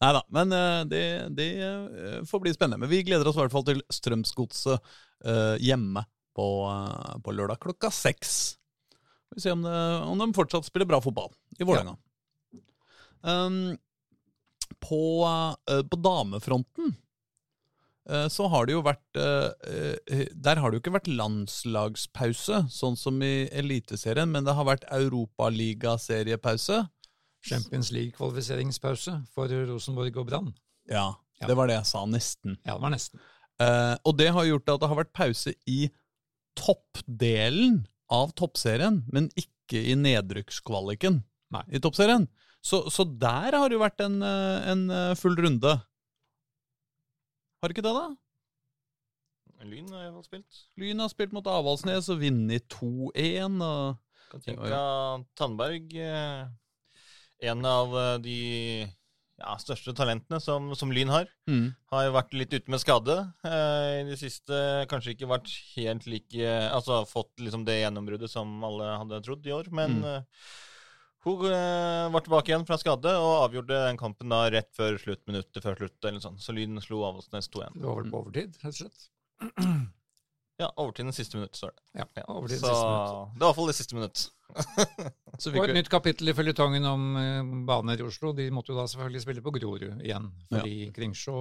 Nei 0.00 0.12
da, 0.16 0.22
men 0.32 0.52
eh, 0.56 0.82
det, 0.88 1.02
det 1.36 1.48
eh, 1.60 2.20
får 2.28 2.44
bli 2.44 2.54
spennende. 2.56 2.80
Men 2.80 2.92
vi 2.92 3.02
gleder 3.04 3.28
oss 3.28 3.36
i 3.36 3.42
hvert 3.42 3.52
fall 3.52 3.66
til 3.68 3.82
Strømsgodset 3.92 4.80
uh, 5.28 5.56
hjemme 5.60 6.06
på, 6.36 6.46
uh, 6.64 7.16
på 7.20 7.36
lørdag 7.36 7.60
klokka 7.62 7.92
seks. 7.92 8.56
Vi 9.30 9.36
får 9.36 9.42
se 9.42 9.52
om, 9.56 9.62
det, 9.66 9.78
om 10.06 10.18
de 10.22 10.28
fortsatt 10.36 10.68
spiller 10.68 10.86
bra 10.88 11.00
fotball 11.02 11.32
i 11.58 11.64
Vålerenga. 11.66 11.96
Um, 13.26 13.76
på, 14.82 15.00
uh, 15.26 15.82
på 15.88 15.98
damefronten 15.98 16.92
eh, 18.10 18.26
så 18.30 18.46
har 18.52 18.66
det 18.68 18.74
jo 18.76 18.82
vært 18.86 19.18
eh, 19.18 20.26
Der 20.36 20.60
har 20.60 20.70
det 20.70 20.76
jo 20.78 20.82
ikke 20.84 20.92
vært 20.94 21.08
landslagspause, 21.10 22.60
sånn 22.70 22.98
som 22.98 23.18
i 23.24 23.48
Eliteserien, 23.50 24.30
men 24.30 24.46
det 24.46 24.54
har 24.54 24.68
vært 24.68 24.86
Europaligaseriepause. 24.94 26.84
Champions 27.46 27.90
League-kvalifiseringspause 27.94 29.16
for 29.34 29.50
Rosenborg 29.70 30.16
og 30.22 30.28
Brann. 30.30 30.52
Ja, 30.90 31.12
Ja. 31.40 31.46
det 31.50 31.56
var 31.58 31.66
det 31.70 31.76
jeg 31.80 31.86
sa, 31.90 32.04
nesten. 32.06 32.56
Ja, 32.64 32.74
det 32.76 32.82
var 32.82 32.94
nesten. 32.94 33.20
Og 34.06 34.16
det 34.18 34.30
har 34.34 34.44
gjort 34.48 34.68
at 34.72 34.80
det 34.82 34.88
har 34.90 34.98
vært 35.02 35.12
pause 35.16 35.52
i 35.66 35.90
toppdelen 36.58 37.84
av 38.12 38.32
toppserien, 38.38 39.00
men 39.12 39.28
ikke 39.38 39.80
i 39.80 39.96
nedrykkskvaliken 39.98 41.20
Nei. 41.54 41.64
i 41.74 41.80
toppserien. 41.82 42.28
Så, 42.66 42.86
så 42.90 43.06
der 43.06 43.54
har 43.54 43.68
det 43.68 43.76
jo 43.76 43.82
vært 43.82 44.02
en, 44.02 44.20
eh, 44.26 44.68
en 44.72 44.86
eh, 44.90 45.14
full 45.18 45.36
runde. 45.38 45.76
Har 47.62 47.72
ikke 47.72 47.84
det, 47.86 47.94
da? 47.94 48.06
Lyn 49.66 49.88
har 49.90 50.04
iallfall 50.04 50.26
spilt. 50.26 50.58
Lyn 50.78 51.00
har 51.02 51.10
spilt 51.10 51.32
mot 51.34 51.46
Avaldsnes 51.50 52.10
og 52.12 52.20
vunnet 52.22 52.66
2-1. 52.74 53.60
og 53.64 54.30
Kan 54.30 54.44
tenke 54.44 54.70
at 54.70 55.26
Tandberg, 55.38 55.94
eh, 55.94 56.46
en 57.50 57.66
av 57.68 57.94
de 58.24 58.40
ja, 59.38 59.56
største 59.60 59.92
talentene 59.96 60.40
som, 60.40 60.70
som 60.74 60.90
Lyn 60.92 61.08
har, 61.12 61.26
Mm. 61.48 61.74
har 61.92 62.04
jo 62.06 62.12
vært 62.14 62.32
litt 62.34 62.52
ute 62.54 62.70
med 62.72 62.80
skade. 62.80 63.16
Eh, 63.44 64.00
I 64.00 64.04
det 64.08 64.18
siste 64.18 64.86
kanskje 64.88 65.12
ikke 65.14 65.28
vært 65.28 65.50
helt 65.76 66.06
like 66.06 66.54
Altså 66.72 67.02
fått 67.06 67.36
liksom 67.44 67.64
det 67.66 67.80
gjennombruddet 67.82 68.30
som 68.32 68.62
alle 68.64 68.96
hadde 68.98 69.22
trodd 69.26 69.44
i 69.46 69.52
år. 69.52 69.68
Men 69.70 70.00
Mm. 70.00 70.04
eh, 70.04 70.22
hun 71.26 71.44
eh, 71.50 72.08
var 72.14 72.20
tilbake 72.22 72.48
igjen 72.52 72.66
fra 72.66 72.78
skade 72.78 73.10
og 73.18 73.50
avgjorde 73.50 73.86
den 73.88 73.96
kampen 73.98 74.28
da 74.30 74.44
rett 74.48 74.70
før 74.76 74.96
slutt, 74.98 75.24
minuttet 75.26 75.62
før 75.62 75.76
slutt. 75.76 75.98
eller 76.04 76.20
sånt. 76.20 76.40
Så 76.40 76.54
Lyn 76.54 76.80
slo 76.80 77.02
Avaldsnes 77.04 77.48
2-1. 77.50 77.74
Det 77.74 77.82
var 77.82 78.02
vel 78.02 78.10
på 78.12 78.22
overtid, 78.24 78.56
rett 78.62 78.72
og 78.72 78.80
slett. 78.80 79.92
Ja, 80.58 80.70
overtiden 80.80 81.12
siste 81.12 81.36
minutt, 81.36 81.52
står 81.58 81.74
det. 81.74 81.82
Ja, 82.00 82.04
Ja. 82.16 82.22
overtid 82.32 82.60
Så 82.62 82.70
siste 82.70 82.86
minutt. 82.88 83.34
det 83.36 83.42
var 83.42 83.50
i 83.50 83.50
hvert 83.50 83.56
fall 83.58 83.66
det 83.68 83.74
siste 83.76 83.94
minutt. 83.98 84.30
Så 85.42 85.50
Og 85.52 85.56
et 85.66 85.68
vi, 85.68 85.74
nytt 85.76 85.88
kapittel 85.92 86.30
i 86.30 86.32
føljetongen 86.32 86.84
om 86.88 87.02
uh, 87.18 87.50
baner 87.68 88.00
i 88.00 88.04
Oslo. 88.06 88.30
De 88.32 88.46
måtte 88.54 88.72
jo 88.72 88.76
da 88.78 88.86
selvfølgelig 88.88 89.20
spille 89.26 89.42
på 89.44 89.52
Grorud 89.52 90.00
igjen. 90.00 90.30
Fordi 90.48 90.76
Kringsjå 90.96 91.34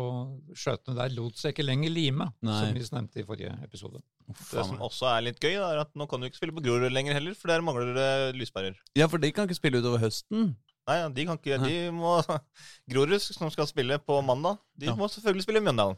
skjøtene 0.57 0.97
der 0.97 1.13
lot 1.15 1.39
seg 1.39 1.53
ikke 1.53 1.63
lenger 1.63 1.93
lime, 1.95 2.27
Nei. 2.43 2.57
som 2.59 2.75
vi 2.75 2.83
nevnte 2.83 3.21
i 3.21 3.27
forrige 3.29 3.53
episode. 3.63 4.01
Det 4.27 4.65
som 4.67 4.81
også 4.83 5.07
er 5.13 5.21
litt 5.29 5.39
gøy, 5.39 5.55
da, 5.61 5.69
er 5.77 5.83
at 5.85 5.95
nå 5.95 6.09
kan 6.11 6.19
du 6.19 6.27
ikke 6.27 6.41
spille 6.41 6.57
på 6.57 6.65
Grorud 6.65 6.91
lenger 6.91 7.15
heller, 7.15 7.37
for 7.39 7.53
der 7.53 7.63
mangler 7.63 7.93
det 7.95 8.09
lyspærer. 8.35 8.75
ja, 8.99 9.07
for 9.07 9.17
de 9.23 9.31
kan 9.31 9.47
ikke 9.47 9.61
spille 9.61 9.79
utover 9.79 10.03
høsten. 10.03 10.57
Nei, 10.85 10.97
de 11.15 11.23
kan 11.25 11.39
ikke, 11.39 11.55
de 11.63 11.77
må 11.95 12.17
Grorud, 12.91 13.15
som 13.23 13.49
skal 13.53 13.65
spille 13.71 13.95
på 14.03 14.19
mandag, 14.27 14.59
de 14.77 14.91
Ja. 14.91 14.97
må 14.99 15.07
selvfølgelig 15.09 15.47
spille 15.47 15.63
i 15.63 15.65
Mjøndalen. 15.69 15.95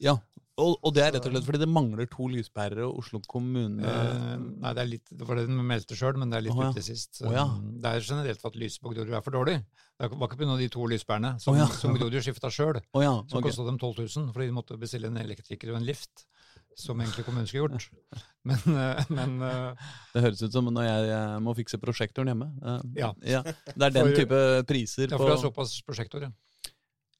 Ja, 0.00 0.16
og, 0.60 0.76
og 0.84 0.94
det 0.94 1.02
er 1.04 1.14
rett 1.14 1.26
og 1.26 1.32
slett 1.32 1.46
fordi 1.46 1.60
det 1.62 1.68
mangler 1.70 2.08
to 2.10 2.26
lyspærere 2.30 2.86
og 2.86 3.00
Oslo 3.02 3.20
kommune 3.30 3.80
Eh, 3.90 4.34
nei, 4.38 4.72
det 4.76 4.82
er 4.82 4.88
litt, 4.88 5.12
det 5.12 5.26
var 5.26 5.38
det 5.38 5.46
den 5.48 5.60
meldte 5.66 5.96
sjøl, 5.98 6.18
men 6.20 6.32
det 6.32 6.40
er 6.40 6.44
litt 6.46 6.56
oh, 6.56 6.64
ja. 6.66 6.70
ute 6.74 6.84
sist. 6.84 7.22
Oh, 7.24 7.32
ja. 7.34 7.46
Det 7.82 7.92
er 7.92 8.04
generelt 8.04 8.42
for 8.42 8.52
at 8.52 8.58
lyset 8.60 8.82
på 8.84 8.92
Grorud 8.92 9.14
er 9.16 9.24
for 9.24 9.34
dårlig. 9.34 9.56
Det 10.00 10.10
var 10.12 10.28
ikke 10.28 10.40
pga. 10.40 10.56
de 10.60 10.68
to 10.72 10.86
lyspærene 10.90 11.32
som, 11.42 11.54
oh, 11.54 11.60
ja. 11.60 11.68
som 11.80 11.96
Grorud 11.96 12.18
skifta 12.24 12.50
sjøl. 12.52 12.80
Oh, 12.92 13.02
ja, 13.04 13.14
Som 13.30 13.40
okay. 13.40 13.50
kosta 13.50 13.66
dem 13.68 13.78
12 13.80 14.02
000, 14.04 14.28
fordi 14.34 14.50
de 14.50 14.56
måtte 14.56 14.78
bestille 14.80 15.10
en 15.10 15.20
elektriker 15.20 15.72
og 15.72 15.80
en 15.80 15.88
lift. 15.88 16.26
Som 16.78 17.00
egentlig 17.02 17.26
kommunen 17.26 17.48
skulle 17.50 17.66
gjort. 17.66 17.90
Men, 18.48 18.60
eh, 18.72 19.00
men 19.12 19.32
eh, 19.44 19.88
Det 20.14 20.22
høres 20.24 20.40
ut 20.40 20.54
som 20.54 20.70
når 20.72 20.86
jeg 20.86 21.08
jeg 21.10 21.40
må 21.44 21.52
fikse 21.58 21.80
prosjektoren 21.82 22.30
hjemme. 22.30 22.46
Eh, 22.62 23.02
Ja. 23.02 23.10
Det 23.20 23.74
er 23.84 23.92
den 23.92 24.06
For- 24.06 24.16
type 24.16 24.38
priser 24.70 25.10
ja, 25.10 25.16
på 25.18 25.20
for 25.20 25.32
det 25.32 25.34
er 25.34 25.42
såpass 25.42 25.74
prosjektor, 25.84 26.24
ja. 26.24 26.30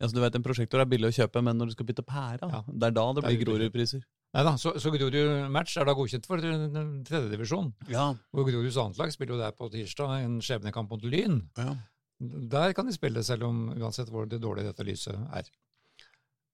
Ja, 0.01 0.09
så 0.09 0.15
du 0.17 0.21
vet, 0.23 0.35
En 0.39 0.43
prosjektor 0.47 0.81
er 0.81 0.89
billig 0.89 1.11
å 1.11 1.17
kjøpe, 1.21 1.43
men 1.45 1.59
når 1.61 1.71
du 1.71 1.73
skal 1.77 1.87
bytte 1.91 2.03
pære, 2.09 2.49
Ja. 2.51 2.63
det 2.67 2.89
er 2.89 2.97
da 2.97 3.07
det 3.13 3.25
blir 3.27 3.41
Grorud-priser. 3.45 4.03
Nei 4.33 4.43
da, 4.47 4.53
så, 4.57 4.73
så 4.79 4.91
Grorud 4.95 5.51
match 5.51 5.77
er 5.77 5.85
da 5.85 5.93
godkjent 5.99 6.27
for 6.27 6.39
tredjedivisjon. 6.39 7.73
Ja. 7.91 8.09
Og 8.33 8.47
Groruds 8.49 8.77
annetlag 8.81 9.13
spiller 9.15 9.35
jo 9.37 9.41
der 9.43 9.55
på 9.57 9.69
tirsdag 9.73 10.25
en 10.25 10.39
skjebnekamp 10.45 10.91
mot 10.95 11.03
Lyn. 11.05 11.41
Ja. 11.59 11.75
Der 12.21 12.73
kan 12.77 12.87
de 12.87 12.93
spille, 12.95 13.23
selv 13.25 13.47
om 13.49 13.71
uansett 13.77 14.11
hvor 14.13 14.29
det 14.29 14.41
dårlige 14.43 14.71
dette 14.71 14.85
lyset 14.87 15.17
er. 15.35 15.49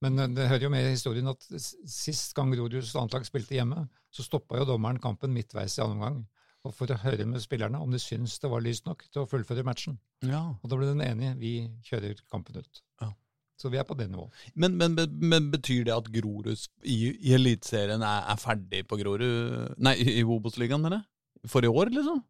Men 0.04 0.18
eh, 0.20 0.28
det 0.36 0.48
hører 0.50 0.66
jo 0.66 0.70
med 0.72 0.86
i 0.86 0.94
historien 0.94 1.28
at 1.32 1.42
sist 1.90 2.34
gang 2.36 2.52
Groruds 2.54 2.94
annetlag 2.96 3.26
spilte 3.28 3.56
hjemme, 3.58 3.86
så 4.14 4.24
stoppa 4.26 4.58
jo 4.60 4.66
dommeren 4.68 5.00
kampen 5.02 5.32
midtveis 5.34 5.78
i 5.78 5.82
annen 5.84 5.98
omgang. 6.00 6.24
Og 6.66 6.72
for 6.74 6.90
å 6.90 6.96
høre 6.98 7.26
med 7.30 7.38
spillerne 7.44 7.78
om 7.78 7.92
de 7.94 7.98
syns 8.02 8.40
det 8.42 8.48
var 8.50 8.64
lyst 8.64 8.86
nok 8.88 9.04
til 9.12 9.22
å 9.22 9.28
fullføre 9.30 9.62
matchen. 9.66 9.98
ja. 10.26 10.40
Og 10.62 10.70
da 10.70 10.76
ble 10.80 10.88
den 10.88 11.04
enige 11.04 11.36
vi 11.38 11.52
kjører 11.86 12.18
kampen 12.32 12.58
ut. 12.58 12.80
Ja. 13.02 13.12
Så 13.56 13.70
vi 13.72 13.78
er 13.80 13.86
på 13.88 13.96
det 13.96 14.10
nivået. 14.12 14.32
Men, 14.54 14.76
men, 14.76 14.94
men, 15.16 15.50
betyr 15.50 15.86
det 15.88 15.94
at 15.94 16.08
Grorud 16.12 16.50
i, 16.84 16.96
i 17.16 17.32
Eliteserien 17.32 18.02
er, 18.04 18.26
er 18.28 18.36
ferdig 18.40 18.82
på 18.88 18.98
Grorud 19.00 19.22
Nei, 19.80 19.94
i 19.96 20.24
Obos-ligaen, 20.24 20.82
mener? 20.84 21.06
For 21.48 21.64
i 21.64 21.70
år, 21.70 21.88
liksom? 21.94 22.20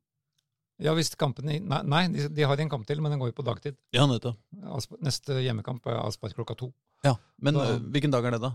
Ja, 0.83 0.93
hvis 0.95 1.11
kampen 1.19 1.49
i, 1.51 1.57
Nei, 1.65 1.81
nei 1.89 2.03
de, 2.13 2.29
de 2.37 2.45
har 2.47 2.61
en 2.61 2.71
kamp 2.71 2.85
til, 2.87 3.01
men 3.03 3.11
den 3.15 3.19
går 3.23 3.33
jo 3.33 3.37
på 3.39 3.47
dagtid. 3.47 3.79
Ja, 3.97 4.05
nettopp. 4.07 4.39
Neste 5.03 5.41
hjemmekamp 5.41 5.87
er 5.89 5.99
avspark 6.03 6.37
klokka 6.37 6.55
to. 6.61 6.71
Ja. 7.07 7.15
Men 7.43 7.57
Da- 7.57 7.71
eh, 7.73 7.79
hvilken 7.95 8.13
dag 8.15 8.25
er 8.29 8.37
det, 8.37 8.43
da? 8.45 8.53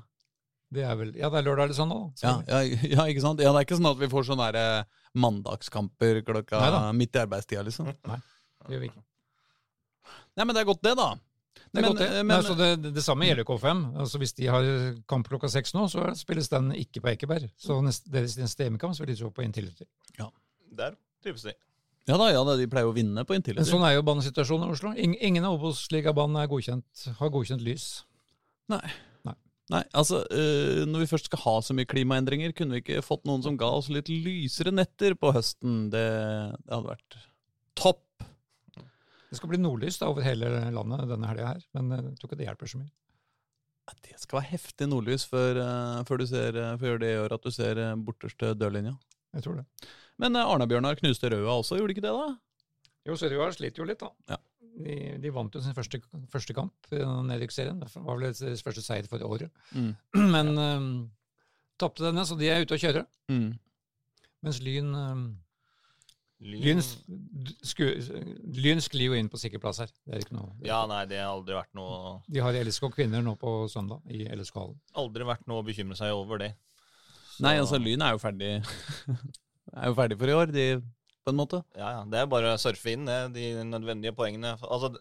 Det 0.72 0.84
er 0.88 0.96
vel 0.96 1.10
Ja, 1.20 1.28
det 1.30 1.42
er 1.42 1.44
lørdag 1.50 1.68
eller 1.68 1.76
sånn, 1.76 1.90
da. 1.92 2.00
Ja, 2.24 2.34
ja, 2.48 2.60
ja, 2.96 3.08
ikke 3.12 3.24
sant? 3.26 3.42
Ja, 3.44 3.52
Det 3.52 3.64
er 3.64 3.66
ikke 3.68 3.80
sånn 3.82 3.90
at 3.92 4.00
vi 4.00 4.08
får 4.14 4.30
sånne 4.30 4.52
der, 4.54 4.80
eh, 4.80 5.02
mandagskamper 5.20 6.22
klokka 6.24 6.62
Neida. 6.62 6.84
midt 6.96 7.18
i 7.18 7.24
arbeidstida, 7.26 7.66
liksom? 7.68 7.90
Nei, 8.08 8.22
Det 8.64 8.78
gjør 8.78 8.86
vi 8.86 8.92
ikke. 8.94 9.04
Nei, 10.38 10.46
men 10.46 10.56
det 10.56 10.62
er 10.62 10.70
godt, 10.72 10.82
det, 10.86 10.96
da. 10.96 11.10
Det 11.72 11.82
Men, 11.82 11.84
godt, 11.90 12.02
eh, 12.02 12.12
Men, 12.12 12.28
men- 12.28 12.38
altså, 12.38 12.56
det, 12.58 12.94
det, 12.96 13.04
samme 13.04 13.28
gjelder 13.28 13.48
K5. 13.48 13.82
Altså, 14.04 14.22
hvis 14.22 14.34
de 14.38 14.48
har 14.52 14.70
kamp 15.08 15.28
klokka 15.28 15.50
seks 15.52 15.74
nå, 15.74 15.88
så 15.92 16.06
spilles 16.20 16.50
den 16.52 16.72
ikke 16.76 17.04
på 17.04 17.12
Ekeberg. 17.14 17.50
Så 17.60 17.80
neste, 17.86 18.12
deres 18.12 18.38
neste 18.40 18.68
hjemmekamp 18.68 18.96
spilles 18.98 19.22
jo 19.24 19.32
på 19.32 19.46
Intility. 19.46 19.88
Ja. 20.20 20.30
Der 20.78 20.96
trives 21.24 21.44
de. 21.48 21.56
Ja 22.10 22.18
da, 22.18 22.32
ja 22.34 22.42
da, 22.44 22.56
de 22.58 22.68
pleier 22.68 22.90
å 22.90 22.96
vinne 22.96 23.24
på 23.28 23.36
Intility. 23.38 23.62
Men 23.62 23.70
sånn 23.70 23.86
er 23.88 23.96
jo 23.96 24.06
banesituasjonen 24.08 24.68
i 24.68 24.76
Oslo. 24.76 24.94
Ing, 24.98 25.16
ingen 25.22 25.46
av 25.48 25.60
Obos-ligabanene 25.60 26.48
godkjent, 26.50 27.08
har 27.20 27.34
godkjent 27.34 27.64
lys. 27.64 27.92
Nei, 29.72 29.82
altså, 29.96 30.20
øh, 30.28 30.84
når 30.90 31.06
vi 31.06 31.10
først 31.14 31.30
skal 31.30 31.40
ha 31.46 31.54
så 31.64 31.76
mye 31.76 31.88
klimaendringer, 31.88 32.52
kunne 32.56 32.76
vi 32.76 32.84
ikke 32.84 33.04
fått 33.06 33.24
noen 33.30 33.44
som 33.46 33.56
ga 33.60 33.70
oss 33.78 33.88
litt 33.94 34.10
lysere 34.12 34.74
netter 34.74 35.16
på 35.16 35.32
høsten? 35.32 35.86
Det, 35.94 36.08
det 36.66 36.74
hadde 36.74 36.90
vært 36.90 37.20
topp. 37.80 38.04
Det 39.32 39.40
skal 39.40 39.54
bli 39.54 39.62
nordlys 39.62 39.96
da, 40.02 40.10
over 40.12 40.26
hele 40.26 40.50
landet 40.76 41.08
denne 41.08 41.30
helga 41.30 41.54
her, 41.54 41.64
men 41.78 41.96
eh, 41.96 42.04
jeg 42.10 42.20
tror 42.20 42.30
ikke 42.30 42.40
det 42.42 42.48
hjelper 42.50 42.72
så 42.72 42.82
mye. 42.82 42.92
Ja, 43.88 43.96
Det 44.10 44.20
skal 44.20 44.38
være 44.42 44.50
heftig 44.52 44.88
nordlys 44.92 45.26
før, 45.32 45.60
øh, 45.64 46.00
før 46.08 46.20
du 46.20 46.26
ser, 46.28 46.58
øh, 46.60 46.78
før 46.80 47.00
det 47.00 47.14
gjør 47.14 47.36
at 47.38 47.44
du 47.48 47.52
ser 47.56 47.82
borteste 47.96 48.54
dørlinja. 48.60 48.94
Jeg 49.34 49.44
tror 49.46 49.62
det. 49.62 49.66
Men 50.20 50.36
øh, 50.36 50.44
Arna-Bjørnar 50.44 51.00
knuste 51.00 51.32
Røa 51.32 51.54
også, 51.62 51.80
gjorde 51.80 51.94
de 51.94 51.98
ikke 51.98 52.08
det, 52.08 52.12
da? 52.18 52.90
Jo, 53.08 53.16
Sørøya 53.18 53.48
sliter 53.56 53.82
jo 53.82 53.88
litt, 53.88 54.04
da. 54.04 54.12
Ja. 54.36 54.38
De, 54.82 54.98
de 55.24 55.32
vant 55.34 55.56
jo 55.56 55.62
sin 55.64 55.76
første, 55.76 56.00
første 56.32 56.54
kamp 56.56 56.92
i 56.92 57.00
nedrykksserien. 57.00 57.80
Det 57.80 57.90
var 57.96 58.20
vel 58.20 58.28
deres 58.28 58.64
første 58.64 58.84
seier 58.84 59.08
for 59.10 59.24
året. 59.28 59.52
Mm. 59.76 59.96
Men 60.36 60.52
um, 60.60 60.92
tapte 61.80 62.06
denne, 62.06 62.24
så 62.28 62.38
de 62.40 62.52
er 62.52 62.64
ute 62.64 62.78
å 62.78 62.82
kjøre. 62.84 63.04
Mm. 63.32 63.50
Mens 64.46 64.62
Lyn 64.64 64.94
um, 64.96 65.26
Lyn, 66.42 66.80
Lyn, 68.58 68.80
sklir 68.82 69.12
jo 69.12 69.18
inn 69.18 69.30
på 69.30 69.38
sikker 69.38 69.62
plass 69.62 69.82
her. 69.84 69.92
Det 70.08 70.16
er 70.16 70.24
ikke 70.24 70.38
noe. 70.40 70.56
Ja, 70.66 70.80
nei, 70.90 71.04
det 71.10 71.20
har 71.22 71.30
aldri 71.36 71.54
vært 71.54 71.70
noe 71.78 72.16
De 72.34 72.42
har 72.42 72.58
LSK 72.58 72.88
kvinner 72.96 73.22
nå 73.22 73.36
på 73.38 73.54
søndag 73.70 74.02
i 74.10 74.24
LSK-hallen. 74.26 74.80
Aldri 74.98 75.28
vært 75.30 75.46
noe 75.50 75.62
å 75.62 75.68
bekymre 75.68 75.98
seg 76.00 76.16
over 76.18 76.42
det. 76.42 76.56
Nei, 77.46 77.56
altså, 77.62 77.78
Lyn 77.82 78.02
er 78.06 78.16
jo 78.16 78.22
ferdig 78.22 78.50
Er 79.78 79.92
jo 79.92 79.96
ferdig 79.98 80.18
for 80.20 80.32
i 80.34 80.36
år, 80.36 80.50
de, 80.52 80.66
på 81.22 81.32
en 81.32 81.38
måte. 81.38 81.62
Ja, 81.78 81.94
ja. 82.00 82.02
Det 82.10 82.20
er 82.20 82.32
bare 82.32 82.56
å 82.56 82.60
surfe 82.60 82.92
inn 82.92 83.06
det, 83.08 83.20
de 83.38 83.52
nødvendige 83.70 84.18
poengene. 84.18 84.58
Altså, 84.66 84.96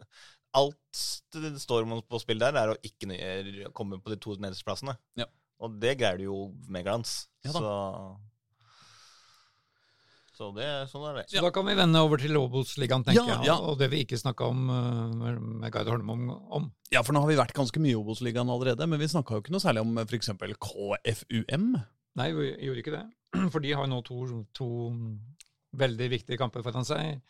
alt 0.57 1.03
det 1.35 1.55
står 1.63 1.89
om 1.89 1.99
på 2.05 2.21
spill 2.23 2.43
der, 2.43 2.59
er 2.61 2.75
å 2.75 2.81
ikke 2.85 3.73
komme 3.77 3.99
på 4.03 4.13
de 4.13 4.21
to 4.21 4.37
nederste 4.37 4.69
plassene. 4.69 4.95
Ja. 5.19 5.27
Og 5.61 5.81
det 5.81 5.97
greier 6.01 6.21
du 6.21 6.29
jo 6.29 6.41
med 6.69 6.85
glans. 6.87 7.23
Ja 7.45 7.53
da. 7.57 7.61
så 7.65 7.73
så 10.41 10.49
det, 10.57 10.67
sånn 10.89 11.03
er 11.11 11.19
det. 11.21 11.25
Så 11.29 11.43
da 11.45 11.51
kan 11.53 11.67
vi 11.69 11.75
vende 11.77 12.01
over 12.01 12.21
til 12.23 12.39
Obos-ligaen, 12.41 13.05
tenker 13.05 13.21
Ja, 13.21 13.35
jeg. 13.37 13.49
ja. 13.51 13.57
Og 13.61 13.77
det 13.81 13.91
vi 13.93 14.01
ikke 14.07 14.17
snakka 14.21 14.49
om 14.49 14.63
uh, 14.73 15.11
med, 15.13 15.41
med 15.61 15.75
Gard 15.75 15.91
Holm 15.93 16.09
om, 16.15 16.23
om. 16.61 16.69
Ja, 16.95 17.03
for 17.05 17.13
nå 17.13 17.21
har 17.25 17.29
vi 17.29 17.37
vært 17.39 17.53
ganske 17.57 17.83
mye 17.83 17.93
i 17.93 17.99
Obos-ligaen 17.99 18.49
allerede, 18.49 18.89
men 18.89 19.03
vi 19.03 19.11
snakka 19.13 19.37
jo 19.37 19.45
ikke 19.45 19.53
noe 19.53 19.61
særlig 19.61 19.85
om 19.85 20.01
f.eks. 20.07 20.33
KFUM. 20.65 21.69
Nei, 22.21 22.31
vi 22.35 22.49
gjorde 22.67 22.83
ikke 22.87 22.97
det. 22.97 23.05
For 23.53 23.63
de 23.63 23.77
har 23.77 23.87
nå 23.87 24.01
to, 24.09 24.25
to 24.57 24.71
veldig 25.79 26.09
viktige 26.17 26.41
kamper 26.41 26.65
foran 26.67 26.89
seg. 26.89 27.21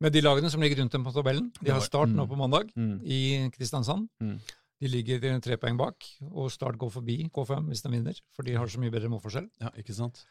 Med 0.00 0.14
de 0.14 0.22
lagene 0.24 0.48
som 0.48 0.62
ligger 0.62 0.80
rundt 0.80 0.94
dem 0.94 1.04
på 1.04 1.12
tabellen. 1.12 1.50
De 1.60 1.74
har 1.74 1.82
Start 1.84 2.08
nå 2.14 2.24
på 2.30 2.38
mandag 2.40 2.70
i 3.04 3.50
Kristiansand. 3.52 4.06
Mm. 4.22 4.38
De 4.80 4.88
ligger 4.88 5.26
tre 5.44 5.58
poeng 5.60 5.76
bak, 5.76 6.06
og 6.30 6.48
Start 6.54 6.78
går 6.80 6.88
forbi 6.94 7.18
K5 7.28 7.66
hvis 7.68 7.82
de 7.84 7.90
vinner, 7.92 8.20
for 8.32 8.48
de 8.48 8.54
har 8.56 8.70
så 8.72 8.80
mye 8.80 8.92
bedre 8.94 9.10
målforskjell. 9.12 9.50
Ja, 9.60 9.68
ikke 9.76 9.92
sant? 9.92 10.22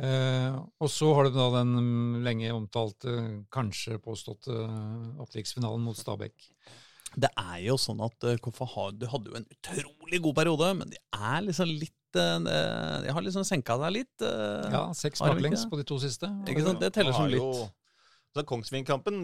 Eh, 0.00 0.58
og 0.80 0.88
så 0.88 1.10
har 1.16 1.28
du 1.28 1.34
da 1.36 1.48
den 1.58 2.20
lenge 2.24 2.52
omtalte, 2.54 3.16
kanskje 3.52 3.98
påståtte 4.00 4.54
opprykksfinalen 5.20 5.82
mot 5.84 5.98
Stabæk. 5.98 6.46
Det 7.20 7.30
er 7.34 7.56
jo 7.64 7.74
sånn 7.80 7.98
at 8.06 8.22
uh, 8.22 8.36
KFA 8.38 8.68
hadde 8.70 9.08
jo 9.10 9.34
en 9.34 9.48
utrolig 9.50 10.20
god 10.22 10.36
periode, 10.36 10.68
men 10.78 10.92
de 10.92 11.00
er 11.10 11.40
liksom 11.42 11.66
litt 11.66 11.96
uh, 12.14 12.38
De 13.02 13.10
har 13.10 13.24
liksom 13.26 13.42
senka 13.46 13.74
deg 13.82 13.96
litt. 13.96 14.14
Ja, 14.22 14.84
seks 14.94 15.22
har 15.24 15.34
baklengs 15.34 15.66
på 15.66 15.80
de 15.80 15.88
to 15.90 15.98
siste. 16.02 16.30
Ikke 16.46 16.62
sant? 16.68 16.78
Det 16.82 16.92
teller 16.94 17.16
som 17.16 17.26
litt. 17.30 17.74
Så 18.30 18.44
Kongsvinger-kampen 18.46 19.16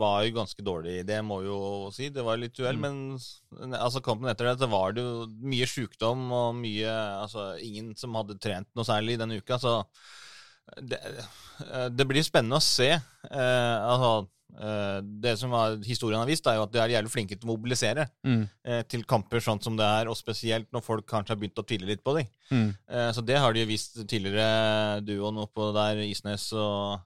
var 0.00 0.22
jo 0.24 0.38
ganske 0.38 0.62
dårlig, 0.64 1.02
det 1.04 1.18
må 1.26 1.42
jo 1.44 1.56
si. 1.92 2.06
Det 2.08 2.22
var 2.24 2.38
litt 2.40 2.56
uhell, 2.62 2.78
Mm. 2.80 3.18
men 3.60 3.74
altså 3.76 4.00
kampen 4.00 4.30
etter 4.30 4.48
det, 4.48 4.58
så 4.62 4.68
var 4.72 4.92
det 4.96 5.02
jo 5.04 5.26
mye 5.44 5.66
sjukdom 5.68 6.30
og 6.32 6.54
mye 6.56 6.94
Altså 7.20 7.58
ingen 7.60 7.94
som 8.00 8.14
hadde 8.16 8.38
trent 8.40 8.66
noe 8.74 8.84
særlig 8.88 9.18
denne 9.20 9.36
uka, 9.36 9.58
så 9.60 9.84
det, 10.80 10.96
eh, 11.60 11.88
det 11.92 12.06
blir 12.08 12.24
spennende 12.24 12.56
å 12.56 12.64
se. 12.64 12.88
Eh, 12.94 13.76
altså, 13.84 14.28
det 15.22 15.36
som 15.38 15.50
var, 15.50 15.76
historien 15.82 16.20
har 16.20 16.26
vist, 16.30 16.46
er 16.46 16.56
jo 16.56 16.62
at 16.62 16.72
de 16.72 16.78
er 16.78 16.92
jævlig 16.94 17.10
flinke 17.10 17.34
til 17.38 17.48
å 17.48 17.52
mobilisere 17.56 18.08
Mm. 18.24 18.48
eh, 18.64 18.82
til 18.82 19.02
kamper 19.04 19.40
sånn 19.42 19.60
som 19.62 19.76
det 19.76 19.84
er, 19.84 20.08
og 20.08 20.16
spesielt 20.16 20.70
når 20.72 20.82
folk 20.84 21.06
kanskje 21.06 21.34
har 21.34 21.36
begynt 21.40 21.58
å 21.58 21.66
tvile 21.66 21.86
litt 21.86 22.04
på 22.04 22.14
dem. 22.16 22.26
Mm. 22.50 22.76
Eh, 22.88 23.10
Så 23.12 23.24
det 23.24 23.38
har 23.38 23.52
de 23.52 23.60
jo 23.60 23.66
vist 23.66 23.96
tidligere, 24.06 25.00
duoen 25.04 25.36
oppå 25.42 25.72
der, 25.74 25.96
Isnes 26.06 26.52
og 26.52 27.00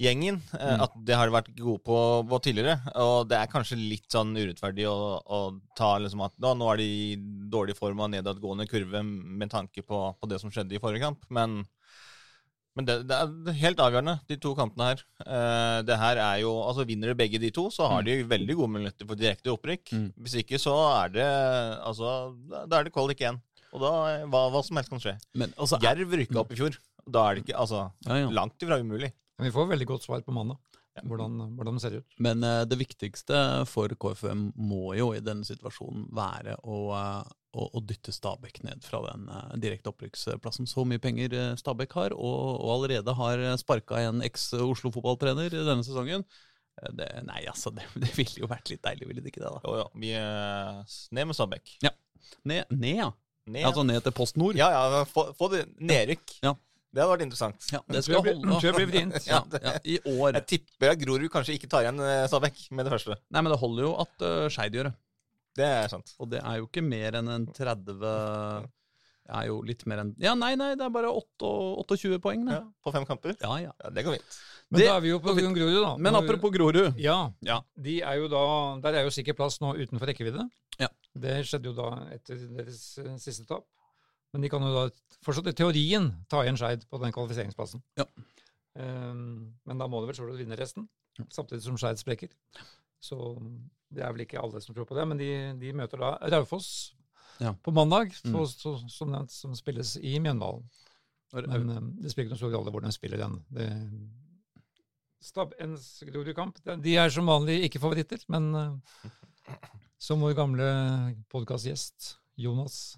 gjengen. 0.00 0.40
eh, 0.58 0.76
Mm. 0.76 0.82
At 0.82 0.92
det 1.04 1.14
har 1.16 1.26
de 1.26 1.32
vært 1.32 1.54
gode 1.56 1.82
på, 1.84 2.26
på 2.28 2.40
tidligere. 2.42 2.80
Og 2.96 3.28
det 3.28 3.36
er 3.38 3.46
kanskje 3.52 3.76
litt 3.78 4.08
sånn 4.10 4.34
urettferdig 4.36 4.86
å, 4.88 5.22
å 5.24 5.60
ta 5.76 5.98
liksom 5.98 6.22
at 6.24 6.32
da, 6.38 6.54
nå 6.54 6.72
er 6.72 6.76
de 6.78 6.84
i 6.84 7.16
dårlig 7.50 7.76
form 7.76 8.00
og 8.00 8.10
nedadgående 8.10 8.68
kurve 8.68 9.02
med 9.04 9.50
tanke 9.50 9.82
på, 9.86 10.14
på 10.20 10.28
det 10.28 10.40
som 10.40 10.50
skjedde 10.50 10.74
i 10.74 10.78
forrige 10.82 11.00
kamp. 11.02 11.24
Men, 11.30 11.66
men 12.76 12.86
det, 12.86 12.96
det 13.10 13.16
er 13.16 13.56
helt 13.58 13.80
avgjørende, 13.82 14.14
de 14.30 14.36
to 14.38 14.52
kampene 14.54 14.92
her. 14.92 15.00
Eh, 15.24 15.78
det 15.88 15.96
her 15.98 16.20
er 16.22 16.42
jo, 16.44 16.52
altså 16.62 16.84
Vinner 16.86 17.10
de 17.10 17.18
begge 17.18 17.40
de 17.42 17.50
to, 17.54 17.66
så 17.74 17.88
har 17.90 18.04
de 18.06 18.20
veldig 18.28 18.54
gode 18.60 18.72
muligheter 18.76 19.08
for 19.08 19.18
direkte 19.18 19.50
opprykk. 19.50 19.90
Mm. 19.90 20.08
Hvis 20.22 20.36
ikke, 20.44 20.60
så 20.62 20.76
er 20.92 21.14
det 21.16 21.26
altså, 21.26 22.12
da 22.70 22.78
er 22.78 22.86
det 22.86 22.94
kvalik 22.94 23.24
igjen. 23.24 23.40
Og 23.74 23.82
da, 23.82 23.90
hva, 24.30 24.44
hva 24.52 24.62
som 24.64 24.78
helst 24.78 24.92
kan 24.92 25.02
skje. 25.02 25.16
Men 25.38 25.50
altså, 25.58 25.80
Jerv 25.82 26.14
rykka 26.20 26.38
opp 26.44 26.54
i 26.54 26.60
fjor. 26.60 26.78
Da 27.08 27.24
er 27.26 27.36
det 27.36 27.46
ikke 27.46 27.58
altså, 27.58 27.88
ja, 28.06 28.22
ja. 28.22 28.30
langt 28.36 28.62
ifra 28.62 28.78
umulig. 28.80 29.10
Men 29.38 29.48
vi 29.48 29.54
får 29.54 29.68
veldig 29.72 29.88
godt 29.88 30.06
svar 30.06 30.22
på 30.26 30.34
mandag, 30.34 30.58
hvordan, 31.06 31.36
hvordan 31.58 31.78
det 31.78 31.82
ser 31.84 31.98
ut. 32.00 32.16
Men 32.22 32.42
uh, 32.46 32.62
det 32.68 32.78
viktigste 32.80 33.42
for 33.70 33.92
KFM 34.02 34.48
må 34.58 34.96
jo 34.98 35.12
i 35.14 35.22
denne 35.24 35.46
situasjonen 35.46 36.08
være 36.14 36.58
å, 36.62 36.80
eh, 36.98 37.36
å, 37.56 37.68
å 37.72 37.80
dytte 37.84 38.12
Stabæk 38.12 38.60
ned 38.66 38.84
fra 38.84 39.00
den 39.06 39.28
uh, 39.30 39.54
direkte 39.60 39.92
opprykksplassen. 39.92 40.68
Så 40.68 40.84
mye 40.88 41.00
penger 41.02 41.32
eh, 41.36 41.54
Stabæk 41.60 41.96
har, 41.96 42.16
og, 42.16 42.58
og 42.60 42.74
allerede 42.76 43.14
har 43.16 43.44
sparka 43.60 44.02
en 44.04 44.20
eks-Oslo-fotballtrener 44.26 45.54
denne 45.56 45.86
sesongen. 45.86 46.26
Eh, 46.82 46.92
Det, 46.98 47.08
nei, 47.26 47.40
altså, 47.50 47.72
det, 47.74 47.88
det 48.04 48.12
ville 48.18 48.44
jo 48.44 48.50
vært 48.50 48.68
litt 48.72 48.84
deilig, 48.84 49.08
ville 49.08 49.24
det 49.24 49.32
ikke 49.32 49.44
det? 49.46 49.54
da? 49.56 49.62
Jo, 49.64 49.78
ja. 49.80 49.88
Vi 50.04 50.12
er 50.20 51.00
ned 51.16 51.30
med 51.30 51.38
Stabæk. 51.38 51.74
Ned, 52.44 52.68
ned 52.70 53.02
ja. 53.06 53.10
Ned. 53.48 53.64
Altså 53.64 53.80
ned 53.88 54.02
til 54.04 54.12
Post 54.12 54.36
Nord. 54.36 54.58
ja, 54.60 54.68
ja, 54.68 55.04
få, 55.08 55.30
få 55.32 55.48
det 55.54 55.64
nedrykk. 55.80 56.34
Ja. 56.44 56.52
Det 56.88 57.02
hadde 57.02 57.12
vært 57.12 57.24
interessant. 57.26 57.66
Ja, 57.72 57.80
det 57.92 58.00
skal 58.04 58.22
holde. 58.24 58.48
tror 58.48 58.66
jeg 58.66 58.76
blir 58.78 58.88
vrient. 58.88 59.16
Ja, 59.28 59.42
ja, 59.60 59.74
I 59.84 59.98
år. 60.08 60.38
Jeg 60.38 60.46
tipper 60.54 60.94
Grorud 61.00 61.28
kanskje 61.32 61.56
ikke 61.58 61.68
tar 61.70 61.84
igjen 61.84 62.00
eh, 62.00 62.24
Stabæk 62.28 62.62
med 62.76 62.88
det 62.88 62.92
første. 62.94 63.16
Nei, 63.28 63.42
men 63.42 63.52
det 63.52 63.58
holder 63.60 63.84
jo 63.84 63.90
at 64.04 64.24
uh, 64.24 64.46
Skeid 64.52 64.76
gjør 64.78 64.88
det. 64.88 64.94
Det 65.56 65.64
er 65.64 65.88
sant. 65.88 66.12
Og 66.20 66.28
det 66.30 66.42
er 66.44 66.58
jo 66.60 66.66
ikke 66.68 66.82
mer 66.84 67.16
enn 67.18 67.28
en 67.28 67.46
30 67.46 67.98
Det 69.28 69.34
er 69.36 69.46
jo 69.50 69.60
litt 69.62 69.82
mer 69.86 69.98
enn 70.04 70.14
Ja, 70.22 70.34
nei, 70.34 70.54
nei, 70.56 70.74
det 70.74 70.84
er 70.86 70.92
bare 70.94 71.10
8 71.12 71.48
28 71.84 72.18
poeng, 72.24 72.46
det. 72.48 72.54
Ja, 72.60 72.64
på 72.84 72.92
fem 72.94 73.04
kamper. 73.08 73.34
Ja, 73.40 73.56
ja. 73.60 73.72
Ja, 73.84 73.90
Det 73.90 74.04
går 74.04 74.16
fint. 74.18 74.38
Men 74.70 74.80
Det- 74.80 74.86
da 74.88 74.96
er 74.96 75.00
vi 75.00 75.08
jo 75.08 75.18
på 75.18 75.34
Grorud, 75.34 75.82
da. 75.82 75.96
Men 75.96 76.14
apropos 76.14 76.50
Grorud. 76.50 76.94
Ja, 76.98 77.32
Ja. 77.42 77.60
de 77.80 78.00
er 78.02 78.14
jo 78.16 78.28
da, 78.28 78.80
der 78.80 78.98
er 79.00 79.04
jo 79.04 79.10
sikkert 79.10 79.36
plass 79.36 79.58
nå 79.60 79.74
utenfor 79.76 80.06
rekkevidde. 80.06 80.48
Ja. 80.78 80.88
Det 81.14 81.44
skjedde 81.46 81.64
jo 81.64 81.72
da 81.72 82.06
etter 82.12 82.36
deres 82.56 82.98
eh, 82.98 83.16
siste 83.18 83.46
tap. 83.46 83.64
Men 84.32 84.42
de 84.42 84.48
kan 84.48 84.60
jo 84.60 84.72
da 84.74 84.90
fortsatt 85.24 85.46
i 85.48 85.52
teorien 85.52 86.24
ta 86.28 86.42
igjen 86.44 86.56
Skeid 86.56 86.84
på 86.88 87.00
den 87.00 87.12
kvalifiseringsplassen. 87.12 87.82
Ja. 87.96 88.04
Um, 88.76 89.54
men 89.66 89.78
da 89.78 89.86
må 89.88 90.00
de 90.00 90.06
vel 90.12 90.14
så 90.14 90.26
vidt 90.28 90.38
vinne 90.46 90.56
resten, 90.56 90.86
samtidig 91.32 91.62
som 91.62 91.76
Skeid 91.76 91.98
sprekker. 91.98 92.28
Så 93.00 93.16
det 93.94 94.02
er 94.04 94.12
vel 94.12 94.24
ikke 94.26 94.40
alle 94.42 94.60
som 94.60 94.74
tror 94.74 94.84
på 94.88 94.96
det, 94.98 95.06
men 95.08 95.18
de, 95.20 95.28
de 95.60 95.72
møter 95.72 95.98
da 96.02 96.16
Raufoss 96.34 96.94
Ja. 97.40 97.52
på 97.54 97.70
mandag, 97.72 98.10
Mm. 98.26 98.34
så, 98.50 98.72
som 98.90 99.10
nevnt, 99.12 99.30
som 99.30 99.54
spilles 99.54 99.96
i 100.02 100.18
Mjøndalen. 100.18 100.64
Men 101.32 101.70
eh, 101.70 101.80
det 102.02 102.10
spiller 102.10 102.26
ikke 102.26 102.34
noen 102.34 102.42
stor 102.42 102.54
rolle 102.56 102.70
hvor 102.74 102.82
de 102.82 102.90
spiller 102.92 103.18
den. 103.22 103.38
Det, 103.50 103.68
Stabens 105.20 106.02
Grorud-kamp, 106.06 106.58
de- 106.64 106.94
er 106.96 107.10
som 107.10 107.26
vanlig 107.26 107.64
ikke 107.66 107.80
favoritter, 107.82 108.22
men 108.30 108.54
eh, 108.54 109.10
som 109.98 110.20
vår 110.22 110.34
gamle 110.38 110.68
podkastgjest 111.30 112.16
Jonas 112.38 112.96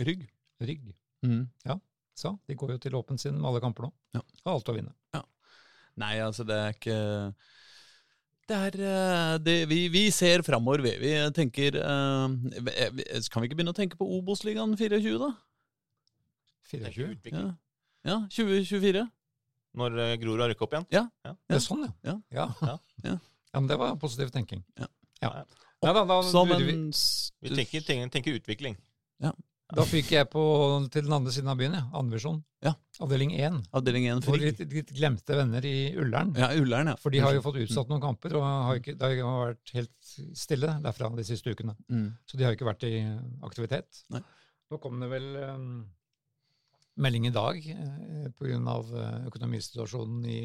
Rygg. 0.00 0.26
Rygg 0.60 0.94
Mm. 1.24 1.48
sa, 2.14 2.36
de 2.46 2.54
går 2.54 2.70
jo 2.72 2.78
til 2.78 2.92
åpen 2.94 3.18
sin 3.18 3.34
med 3.40 3.48
alle 3.48 3.60
kamper 3.60 3.86
nå. 3.86 3.92
Ja. 4.14 4.20
Har 4.44 4.54
alt 4.54 4.68
å 4.68 4.74
vinne. 4.76 4.92
Nei, 5.96 6.18
altså, 6.20 6.44
det 6.46 6.54
er 6.54 6.72
ikke 6.76 7.34
er, 8.54 8.76
eh, 8.78 9.34
det, 9.42 9.56
vi, 9.70 9.80
vi 9.90 10.04
ser 10.14 10.44
framover, 10.46 10.84
vi. 10.84 10.92
Vi 11.02 11.12
tenker 11.34 11.78
uh, 11.80 12.30
Kan 13.32 13.42
vi 13.42 13.48
ikke 13.48 13.58
begynne 13.58 13.74
å 13.74 13.76
tenke 13.76 13.98
på 13.98 14.06
Obos-ligaen 14.18 14.76
24, 14.78 15.18
da? 15.22 15.32
24? 16.70 17.32
Ja, 17.32 17.46
ja 18.06 18.18
2024. 18.30 19.06
Når 19.76 19.98
eh, 20.02 20.14
Grorud 20.22 20.44
har 20.44 20.52
rykka 20.52 20.66
opp 20.66 20.76
igjen. 20.76 20.86
Ja. 20.94 21.04
Det 21.24 21.58
er 21.58 21.64
sånn, 21.64 21.84
ja. 22.06 22.16
Ja. 22.34 22.46
Ja. 22.62 22.76
Ja. 23.04 23.16
Ja, 23.16 23.60
men 23.60 23.68
det 23.70 23.78
var 23.80 23.96
positiv 24.00 24.30
tenking. 24.34 24.62
Ja. 24.76 24.88
Ja. 25.22 25.30
Nei, 25.84 25.92
da, 25.92 26.02
da, 26.08 26.16
Som 26.28 26.50
lurer 26.50 26.64
vi, 26.64 26.76
Vi 27.44 27.52
tenker, 27.54 27.84
tenker, 27.84 28.10
tenker 28.12 28.38
utvikling. 28.38 28.76
Da 29.74 29.82
fikk 29.82 30.12
jeg 30.14 30.28
på 30.30 30.42
til 30.94 31.06
den 31.08 31.14
andre 31.16 31.32
siden 31.34 31.50
av 31.50 31.58
byen, 31.58 31.74
ja. 31.74 31.82
Andrevisjon. 31.98 32.38
Ja. 32.62 32.72
Avdeling 33.02 33.32
1. 33.34 33.56
Avdeling 33.74 34.04
1 34.12 34.22
for 34.22 34.38
litt, 34.38 34.60
litt 34.70 34.92
glemte 34.94 35.34
venner 35.34 35.64
i 35.66 35.90
Ullern. 35.98 36.30
Ja, 36.38 36.52
Ullern, 36.54 36.92
ja. 36.92 36.94
For 37.02 37.14
de 37.14 37.22
har 37.24 37.34
jo 37.34 37.42
fått 37.42 37.58
utsatt 37.64 37.90
noen 37.90 38.04
kamper, 38.04 38.36
og 38.38 38.46
har 38.46 38.78
ikke, 38.78 38.94
det 39.00 39.10
har 39.18 39.40
vært 39.40 39.72
helt 39.74 40.12
stille 40.38 40.76
derfra 40.84 41.10
de 41.16 41.26
siste 41.26 41.50
ukene. 41.50 41.74
Mm. 41.90 42.06
Så 42.30 42.38
de 42.38 42.46
har 42.46 42.54
jo 42.54 42.60
ikke 42.60 42.68
vært 42.70 42.86
i 42.86 42.94
aktivitet. 43.48 44.04
Nei. 44.14 44.22
Nå 44.70 44.78
kom 44.82 45.02
det 45.02 45.10
vel 45.10 45.26
um, 45.42 45.66
melding 47.02 47.26
i 47.28 47.34
dag 47.34 47.58
eh, 47.58 48.30
pga. 48.38 48.78
Uh, 48.86 49.26
økonomisituasjonen 49.32 50.22
i, 50.30 50.40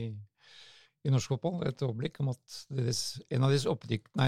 i 1.05 1.13
norsk 1.13 1.35
fotball, 1.35 1.61
et 1.69 1.85
øyeblikk 1.85 2.17
om 2.25 2.33
at 2.33 2.57
deres, 2.73 3.03
en 3.29 3.45
av 3.45 3.53
deres 3.53 3.69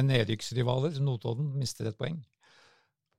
nedrykksrivaler, 0.05 1.01
Notodden, 1.01 1.49
mister 1.57 1.89
et 1.89 1.97
poeng. 1.97 2.21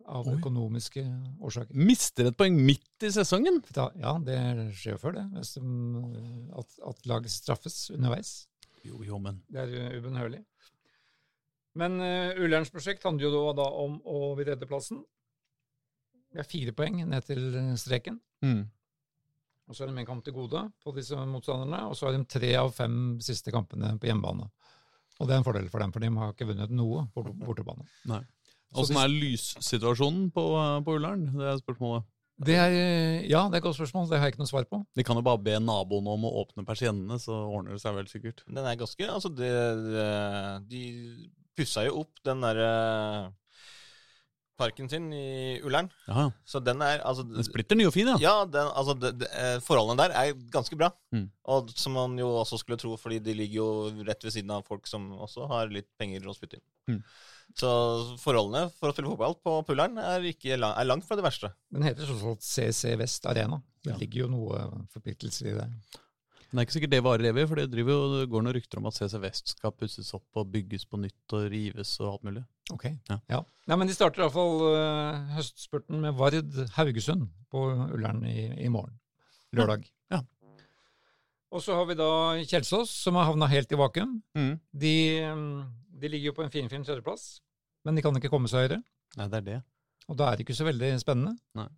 Av 0.04 0.26
Oi. 0.28 0.34
økonomiske 0.36 1.02
årsaker. 1.40 1.76
Mister 1.80 2.28
et 2.28 2.36
poeng 2.36 2.58
midt 2.60 3.06
i 3.06 3.10
sesongen! 3.14 3.62
Da, 3.72 3.86
ja, 3.96 4.18
det 4.20 4.36
skjer 4.76 4.98
jo 4.98 5.00
før 5.00 5.16
det. 5.16 5.24
De, 5.32 6.24
at, 6.60 6.76
at 6.90 7.06
lag 7.08 7.28
straffes 7.32 7.78
underveis. 7.94 8.34
Jo, 8.84 9.00
jo, 9.06 9.16
men 9.22 9.40
Det 9.48 9.64
er 9.64 9.96
ubønnhørlig. 9.96 10.42
Men 11.80 11.96
uh, 12.02 12.36
Ullerns 12.44 12.70
prosjekt 12.70 13.06
handler 13.08 13.32
jo 13.32 13.48
da, 13.56 13.64
om 13.64 13.96
å 14.04 14.34
vil 14.38 14.50
redde 14.52 14.68
plassen. 14.68 15.00
Det 16.34 16.42
er 16.42 16.50
fire 16.50 16.74
poeng 16.76 17.00
ned 17.08 17.24
til 17.26 17.48
uh, 17.56 17.74
streken. 17.80 18.20
mm. 18.44 18.64
Og 19.64 19.72
så 19.72 19.86
er 19.86 19.88
de 19.88 19.96
en 19.96 20.04
kamp 20.04 20.20
til 20.20 20.34
gode 20.36 20.60
på 20.84 20.92
disse 20.92 21.16
motstanderne. 21.16 21.86
Og 21.88 21.96
så 21.96 22.04
har 22.04 22.12
de 22.12 22.26
tre 22.28 22.50
av 22.60 22.68
fem 22.76 23.16
siste 23.24 23.48
kampene 23.48 23.94
på 23.96 24.10
hjemmebane. 24.10 24.50
Og 25.16 25.28
det 25.28 25.32
er 25.32 25.40
en 25.40 25.46
fordel 25.46 25.70
for 25.72 25.80
dem, 25.80 25.92
for 25.94 26.04
de 26.04 26.10
har 26.18 26.34
ikke 26.34 26.48
vunnet 26.50 26.72
noe 26.74 27.06
på 27.14 27.22
bortebane. 27.24 27.86
Nei. 28.10 28.20
Så 28.74 28.82
Åssen 28.82 28.98
er 28.98 29.12
lyssituasjonen 29.12 30.26
på, 30.34 30.44
eh, 30.58 30.80
på 30.82 30.96
Ullern? 30.98 31.28
Det 31.30 31.46
er 31.46 31.60
spørsmålet. 31.62 32.08
Det 32.44 32.56
er, 32.58 32.72
uh, 32.74 33.20
ja, 33.30 33.44
det 33.46 33.54
er 33.54 33.60
et 33.60 33.66
godt 33.68 33.76
spørsmål. 33.78 34.08
Det 34.10 34.18
har 34.18 34.26
jeg 34.26 34.34
ikke 34.34 34.42
noe 34.42 34.50
svar 34.50 34.64
på. 34.66 34.80
De 34.98 35.04
kan 35.06 35.14
jo 35.14 35.22
bare 35.22 35.38
be 35.38 35.54
naboene 35.62 36.16
om 36.16 36.26
å 36.26 36.32
åpne 36.42 36.66
persiennene, 36.66 37.20
så 37.22 37.36
ordner 37.46 37.76
det 37.76 37.84
seg 37.84 37.94
vel 37.94 38.10
sikkert. 38.10 38.42
Den 38.48 38.66
er 38.66 38.80
ganske 38.80 39.06
Altså, 39.06 39.30
det, 39.30 39.52
det, 39.86 40.08
de 40.72 40.82
pussa 41.54 41.84
jo 41.86 42.00
opp 42.02 42.18
den 42.26 42.42
derre 42.42 42.72
parken 44.58 44.88
sin 44.90 45.06
i 45.14 45.60
Ullern. 45.66 45.88
Aha. 46.10 46.28
Så 46.46 46.60
den 46.62 46.82
er 46.84 47.02
altså 47.06 47.24
Den 47.26 47.46
splitter 47.46 47.78
ny 47.78 47.88
og 47.88 47.94
fin, 47.94 48.10
ja. 48.12 48.16
Ja, 48.22 48.34
den, 48.46 48.70
altså 48.70 48.94
det, 48.98 49.12
det, 49.22 49.30
eh, 49.34 49.56
forholdene 49.64 49.98
der 50.02 50.14
er 50.18 50.34
ganske 50.54 50.78
bra. 50.78 50.90
Mm. 51.14 51.26
Og 51.54 51.70
som 51.78 51.96
man 51.98 52.18
jo 52.18 52.30
også 52.40 52.58
skulle 52.62 52.78
tro, 52.80 52.94
fordi 53.00 53.20
de 53.22 53.34
ligger 53.34 53.60
jo 53.60 53.68
rett 54.06 54.26
ved 54.26 54.34
siden 54.34 54.54
av 54.54 54.66
folk 54.66 54.86
som 54.90 55.10
også 55.26 55.48
har 55.50 55.72
litt 55.74 55.90
penger 55.98 56.26
å 56.26 56.36
spytte 56.36 56.60
inn. 56.60 56.66
Mm. 56.94 57.00
Så 57.54 57.68
forholdene 58.18 58.66
for 58.74 58.90
å 58.90 58.94
spille 58.96 59.10
fotball 59.12 59.36
på 59.38 59.52
Pullern 59.68 59.98
er, 60.02 60.24
ikke 60.26 60.56
lang, 60.58 60.72
er 60.80 60.88
langt 60.88 61.04
fra 61.06 61.14
det 61.18 61.22
verste. 61.26 61.52
Den 61.70 61.84
heter 61.86 62.08
sånn 62.08 62.24
alt 62.32 62.42
CC 62.42 62.96
Vest 62.98 63.26
Arena. 63.30 63.60
Det 63.84 63.92
Ja. 63.92 63.98
ligger 64.00 64.24
jo 64.24 64.28
noe 64.32 64.86
forpliktelser 64.90 65.52
i 65.52 65.58
det. 65.60 65.68
Men 66.50 66.58
det 66.58 66.62
er 66.62 66.66
ikke 66.66 66.74
sikkert 66.78 66.90
det 66.90 67.02
varer 67.04 67.28
evig, 67.30 67.44
for 67.50 67.56
det, 67.58 67.70
driver 67.70 67.90
jo, 67.94 68.02
det 68.20 68.28
går 68.30 68.42
noen 68.42 68.54
rykter 68.54 68.78
om 68.78 68.86
at 68.86 68.94
CC 68.98 69.18
Vest 69.22 69.48
skal 69.54 69.72
pusses 69.74 70.10
opp 70.14 70.26
og 70.38 70.50
bygges 70.50 70.84
på 70.86 70.98
nytt 71.02 71.34
og 71.34 71.46
rives 71.50 71.94
og 72.00 72.12
alt 72.12 72.26
mulig. 72.26 72.44
Ok. 72.72 72.84
Ja. 73.30 73.40
Nei, 73.66 73.76
men 73.76 73.86
de 73.90 73.94
starter 73.94 74.22
iallfall 74.24 74.62
uh, 74.74 75.34
høstspurten 75.36 76.00
med 76.00 76.14
Vard 76.18 76.34
Haugesund 76.76 77.28
på 77.50 77.64
Ullern 77.94 78.22
i, 78.26 78.50
i 78.64 78.68
morgen. 78.68 78.98
Lørdag. 79.54 79.86
Ja. 80.10 80.22
Og 81.54 81.62
så 81.62 81.74
har 81.78 81.86
vi 81.86 81.94
da 81.94 82.10
Kjelsås, 82.42 82.90
som 82.90 83.14
har 83.14 83.28
havna 83.28 83.46
helt 83.50 83.70
i 83.70 83.78
vakuum. 83.78 84.16
Mm. 84.34 84.54
De, 84.74 84.94
de 86.00 86.10
ligger 86.10 86.32
jo 86.32 86.36
på 86.36 86.44
en 86.44 86.52
finfin 86.52 86.84
tredjeplass, 86.86 87.38
men 87.86 87.96
de 87.96 88.04
kan 88.04 88.16
ikke 88.18 88.32
komme 88.32 88.50
seg 88.50 88.64
høyere. 88.64 88.82
Nei, 89.18 89.30
det 89.30 89.40
er 89.40 89.48
det. 89.48 89.62
Og 90.10 90.18
da 90.18 90.28
er 90.28 90.36
det 90.36 90.44
ikke 90.46 90.56
så 90.58 90.66
veldig 90.66 90.90
spennende. 91.00 91.36
Nei. 91.58 91.68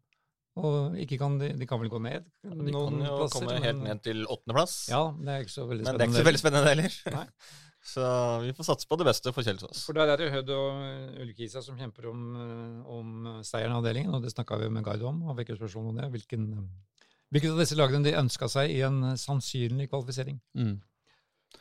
Og 0.57 0.97
ikke 1.03 1.19
kan 1.21 1.37
de, 1.37 1.51
kan 1.69 1.81
vel 1.83 1.91
gå 1.93 1.99
ned 2.01 2.25
De 2.41 2.73
kan 2.73 3.03
jo 3.05 3.27
komme 3.29 3.59
helt 3.61 3.83
ned 3.83 4.01
til 4.07 4.25
åttendeplass. 4.25 4.77
Ja, 4.89 5.03
det 5.13 5.35
er 5.35 5.45
ikke 5.45 5.53
så 5.53 5.67
veldig 5.69 5.85
spennende. 5.85 5.93
men 5.93 5.99
det 6.01 6.07
er 6.07 6.09
ikke 6.09 6.23
så 6.23 6.29
veldig 6.31 6.43
spennende 6.43 6.73
heller. 6.73 6.99
Nei. 7.19 7.29
Så 7.87 8.03
vi 8.43 8.51
får 8.57 8.67
satse 8.67 8.89
på 8.91 8.97
det 8.99 9.05
beste 9.07 9.31
for 9.31 9.47
Kjelsås. 9.47 9.85
For 9.87 9.95
der 9.95 10.11
er 10.11 10.19
det 10.19 10.33
Hødd 10.33 10.49
og 10.51 11.21
Ullkisa 11.23 11.61
som 11.63 11.77
kjemper 11.79 12.09
om, 12.11 12.23
eh, 12.43 12.89
om 12.91 13.29
seieren 13.47 13.77
i 13.77 13.79
avdelingen, 13.79 14.17
og 14.17 14.25
det 14.25 14.33
snakka 14.33 14.59
vi 14.59 14.71
med 14.75 14.83
Gard 14.83 15.05
om. 15.07 15.21
Han 15.29 15.37
fikk 15.39 15.53
jo 15.53 15.59
spørsmål 15.61 15.93
om 15.93 16.01
det. 16.01 16.09
Hvilken, 16.17 16.49
eh, 16.57 17.05
hvilket 17.31 17.55
av 17.55 17.63
disse 17.63 17.79
lagene 17.79 18.09
de 18.09 18.17
ønska 18.19 18.49
seg 18.51 18.75
i 18.75 18.81
en 18.89 19.15
sannsynlig 19.15 19.87
kvalifisering. 19.93 20.41
Mm. 20.59 20.81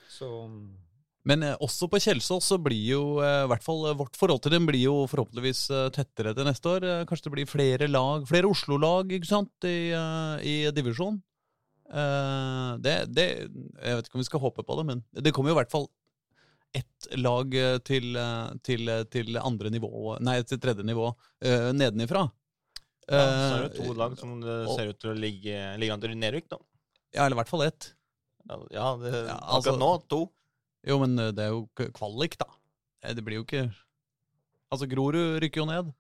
Så 0.10 0.32
Men 1.26 1.44
eh, 1.44 1.58
også 1.64 1.88
på 1.90 2.00
Kjelsås 2.02 2.46
så 2.52 2.58
blir 2.62 2.92
jo 2.94 3.04
eh, 3.26 3.44
i 3.46 3.50
hvert 3.50 3.66
fall 3.66 3.88
eh, 3.90 3.98
vårt 3.98 4.18
forhold 4.20 4.44
til 4.46 4.54
dem 4.54 4.68
blir 4.70 4.84
jo 4.84 4.96
forhåpentligvis 5.10 5.66
tettere 5.96 6.36
til 6.38 6.46
neste 6.48 6.74
år. 6.76 6.88
Kanskje 7.10 7.28
det 7.30 7.36
blir 7.40 7.50
flere 7.50 7.90
lag, 7.90 8.28
flere 8.30 8.50
Oslo-lag 8.52 9.14
ikke 9.18 9.32
sant, 9.32 9.54
i, 9.66 9.90
i 10.46 10.56
divisjon. 10.76 11.18
Eh, 11.90 12.72
det, 12.86 12.96
det 13.18 13.28
Jeg 13.42 13.98
vet 13.98 14.10
ikke 14.10 14.20
om 14.20 14.26
vi 14.26 14.30
skal 14.30 14.46
håpe 14.46 14.66
på 14.66 14.80
det, 14.80 14.88
men 14.92 15.06
det 15.26 15.34
kommer 15.34 15.52
jo 15.52 15.58
i 15.58 15.62
hvert 15.64 15.74
fall 15.74 15.90
ett 16.76 17.08
lag 17.16 17.54
til, 17.88 18.18
til, 18.68 18.90
til 19.08 19.38
andre 19.40 19.70
nivå, 19.72 19.90
nei, 20.28 20.42
til 20.44 20.60
tredje 20.60 20.84
nivå 20.84 21.06
nedenifra. 21.72 22.26
Ja, 23.08 23.22
så 23.22 23.46
er 23.62 23.64
det 23.70 23.78
to 23.78 23.94
lag 23.96 24.18
som 24.20 24.34
ser 24.74 24.90
ut 24.92 25.00
til 25.00 25.14
å 25.14 25.16
ligge, 25.16 25.56
ligge 25.80 25.96
an 25.96 26.04
til 26.04 26.18
nedrykk, 26.20 26.50
da. 26.52 26.60
Ja, 27.16 27.22
eller 27.30 27.38
i 27.38 27.40
hvert 27.40 27.54
fall 27.54 27.64
ett. 27.70 27.94
Ja, 28.44 28.58
det, 29.00 29.14
Ja, 29.14 29.38
akkurat 29.40 29.56
altså- 29.56 29.78
nå 29.80 29.92
to. 30.12 30.20
Jo, 30.86 31.00
men 31.02 31.18
eh, 31.20 31.32
det 31.36 31.48
er 31.48 31.54
jo 31.56 31.66
kvalik, 31.98 32.38
da. 32.42 32.48
Eh, 33.04 33.14
Det 33.18 33.24
blir 33.26 33.40
jo 33.42 33.46
ikke 33.48 33.66
Altså, 34.74 34.88
Grorud 34.90 35.40
rykker 35.44 35.62
jo 35.62 35.66
ned. 35.70 35.94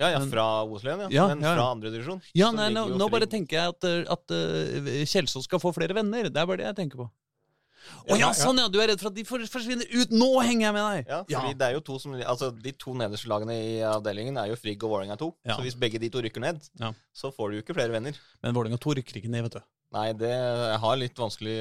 Ja, 0.00 0.08
ja, 0.10 0.20
fra 0.26 0.44
Oslo, 0.66 0.90
ja. 0.90 1.08
Ja, 1.12 1.26
Men 1.30 1.40
ja, 1.44 1.52
ja. 1.52 1.56
fra 1.56 1.66
andre 1.70 1.90
divisjon. 1.92 2.20
Ja, 2.34 2.48
nei, 2.50 2.70
nå, 2.74 2.86
nå 2.98 3.06
bare 3.12 3.28
tenker 3.30 3.58
jeg 3.58 3.74
at, 3.74 3.84
eh, 3.86 4.00
at 4.10 4.34
uh, 4.34 4.88
Kjelsås 5.06 5.44
skal 5.46 5.60
få 5.62 5.70
flere 5.76 5.94
venner. 5.94 6.26
Det 6.32 6.40
er 6.40 6.48
bare 6.48 6.62
det 6.62 6.66
jeg 6.70 6.78
tenker 6.80 7.02
på. 7.04 7.06
Å 7.06 8.14
Ja, 8.14 8.16
ja, 8.16 8.18
ja. 8.28 8.30
sånn 8.38 8.58
ja! 8.58 8.68
Du 8.70 8.78
er 8.82 8.90
redd 8.92 9.00
for 9.02 9.10
at 9.10 9.16
de 9.18 9.24
forsvinner 9.26 9.86
ut! 9.90 10.10
Nå 10.14 10.28
henger 10.42 10.68
jeg 10.68 10.74
med 10.74 10.84
deg! 10.86 11.12
Ja, 11.12 11.20
fordi 11.28 11.54
det 11.58 11.68
er 11.68 11.76
jo 11.76 11.82
to 11.86 11.96
som, 12.02 12.14
altså 12.14 12.50
De 12.54 12.72
to 12.78 12.94
nederste 12.98 13.30
lagene 13.30 13.56
i 13.58 13.72
avdelingen 13.86 14.38
er 14.38 14.50
jo 14.52 14.58
Frigg 14.58 14.82
og 14.86 14.92
Vålerenga 14.96 15.16
2. 15.18 15.28
Ja. 15.50 15.56
Så 15.56 15.64
hvis 15.66 15.78
begge 15.78 15.98
de 16.02 16.10
to 16.14 16.22
rykker 16.22 16.42
ned, 16.44 16.60
Ja. 16.82 16.92
så 17.14 17.30
får 17.34 17.50
du 17.50 17.56
jo 17.58 17.62
ikke 17.64 17.74
flere 17.78 17.94
venner. 17.94 18.18
Men 18.42 18.54
Vålerenga 18.58 18.78
2 18.82 18.94
rykker 19.00 19.18
ikke 19.22 19.30
ned, 19.34 19.46
vet 19.48 19.58
du. 19.58 19.64
Nei, 19.92 20.08
det 20.16 20.32
jeg 20.32 20.82
har 20.82 21.00
litt 21.00 21.18
vanskelig 21.20 21.56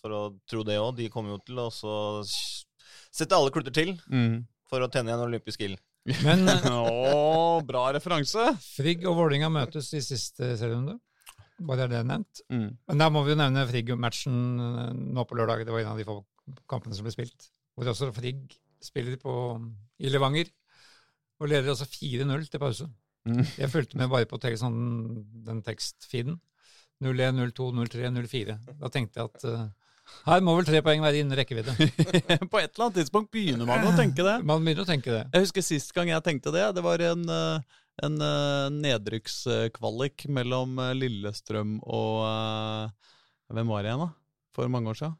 for 0.00 0.14
å 0.14 0.22
tro 0.50 0.64
det 0.66 0.78
òg. 0.82 0.96
De 0.98 1.10
kommer 1.12 1.36
jo 1.36 1.42
til 1.46 1.60
å 1.62 1.68
så 1.74 1.94
sette 2.26 3.36
alle 3.36 3.52
klutter 3.54 3.74
til 3.74 3.94
for 4.68 4.84
å 4.84 4.90
tenne 4.92 5.12
igjen 5.12 5.26
olympisk 5.26 5.62
ild. 5.66 5.78
Men 6.24 6.48
eh, 6.52 6.68
Å, 6.72 7.60
bra 7.66 7.88
referanse! 7.96 8.50
Frigg 8.64 9.04
og 9.08 9.18
Vålinga 9.18 9.50
møtes 9.52 9.90
i 9.96 10.02
siste 10.04 10.54
serierunde. 10.58 10.96
Bare 11.68 11.86
er 11.86 11.92
det 11.92 12.04
nevnt. 12.06 12.42
Mm. 12.54 12.68
Men 12.86 13.02
der 13.02 13.12
må 13.12 13.24
vi 13.26 13.34
jo 13.34 13.40
nevne 13.40 13.66
Frigg-matchen 13.68 14.38
eh, 14.62 14.92
nå 14.94 15.26
på 15.28 15.38
lørdag. 15.38 15.66
Det 15.66 15.74
var 15.74 15.84
en 15.84 15.92
av 15.94 16.00
de 16.00 16.06
få 16.08 16.20
kampene 16.70 16.96
som 16.96 17.06
ble 17.06 17.14
spilt. 17.14 17.50
Hvor 17.76 17.90
også 17.92 18.12
Frigg 18.16 18.56
spiller 18.82 19.18
på, 19.20 19.34
i 19.98 20.10
Levanger. 20.12 20.50
Og 21.38 21.50
leder 21.50 21.74
altså 21.74 21.86
4-0 21.86 22.48
til 22.50 22.62
pause. 22.62 22.88
Mm. 23.28 23.42
Jeg 23.44 23.70
fulgte 23.70 23.98
med 24.00 24.10
bare 24.10 24.26
på 24.30 24.38
sånn, 24.58 24.78
den 25.46 25.60
tekstfeeden. 25.66 26.38
0-1, 27.04 27.38
0-2, 27.38 27.68
0-3, 27.78 28.08
0-4. 28.14 28.56
Da 28.80 28.90
tenkte 28.92 29.20
jeg 29.20 29.30
at 29.30 29.46
uh, 29.46 29.66
her 30.28 30.42
må 30.44 30.54
vel 30.56 30.66
tre 30.66 30.80
poeng 30.84 31.02
være 31.04 31.20
innen 31.22 31.36
rekkevidde. 31.38 31.74
På 32.52 32.60
et 32.60 32.72
eller 32.72 32.88
annet 32.88 32.98
tidspunkt 33.02 33.30
begynner 33.34 33.68
man 33.68 33.86
å 33.86 33.94
tenke 33.96 34.24
det. 34.24 34.38
Man 34.46 34.64
begynner 34.64 34.86
å 34.86 34.88
tenke 34.88 35.12
det. 35.12 35.22
Jeg 35.34 35.46
husker 35.46 35.64
sist 35.64 35.94
gang 35.96 36.10
jeg 36.10 36.24
tenkte 36.26 36.52
det. 36.54 36.64
Det 36.76 36.84
var 36.84 37.04
en, 37.06 37.22
eh, 37.28 37.78
en 38.08 38.18
eh, 38.24 38.66
nedrykkskvalik 38.78 40.26
mellom 40.32 40.80
Lillestrøm 40.98 41.78
og 41.84 42.24
uh, 42.24 43.14
Hvem 43.48 43.70
var 43.72 43.84
det 43.84 43.92
igjen, 43.92 44.02
da? 44.04 44.10
For 44.56 44.68
mange 44.72 44.90
år 44.92 44.98
siden. 44.98 45.14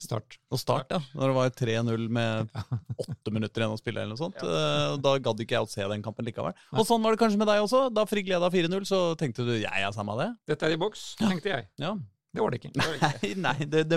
Start. 0.00 0.38
Og 0.48 0.58
Start, 0.60 0.92
ja. 0.94 1.00
Når 1.12 1.28
det 1.28 1.36
var 1.36 1.50
3-0 1.60 2.06
med 2.16 2.54
åtte 3.04 3.32
minutter 3.34 3.60
igjen 3.64 3.74
å 3.74 3.80
spille. 3.80 4.00
eller 4.00 4.14
noe 4.16 4.20
sånt. 4.22 4.38
Eh, 4.40 4.94
Da 5.04 5.12
gadd 5.20 5.42
ikke 5.44 5.58
jeg 5.58 5.66
å 5.66 5.68
se 5.70 5.84
den 5.92 6.04
kampen 6.04 6.24
likevel. 6.24 6.56
Og 6.72 6.86
sånn 6.88 7.04
var 7.04 7.12
det 7.16 7.20
kanskje 7.20 7.40
med 7.42 7.50
deg 7.52 7.60
også. 7.66 7.82
Da 7.92 8.06
Frigg 8.08 8.30
leda 8.32 8.48
4-0, 8.52 8.86
så 8.88 9.02
tenkte 9.20 9.44
du 9.44 9.52
jeg 9.58 9.68
er 9.84 9.92
samme 9.96 10.16
av 10.16 10.22
det. 10.24 10.30
Dette 10.54 10.70
er 10.70 10.76
i 10.78 10.80
boks, 10.80 11.04
tenkte 11.20 11.52
jeg. 11.52 11.68
Ja. 11.82 11.92
Det 12.30 12.38
var 12.44 12.54
det 12.54 12.60
ikke. 12.60 12.70
Nei, 12.78 13.30
nei 13.42 13.56
de, 13.66 13.80
de, 13.90 13.96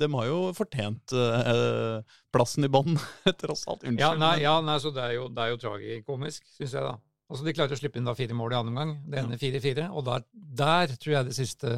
de 0.00 0.06
har 0.16 0.26
jo 0.30 0.38
fortjent 0.56 1.12
uh, 1.12 1.98
plassen 2.32 2.64
i 2.64 2.70
bånn, 2.72 2.96
tross 3.42 3.66
alt. 3.68 3.84
Unnskyld. 3.84 4.00
Ja, 4.00 4.14
nei, 4.16 4.38
ja, 4.40 4.54
nei, 4.64 4.78
så 4.80 4.88
det 4.96 5.02
er 5.04 5.18
jo, 5.18 5.26
det 5.28 5.44
er 5.44 5.52
jo 5.52 5.58
tragikomisk, 5.66 6.46
syns 6.56 6.72
jeg, 6.78 6.80
da. 6.86 6.94
Altså, 7.30 7.44
De 7.46 7.54
klarer 7.56 7.72
å 7.72 7.78
slippe 7.80 7.96
inn 7.98 8.04
da 8.04 8.12
fire 8.14 8.34
mål 8.36 8.52
i 8.52 8.56
annen 8.58 8.72
omgang. 8.74 8.90
Det 9.08 9.18
ene 9.22 9.38
4-4. 9.40 9.86
Og 9.96 10.04
der, 10.04 10.24
der 10.60 10.92
tror 11.00 11.14
jeg 11.16 11.24
det 11.30 11.36
siste 11.38 11.70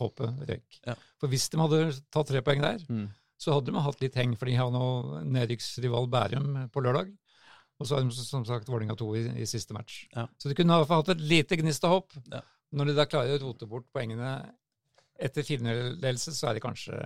håpet 0.00 0.42
røyk. 0.48 0.80
Ja. 0.88 0.96
For 1.20 1.30
hvis 1.30 1.48
de 1.52 1.60
hadde 1.62 1.80
tatt 2.10 2.28
tre 2.32 2.42
poeng 2.42 2.60
der, 2.64 2.82
Mm. 2.88 3.06
så 3.38 3.54
hadde 3.54 3.70
de 3.72 3.80
hatt 3.84 4.00
litt 4.02 4.14
heng, 4.18 4.34
for 4.36 4.46
de 4.50 4.56
har 4.58 4.70
nå 4.74 5.22
nedrykksrival 5.24 6.08
Bærum 6.10 6.68
på 6.74 6.82
lørdag. 6.82 7.12
Og 7.78 7.86
så 7.86 7.94
har 7.94 8.02
de 8.02 8.10
som 8.10 8.42
sagt 8.44 8.66
Vålerenga 8.66 8.96
2 8.98 9.08
i, 9.14 9.22
i 9.42 9.46
siste 9.46 9.72
match. 9.72 10.08
Ja. 10.16 10.26
Så 10.36 10.48
de 10.50 10.54
kunne 10.58 10.74
i 10.74 10.80
hvert 10.82 10.88
fall 10.90 11.04
hatt 11.04 11.14
et 11.14 11.22
lite 11.30 11.56
gnist 11.60 11.84
av 11.86 11.94
håp. 11.94 12.16
Ja. 12.32 12.40
Når 12.74 12.90
de 12.90 12.94
da 12.98 13.06
klarer 13.06 13.38
å 13.38 13.42
rote 13.46 13.68
bort 13.70 13.86
poengene 13.94 14.32
etter 15.18 15.46
4-0-ledelse, 15.46 16.34
så 16.34 16.48
er 16.50 16.58
det 16.58 16.62
kanskje 16.66 16.98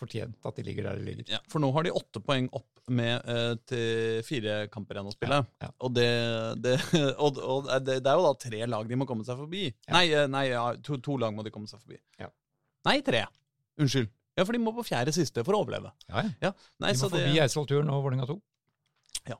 fortjent 0.00 0.48
at 0.48 0.58
de 0.58 0.64
ligger 0.66 0.88
der 0.88 1.00
de 1.00 1.06
ligger. 1.06 1.28
Ja, 1.34 1.40
for 1.50 1.62
nå 1.62 1.70
har 1.74 1.86
de 1.86 1.92
åtte 1.94 2.22
poeng 2.24 2.48
opp 2.56 2.68
med 2.92 3.28
uh, 3.28 3.54
til 3.68 4.22
fire 4.26 4.56
kamper 4.72 4.98
igjen 4.98 5.10
å 5.10 5.14
spille. 5.14 5.38
Ja, 5.42 5.68
ja. 5.68 5.70
Og, 5.78 5.92
det, 5.94 6.08
det, 6.64 6.76
og, 7.24 7.38
og 7.38 7.68
det, 7.84 8.00
det 8.02 8.10
er 8.10 8.18
jo 8.18 8.26
da 8.26 8.32
tre 8.46 8.64
lag 8.74 8.88
de 8.88 8.98
må 8.98 9.06
komme 9.08 9.26
seg 9.26 9.38
forbi. 9.38 9.68
Nei, 9.92 10.06
eh, 10.10 10.26
nei 10.30 10.48
ja, 10.50 10.64
to, 10.82 10.98
to 11.02 11.18
lag 11.20 11.34
må 11.36 11.44
de 11.46 11.54
komme 11.54 11.70
seg 11.70 11.82
forbi. 11.82 12.00
Ja. 12.20 12.30
Nei, 12.88 12.98
tre. 13.06 13.26
Unnskyld. 13.80 14.10
Ja, 14.38 14.46
for 14.46 14.56
de 14.56 14.62
må 14.64 14.72
på 14.74 14.84
fjerde 14.86 15.12
siste 15.14 15.44
for 15.44 15.56
å 15.56 15.62
overleve. 15.62 15.92
Ja, 16.08 16.24
ja. 16.24 16.32
Ja, 16.48 16.52
nei, 16.82 16.94
De 16.94 17.00
så 17.00 17.10
må 17.10 17.18
forbi 17.18 17.38
Eidsvoll 17.42 17.68
Turn 17.68 17.92
og 17.92 18.00
Vålerenga 18.06 18.26
2. 18.30 18.36
Ja. 19.28 19.36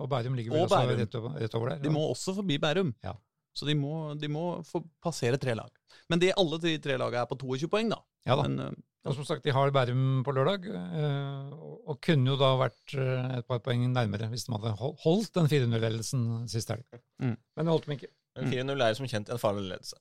Og 0.00 0.10
Bærum 0.10 0.36
ligger 0.38 0.54
vel 0.54 0.64
Og 0.64 0.70
også 0.70 0.96
rett 0.96 1.18
over, 1.20 1.38
rett 1.42 1.56
over 1.58 1.72
der. 1.74 1.82
de 1.84 1.92
må 1.92 2.02
også 2.08 2.34
forbi 2.38 2.56
Bærum. 2.62 2.94
Ja. 3.04 3.14
Så 3.56 3.68
de 3.68 3.76
må, 3.76 3.92
de 4.20 4.28
må 4.28 4.44
få 4.68 4.82
passere 5.04 5.38
tre 5.40 5.54
lag. 5.56 5.70
Men 6.12 6.20
de, 6.20 6.32
alle 6.36 6.58
de 6.60 6.74
tre 6.82 6.98
lagene 7.00 7.22
er 7.24 7.30
på 7.30 7.38
22 7.40 7.70
poeng, 7.72 7.92
da. 7.92 8.02
Ja 8.28 8.36
da. 8.36 8.48
Men, 8.48 8.82
Og 9.06 9.14
som 9.14 9.26
sagt, 9.26 9.44
de 9.46 9.54
har 9.54 9.70
Bærum 9.74 10.22
på 10.26 10.34
lørdag, 10.34 10.66
eh, 10.66 11.52
og, 11.86 11.98
kunne 12.02 12.32
jo 12.32 12.36
da 12.40 12.50
vært 12.58 12.94
eh, 12.98 13.38
et 13.38 13.46
par 13.46 13.62
poeng 13.64 13.84
nærmere 13.92 14.28
hvis 14.32 14.46
de 14.48 14.54
hadde 14.56 14.74
holdt 15.04 15.32
den 15.38 15.50
4-0-ledelsen 15.52 16.24
sist 16.50 16.72
helg. 16.74 16.84
Mm. 17.22 17.36
Men 17.36 17.62
det 17.62 17.74
holdt 17.74 17.86
de 17.86 17.98
ikke. 18.00 18.12
Men 18.36 18.52
4-0 18.52 18.84
er 18.84 18.98
som 18.98 19.10
kjent 19.10 19.30
en 19.32 19.40
farlig 19.40 19.64
ledelse. 19.70 20.00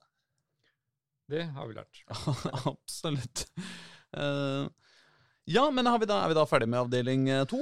Det 1.31 1.45
har 1.55 1.69
vi 1.69 1.77
lært. 1.77 2.01
Absolutt. 2.73 3.45
Uh, 4.15 4.65
ja, 5.49 5.69
men 5.73 5.87
har 5.89 6.01
vi 6.01 6.09
da, 6.09 6.23
er 6.23 6.33
vi 6.33 6.37
da 6.37 6.45
ferdig 6.49 6.67
med 6.69 6.83
avdeling 6.83 7.29
to? 7.49 7.61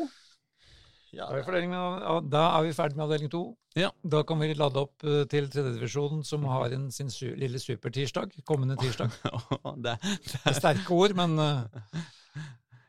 Ja, 1.13 1.27
Da 1.29 1.37
er, 1.37 2.21
da 2.33 2.43
er 2.57 2.63
vi 2.65 2.73
ferdig 2.73 2.97
med 2.97 3.05
avdeling 3.05 3.29
to. 3.31 3.43
Ja. 3.77 3.89
Da 4.03 4.23
kan 4.25 4.39
vi 4.41 4.51
lade 4.57 4.81
opp 4.81 5.03
eh, 5.05 5.23
til 5.29 5.47
tredjedivisjonen, 5.49 6.23
som 6.25 6.43
har 6.49 6.73
en, 6.73 6.87
sin 6.91 7.09
su 7.13 7.27
lille 7.37 7.59
supertirsdag 7.61 8.33
kommende 8.49 8.77
tirsdag. 8.81 9.13
det, 9.85 9.93
det 10.01 10.39
er 10.49 10.57
sterke 10.57 10.89
ord, 10.97 11.13
men 11.17 11.37
eh, 11.39 11.83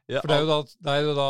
ja, 0.08 0.20
For 0.20 0.28
det 0.28 0.36
er 0.38 0.42
jo 0.44 0.48
da, 0.50 0.58
det 0.88 0.94
er 0.94 1.02
jo 1.06 1.14
da 1.16 1.28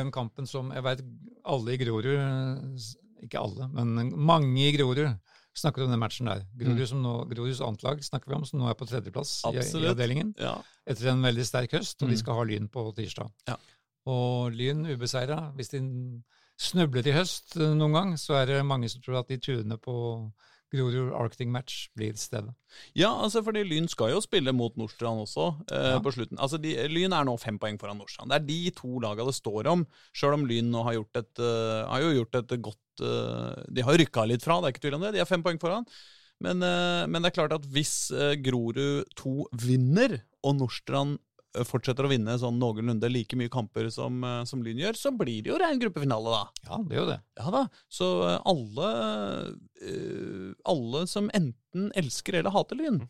den 0.00 0.10
kampen 0.12 0.48
som 0.48 0.70
jeg 0.72 0.84
vet 0.86 1.02
alle 1.44 1.74
i 1.74 1.78
Grorud 1.80 2.80
Ikke 3.24 3.40
alle, 3.40 3.68
men 3.76 4.08
mange 4.16 4.64
i 4.66 4.72
Grorud 4.76 5.04
snakker 5.56 5.84
om 5.84 5.90
den 5.92 6.00
matchen 6.00 6.30
der. 6.30 6.46
Grorud 6.56 6.80
Mm. 6.80 6.86
som 6.88 7.02
nå, 7.04 7.10
Groruds 7.28 7.60
antlag 7.60 8.00
snakker 8.04 8.30
vi 8.32 8.36
om, 8.38 8.44
som 8.48 8.58
nå 8.62 8.70
er 8.70 8.76
på 8.78 8.86
tredjeplass 8.88 9.42
i, 9.52 9.58
i 9.60 9.88
avdelingen. 9.90 10.32
ja. 10.40 10.54
Etter 10.88 11.10
en 11.12 11.20
veldig 11.22 11.44
sterk 11.44 11.74
høst, 11.76 12.00
og 12.02 12.08
Mm. 12.08 12.12
de 12.14 12.16
skal 12.22 12.34
ha 12.40 12.42
Lyn 12.48 12.68
på 12.72 12.86
tirsdag. 12.96 13.28
Ja. 13.46 13.56
Og 14.10 14.54
Lyn 14.56 14.86
ubeseira. 14.90 15.52
Hvis 15.56 15.70
de 15.74 15.82
snubler 16.60 17.06
i 17.06 17.14
høst 17.16 17.56
eh, 17.58 17.74
noen 17.76 17.96
gang, 17.96 18.14
så 18.20 18.40
er 18.40 18.48
det 18.50 18.64
mange 18.66 18.90
som 18.90 19.02
tror 19.04 19.22
at 19.22 19.30
de 19.30 19.40
tuner 19.42 19.78
på 19.82 19.94
Grorud 20.72 21.12
Arctic 21.12 21.50
Match 21.52 21.90
blir 21.96 22.16
stedet. 22.16 22.52
Ja, 22.96 23.10
altså 23.12 23.42
fordi 23.44 23.60
Lyn 23.68 23.90
skal 23.92 24.14
jo 24.14 24.22
spille 24.24 24.54
mot 24.56 24.76
Nordstrand 24.80 25.20
også 25.26 25.50
eh, 25.68 25.90
Ja. 25.92 25.98
på 26.00 26.14
slutten. 26.14 26.40
Altså 26.40 26.60
de, 26.62 26.72
Lyn 26.88 27.12
er 27.12 27.26
nå 27.28 27.36
fem 27.40 27.58
poeng 27.60 27.76
foran 27.80 28.00
Nordstrand. 28.00 28.32
Det 28.32 28.38
er 28.40 28.48
de 28.48 28.72
to 28.78 29.02
lagene 29.04 29.28
det 29.28 29.36
står 29.36 29.68
om, 29.74 29.84
sjøl 30.16 30.38
om 30.38 30.46
Lyn 30.48 30.72
nå 30.72 30.86
har 30.88 30.96
gjort 30.96 31.20
et, 31.20 31.32
uh, 31.44 31.84
har 31.92 32.06
jo 32.06 32.16
gjort 32.16 32.40
et 32.40 32.56
godt 32.64 33.04
uh, 33.04 33.60
De 33.68 33.84
har 33.84 34.00
rykka 34.00 34.24
litt 34.28 34.44
fra, 34.44 34.60
det 34.60 34.70
er 34.70 34.76
ikke 34.76 34.84
tvil 34.86 34.98
om 34.98 35.04
det. 35.06 35.14
De 35.16 35.22
er 35.22 35.28
fem 35.28 35.44
poeng 35.44 35.60
foran. 35.60 35.88
Men, 36.42 36.64
uh, 36.64 37.04
men 37.04 37.20
det 37.20 37.30
er 37.30 37.36
klart 37.42 37.56
at 37.58 37.68
hvis 37.68 38.08
Grorud 38.42 39.04
2 39.20 39.36
vinner, 39.66 40.22
og 40.42 40.56
Nordstrand 40.58 41.20
fortsetter 41.68 42.06
å 42.06 42.10
vinne 42.10 42.32
sånn 42.40 42.56
noenlunde 42.60 43.08
like 43.12 43.36
mye 43.36 43.50
kamper 43.52 43.90
som, 43.92 44.22
eh, 44.24 44.42
som 44.48 44.62
Lyn 44.64 44.78
gjør, 44.80 44.96
så 44.96 45.12
blir 45.16 45.42
det 45.44 45.50
jo 45.52 45.58
ren 45.60 45.78
gruppefinale, 45.82 46.32
da. 46.32 46.42
Ja, 46.70 46.78
det 46.88 46.96
er 46.96 47.00
jo 47.02 47.06
det. 47.10 47.18
Ja 47.42 47.50
da, 47.54 47.62
så 47.92 48.08
eh, 48.30 48.38
alle, 48.52 48.88
eh, 49.82 50.48
alle 50.72 51.06
som 51.10 51.28
enten 51.36 51.90
elsker 51.98 52.38
eller 52.40 52.54
hater 52.54 52.78
Lyn, 52.80 53.00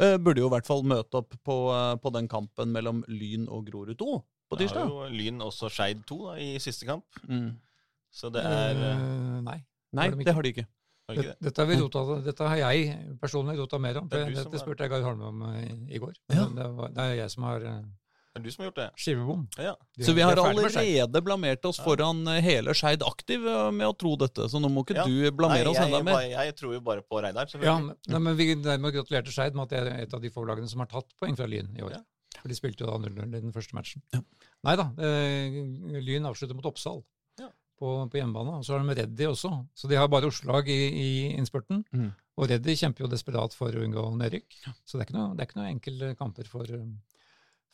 eh, 0.00 0.16
burde 0.18 0.42
jo 0.44 0.48
i 0.50 0.54
hvert 0.56 0.68
fall 0.68 0.82
møte 0.84 1.22
opp 1.22 1.36
på, 1.46 1.56
eh, 1.72 1.96
på 2.02 2.12
den 2.12 2.28
kampen 2.28 2.72
mellom 2.74 3.02
Lyn 3.08 3.48
og 3.48 3.66
Grorud 3.70 3.96
2 3.98 4.16
på 4.50 4.58
tirsdag. 4.60 4.86
Det 4.86 4.92
har 4.92 5.08
jo 5.08 5.16
Lyn 5.16 5.40
også 5.44 5.70
Skeid 5.72 6.04
2 6.06 6.18
da, 6.28 6.36
i 6.42 6.56
siste 6.62 6.86
kamp. 6.88 7.04
Mm. 7.28 7.54
Så 8.12 8.30
det 8.32 8.44
er 8.44 8.76
eh, 8.76 8.96
Eh, 8.96 9.40
nei. 9.44 9.58
Nei, 9.96 10.08
har 10.08 10.16
de 10.16 10.20
ikke. 10.20 10.24
det 10.28 10.34
har 10.36 10.42
de 10.42 10.52
ikke. 10.52 10.66
Dette 11.06 11.60
har, 11.62 11.66
vi 11.70 11.76
rota, 11.78 12.00
dette 12.24 12.42
har 12.50 12.56
jeg 12.58 12.96
personlig 13.22 13.54
rota 13.60 13.78
mer 13.78 14.00
om. 14.00 14.08
Det 14.10 14.24
Dette 14.34 14.58
spurte 14.58 14.82
jeg 14.82 14.90
Gard 14.90 15.04
Holme 15.06 15.28
om 15.28 15.42
eh, 15.52 15.68
i 15.94 16.00
går. 16.02 16.16
Ja. 16.34 16.48
Det, 16.50 16.66
var, 16.80 16.88
det 16.96 17.04
er 17.04 17.14
jeg 17.20 17.30
som 17.30 17.44
har 17.46 17.62
eh, 17.62 17.84
Det 18.34 18.40
er 18.40 18.42
du 18.42 18.50
som 18.50 18.64
har 18.64 18.70
gjort 18.72 18.80
det? 18.80 18.86
skivebom. 19.04 19.44
Ja. 19.62 19.76
De- 19.94 20.02
Så 20.08 20.14
vi 20.18 20.24
har 20.26 20.34
allerede 20.42 21.22
blamert 21.22 21.64
oss 21.70 21.78
Ja. 21.78 21.84
foran 21.86 22.26
eh, 22.32 22.40
hele 22.42 22.74
Skeid 22.74 23.04
Aktiv 23.06 23.38
med 23.46 23.86
å 23.86 23.94
tro 23.96 24.16
dette, 24.18 24.48
så 24.50 24.58
nå 24.58 24.66
må 24.68 24.82
ikke 24.82 24.96
Ja. 24.98 25.04
du 25.06 25.30
blamere 25.30 25.70
oss 25.70 25.78
enda 25.78 26.02
mer. 26.02 26.20
jeg, 26.26 26.32
jeg 26.50 26.56
tror 26.58 26.74
jo 26.74 26.80
bare 26.80 27.02
på 27.06 27.22
Reidar. 27.22 27.46
Ja, 27.62 27.78
men- 27.78 27.94
nei, 28.08 28.18
men 28.18 28.36
Vi 28.36 28.54
dermed 28.56 28.92
gratulerte 28.98 29.30
Skeid 29.30 29.54
med 29.54 29.62
at 29.62 29.70
det 29.70 29.78
er 29.86 30.02
et 30.02 30.12
av 30.14 30.20
de 30.20 30.28
få 30.34 30.42
lagene 30.44 30.68
som 30.68 30.80
har 30.82 30.86
tatt 30.90 31.06
poeng 31.22 31.36
fra 31.38 31.46
Lyn 31.46 31.70
i 31.78 31.82
år. 31.86 31.92
Ja. 32.00 32.02
For 32.42 32.48
de 32.48 32.54
spilte 32.58 32.82
jo 32.82 32.90
da 32.90 32.98
0-0 32.98 33.30
i 33.30 33.40
den 33.46 33.52
første 33.54 33.78
matchen. 33.78 34.02
Ja. 34.12 34.20
Nei 34.66 34.74
da, 34.74 34.90
eh, 34.98 36.02
Lyn 36.02 36.26
avslutter 36.26 36.54
mot 36.58 36.66
Oppsal. 36.66 37.04
På, 37.78 37.90
på 38.10 38.18
hjemmebane. 38.20 38.58
Og 38.58 38.64
så 38.66 38.76
har 38.76 38.84
de 38.84 38.94
Reddy 39.00 39.26
også. 39.30 39.50
Så 39.76 39.88
de 39.90 39.96
har 39.98 40.08
bare 40.08 40.28
Oslo-lag 40.30 40.68
i, 40.68 40.78
i 40.90 41.08
innspurten. 41.36 41.84
Mm. 41.92 42.10
Og 42.36 42.48
Reddy 42.50 42.74
kjemper 42.76 43.04
jo 43.06 43.10
desperat 43.12 43.54
for 43.56 43.72
å 43.72 43.82
unngå 43.84 44.06
nedrykk. 44.20 44.56
Så 44.84 44.96
det 44.98 45.04
er 45.04 45.08
ikke 45.10 45.18
noe, 45.18 45.34
det 45.36 45.46
er 45.46 45.58
noe 45.60 45.68
enkle 45.72 46.10
kamper 46.18 46.48
for, 46.50 46.66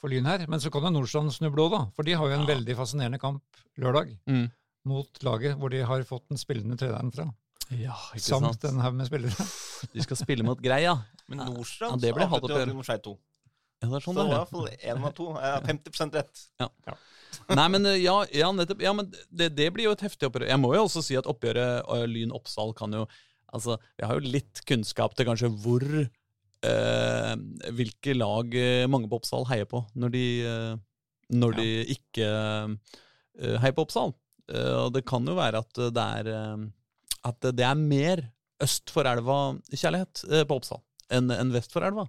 for 0.01 0.13
Lyn 0.13 0.27
her. 0.31 0.47
Men 0.51 0.61
så 0.63 0.71
kan 0.75 0.87
jo 0.87 0.93
Nordstrand 0.95 1.33
snu 1.35 1.49
blå, 1.55 1.69
da. 1.73 1.85
For 1.97 2.07
de 2.07 2.15
har 2.19 2.27
jo 2.31 2.35
en 2.37 2.47
Ja. 2.47 2.51
veldig 2.55 2.77
fascinerende 2.79 3.19
kamp 3.23 3.43
lørdag 3.79 4.17
Mm. 4.27 4.51
mot 4.85 5.23
laget 5.23 5.57
hvor 5.59 5.71
de 5.71 5.83
har 5.87 6.03
fått 6.05 6.29
den 6.29 6.39
spillende 6.39 6.77
treneren 6.79 7.11
fra. 7.15 7.29
Ja, 7.71 7.95
ikke 8.13 8.21
Samt 8.27 8.61
sant? 8.61 8.65
en 8.75 8.81
haug 8.85 8.95
med 8.95 9.07
spillere. 9.09 9.47
De 9.95 10.03
skal 10.03 10.17
spille 10.19 10.45
mot 10.45 10.59
Greia. 10.61 10.97
Men 11.29 11.39
Ja, 11.39 11.45
Nordstrand 11.49 12.01
det 12.03 12.13
ble 12.15 12.27
mot 12.29 12.85
Skeid 12.85 13.03
2. 13.07 13.17
Ja, 13.83 13.89
det 13.89 13.97
er 13.97 14.05
sånn 14.05 14.15
det 14.15 14.23
det 14.23 14.29
var 14.29 14.29
i 14.29 14.35
er. 14.35 14.45
hvert 14.45 14.51
fall 14.51 14.69
én 14.91 15.07
av 15.07 15.15
to. 15.15 15.25
Jeg 15.35 15.53
har 15.55 15.63
50% 15.67 16.13
rett. 16.15 16.43
Nei, 17.59 17.67
men 17.73 17.87
ja, 17.99 18.17
ja 18.35 18.49
nettopp. 18.55 18.83
Ja, 18.85 18.95
men 18.97 19.11
det, 19.31 19.53
det 19.57 19.69
blir 19.75 19.89
jo 19.89 19.95
et 19.97 20.05
heftig 20.05 20.29
oppgjør. 20.29 20.49
Jeg 20.51 20.61
må 20.63 20.73
jo 20.77 20.87
også 20.87 21.03
si 21.05 21.19
at 21.19 21.29
oppgjøret 21.31 21.87
eh, 21.87 22.09
Lyn-Oppsal 22.11 22.75
kan 22.79 22.99
jo 23.01 23.07
Altså, 23.53 23.77
vi 24.01 24.07
har 24.09 24.17
jo 24.17 24.33
litt 24.33 24.63
kunnskap 24.65 25.13
til 25.13 25.27
kanskje 25.29 25.51
hvor 25.61 25.83
eh, 25.85 27.33
Hvilke 27.77 28.15
lag 28.17 28.55
eh, 28.57 28.89
mange 28.89 29.11
på 29.11 29.19
Oppsal 29.21 29.45
heier 29.51 29.69
på 29.69 29.83
når 29.93 30.15
de, 30.15 30.27
eh, 30.49 30.71
når 31.37 31.59
de 31.59 31.67
ikke 31.93 32.31
heier 33.61 33.75
på 33.77 33.85
Oppsal. 33.85 34.15
Eh, 34.53 34.73
og 34.87 34.95
det 34.97 35.05
kan 35.09 35.29
jo 35.29 35.37
være 35.37 35.61
at 35.65 35.83
det 35.93 36.07
er 36.23 36.33
At 37.29 37.51
det 37.53 37.67
er 37.69 37.77
mer 37.79 38.25
øst 38.63 38.93
for 38.95 39.09
elva-kjærlighet 39.11 40.25
på 40.49 40.57
Oppsal 40.57 40.83
enn 41.13 41.29
en 41.35 41.53
vest 41.53 41.75
for 41.75 41.85
elva. 41.85 42.07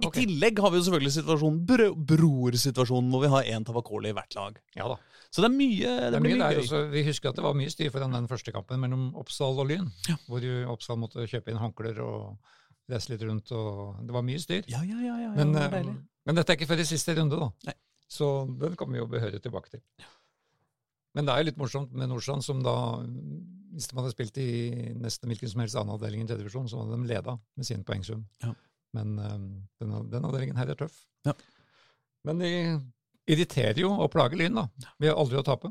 I 0.00 0.06
Ok. 0.08 0.14
tillegg 0.16 0.58
har 0.64 0.70
vi 0.72 0.78
jo 0.80 0.84
selvfølgelig 0.86 1.12
situasjonen, 1.18 1.58
bro, 1.66 1.88
brorsituasjonen, 1.94 3.10
hvor 3.12 3.20
vi 3.24 3.28
har 3.34 3.42
én 3.44 3.64
Tavakoli 3.66 4.10
i 4.10 4.16
hvert 4.16 4.34
lag. 4.38 4.58
Ja 4.76 4.88
da. 4.88 4.96
Så 5.30 5.42
det 5.44 5.50
er 5.50 5.54
mye, 5.56 5.90
det, 5.90 6.10
Det 6.10 6.18
er 6.18 6.24
mye 6.24 6.36
mye 6.38 6.48
gøy. 6.54 6.60
også. 6.64 6.78
Vi 6.90 7.02
husker 7.06 7.28
at 7.30 7.36
det 7.36 7.44
var 7.44 7.54
mye 7.54 7.70
styr 7.70 7.90
foran 7.94 8.12
den 8.16 8.26
første 8.28 8.52
kampen 8.52 8.80
mellom 8.80 9.14
Oppsal 9.20 9.58
og 9.62 9.68
Lyn. 9.70 9.90
Ja. 10.08 10.16
Hvor 10.26 10.42
jo 10.42 10.56
Oppsal 10.72 10.96
måtte 10.98 11.26
kjøpe 11.30 11.52
inn 11.52 11.60
håndklær 11.60 12.00
og 12.02 12.38
reise 12.90 13.12
litt 13.12 13.22
rundt. 13.22 13.52
og 13.52 14.00
Det 14.06 14.12
var 14.16 14.22
mye 14.26 14.40
styr. 14.42 14.64
Ja, 14.66 14.80
ja, 14.82 14.96
ja, 14.98 15.16
ja, 15.20 15.28
ja 15.28 15.34
Men, 15.36 15.52
det 15.52 15.68
eh, 15.72 15.92
men 16.26 16.34
dette 16.34 16.50
er 16.52 16.56
ikke 16.58 16.66
før 16.72 16.80
i 16.82 16.88
siste 16.88 17.14
runde, 17.14 17.38
da. 17.38 17.50
Nei. 17.70 17.74
Så 18.10 18.26
den 18.58 18.74
kommer 18.74 18.98
vi 18.98 19.04
jo 19.04 19.06
behørig 19.06 19.40
tilbake 19.42 19.70
til. 19.70 19.80
Men 21.14 21.26
det 21.26 21.32
er 21.34 21.38
jo 21.42 21.46
litt 21.50 21.58
morsomt 21.58 21.92
med 21.92 22.08
Nordstrand, 22.10 22.42
som 22.42 22.62
da 22.62 22.74
Hvis 23.70 23.86
de 23.86 23.94
hadde 23.96 24.10
spilt 24.10 24.36
i 24.42 24.94
nesten 24.98 25.30
hvilken 25.30 25.48
som 25.48 25.60
helst 25.62 25.76
annen 25.78 25.94
avdeling 25.94 26.24
i 26.24 26.26
tredje 26.26 26.42
divisjon, 26.42 26.66
så 26.68 26.80
hadde 26.82 26.96
de 26.98 27.06
leda 27.06 27.36
med 27.56 27.66
sin 27.66 27.84
poengsum. 27.86 28.24
Ja. 28.42 28.50
Men 28.96 29.18
eh, 29.18 29.36
den, 29.82 29.94
den 30.10 30.26
avdelingen 30.26 30.58
her 30.58 30.72
er 30.72 30.78
tøff. 30.80 30.96
Ja. 31.28 31.34
Men 32.26 32.42
de 32.42 32.50
irriterer 33.30 33.78
jo 33.80 33.92
og 33.94 34.10
plager 34.12 34.36
Lyn, 34.40 34.58
da. 34.58 34.66
Vi 35.00 35.08
har 35.08 35.16
aldri 35.20 35.38
å 35.40 35.46
tape. 35.46 35.70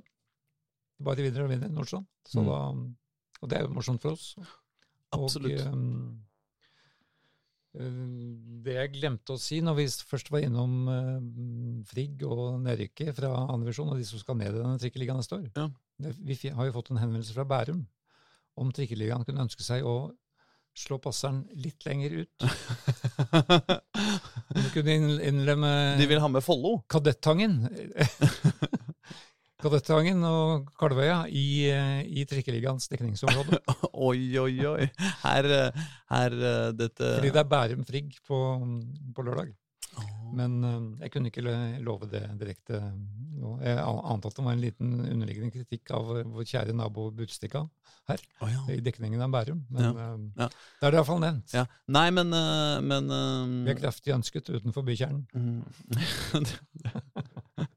Bare 1.03 1.23
vinner 1.25 1.45
og 1.45 1.51
vinner 1.51 1.71
Nordstrand. 1.71 2.07
Så 2.27 2.41
Mm. 2.41 2.47
da, 2.49 2.57
og 3.41 3.49
det 3.49 3.57
er 3.57 3.63
jo 3.67 3.73
morsomt 3.75 4.01
for 4.03 4.15
oss. 4.17 4.33
Absolutt. 5.15 5.59
Og, 5.61 5.73
ehm, 5.73 6.19
eh, 7.79 7.99
det 8.65 8.75
jeg 8.75 8.93
glemte 8.97 9.35
å 9.35 9.39
si 9.41 9.59
når 9.63 9.77
vi 9.79 9.85
først 10.09 10.31
var 10.33 10.43
innom 10.45 10.73
uh, 10.89 11.83
Frigg 11.89 12.23
og 12.27 12.59
nedrykket 12.65 13.15
fra 13.17 13.31
andre 13.45 13.67
divisjon, 13.69 13.91
og 13.93 13.97
de 14.01 14.07
som 14.09 14.19
skal 14.21 14.37
ned 14.39 14.53
i 14.55 14.59
denne 14.61 14.79
trikkeligaen 14.81 15.21
neste 15.21 15.37
år 15.39 15.47
Ja. 15.55 15.69
Vi 15.99 16.35
har 16.55 16.65
jo 16.65 16.75
fått 16.75 16.91
en 16.91 17.01
henvendelse 17.01 17.33
fra 17.35 17.43
Bærum 17.47 17.85
om 18.59 18.71
trikkeligaen 18.75 19.25
kunne 19.27 19.43
ønske 19.47 19.63
seg 19.63 19.83
å 19.87 20.11
slå 20.77 20.99
passeren 21.03 21.43
litt 21.55 21.85
lenger 21.87 22.23
ut. 22.23 22.49
Du 24.49 24.65
kunne 24.73 24.95
innlemme 25.21 25.69
De 25.99 26.07
vil 26.09 26.21
ha 26.23 26.27
med 26.31 26.41
Follo. 26.41 26.79
Kadettangen 26.89 27.59
Kadettangen 29.59 30.23
og 30.23 30.69
Kalvøya 30.79 31.25
i, 31.27 31.67
eh, 31.67 31.99
i 32.07 32.23
trikkeligaens 32.27 32.87
dekningsområde. 32.91 33.59
Oi, 34.07 34.31
oi, 34.39 34.53
oi. 34.69 34.85
Her, 35.25 35.49
eh, 35.51 35.81
her 36.13 36.35
eh, 36.39 36.69
dette 36.79 37.09
Fordi 37.17 37.33
det 37.35 37.41
er 37.41 37.49
Bærum 37.51 37.83
Frigg 37.87 38.15
på, 38.23 38.39
på 39.15 39.25
lørdag. 39.27 39.51
Men 40.35 40.59
eh, 40.63 40.77
jeg 41.05 41.11
kunne 41.13 41.31
ikke 41.31 41.43
love 41.85 42.07
det 42.11 42.23
direkte 42.39 42.79
nå. 43.39 43.55
Jeg 43.63 43.77
an- 43.81 44.01
ante 44.13 44.29
at 44.29 44.35
det 44.37 44.45
var 44.45 44.53
en 44.55 44.63
liten 44.63 44.89
underliggende 45.05 45.51
kritikk 45.53 45.91
av 45.95 46.09
vår 46.11 46.45
kjære 46.49 46.75
nabo 46.75 47.07
Budstikka 47.15 47.63
her, 48.09 48.21
oh, 48.41 48.49
ja. 48.51 48.61
i 48.73 48.79
dekningen 48.83 49.21
av 49.21 49.31
Bærum. 49.33 49.61
Men 49.73 49.89
eh, 49.89 50.15
ja. 50.43 50.47
det 50.49 50.87
er 50.89 50.91
det 50.95 50.99
iallfall 50.99 51.21
nevnt. 51.23 51.55
Ja. 51.55 51.65
Nei, 51.87 52.07
men, 52.15 52.33
eh, 52.35 52.77
men 52.85 53.09
Vi 53.09 53.71
er 53.71 53.75
eh, 53.77 53.81
kraftig 53.81 54.13
ønsket 54.17 54.49
utenfor 54.53 54.85
bykjernen. 54.87 55.25
mm. 55.33 55.63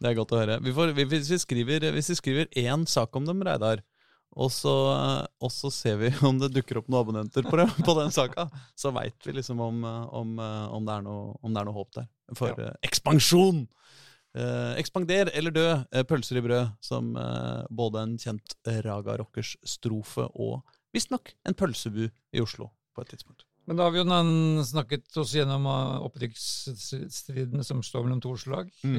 Det 0.00 0.08
er 0.08 0.16
godt 0.16 0.32
å 0.32 0.38
høre. 0.40 0.54
Vi 0.64 0.72
får, 0.72 0.94
hvis, 0.96 1.28
vi 1.28 1.38
skriver, 1.42 1.84
hvis 1.92 2.08
vi 2.14 2.16
skriver 2.16 2.46
én 2.62 2.86
sak 2.88 3.12
om 3.18 3.26
dem, 3.28 3.42
Reidar, 3.44 3.82
og 4.36 4.50
så, 4.54 4.72
og 5.42 5.50
så 5.50 5.70
ser 5.74 5.96
vi 6.00 6.10
om 6.28 6.38
det 6.38 6.52
dukker 6.54 6.78
opp 6.80 6.88
noen 6.90 7.02
abonnenter 7.02 7.42
på, 7.48 7.56
det, 7.58 7.66
på 7.88 7.96
den 7.98 8.12
saka, 8.14 8.46
så 8.78 8.92
veit 8.94 9.18
vi 9.26 9.34
liksom 9.40 9.60
om, 9.64 9.82
eh, 9.84 10.06
om, 10.20 10.38
eh, 10.38 10.66
om, 10.76 10.86
det 10.86 10.94
er 10.98 11.06
noe, 11.06 11.34
om 11.42 11.52
det 11.54 11.62
er 11.62 11.68
noe 11.70 11.78
håp 11.80 11.92
der. 11.98 12.08
For 12.38 12.54
Ja. 12.54 12.70
eh, 12.70 12.76
ekspansjon! 12.86 13.64
Eh, 14.38 14.76
ekspander 14.78 15.32
eller 15.34 15.50
dø, 15.50 15.66
eh, 15.90 16.04
pølser 16.06 16.38
i 16.38 16.44
brød, 16.44 16.68
som 16.86 17.16
eh, 17.18 17.64
både 17.74 18.04
en 18.06 18.12
kjent 18.22 18.54
Raga 18.86 19.16
Rockers 19.18 19.56
strofe 19.66 20.28
og 20.38 20.60
visstnok 20.94 21.32
en 21.50 21.56
pølsebu 21.58 22.04
i 22.06 22.42
Oslo 22.42 22.68
på 22.94 23.02
et 23.02 23.10
tidspunkt. 23.10 23.42
Men 23.70 23.78
da 23.78 23.84
har 23.86 23.92
vi 23.94 24.00
jo 24.02 24.62
snakket 24.66 25.16
oss 25.22 25.30
gjennom 25.36 25.62
opprykksstriden 26.02 27.62
som 27.62 27.82
står 27.86 28.02
mellom 28.02 28.18
to 28.24 28.32
Oslo-lag. 28.34 28.70
Mm. 28.82 28.96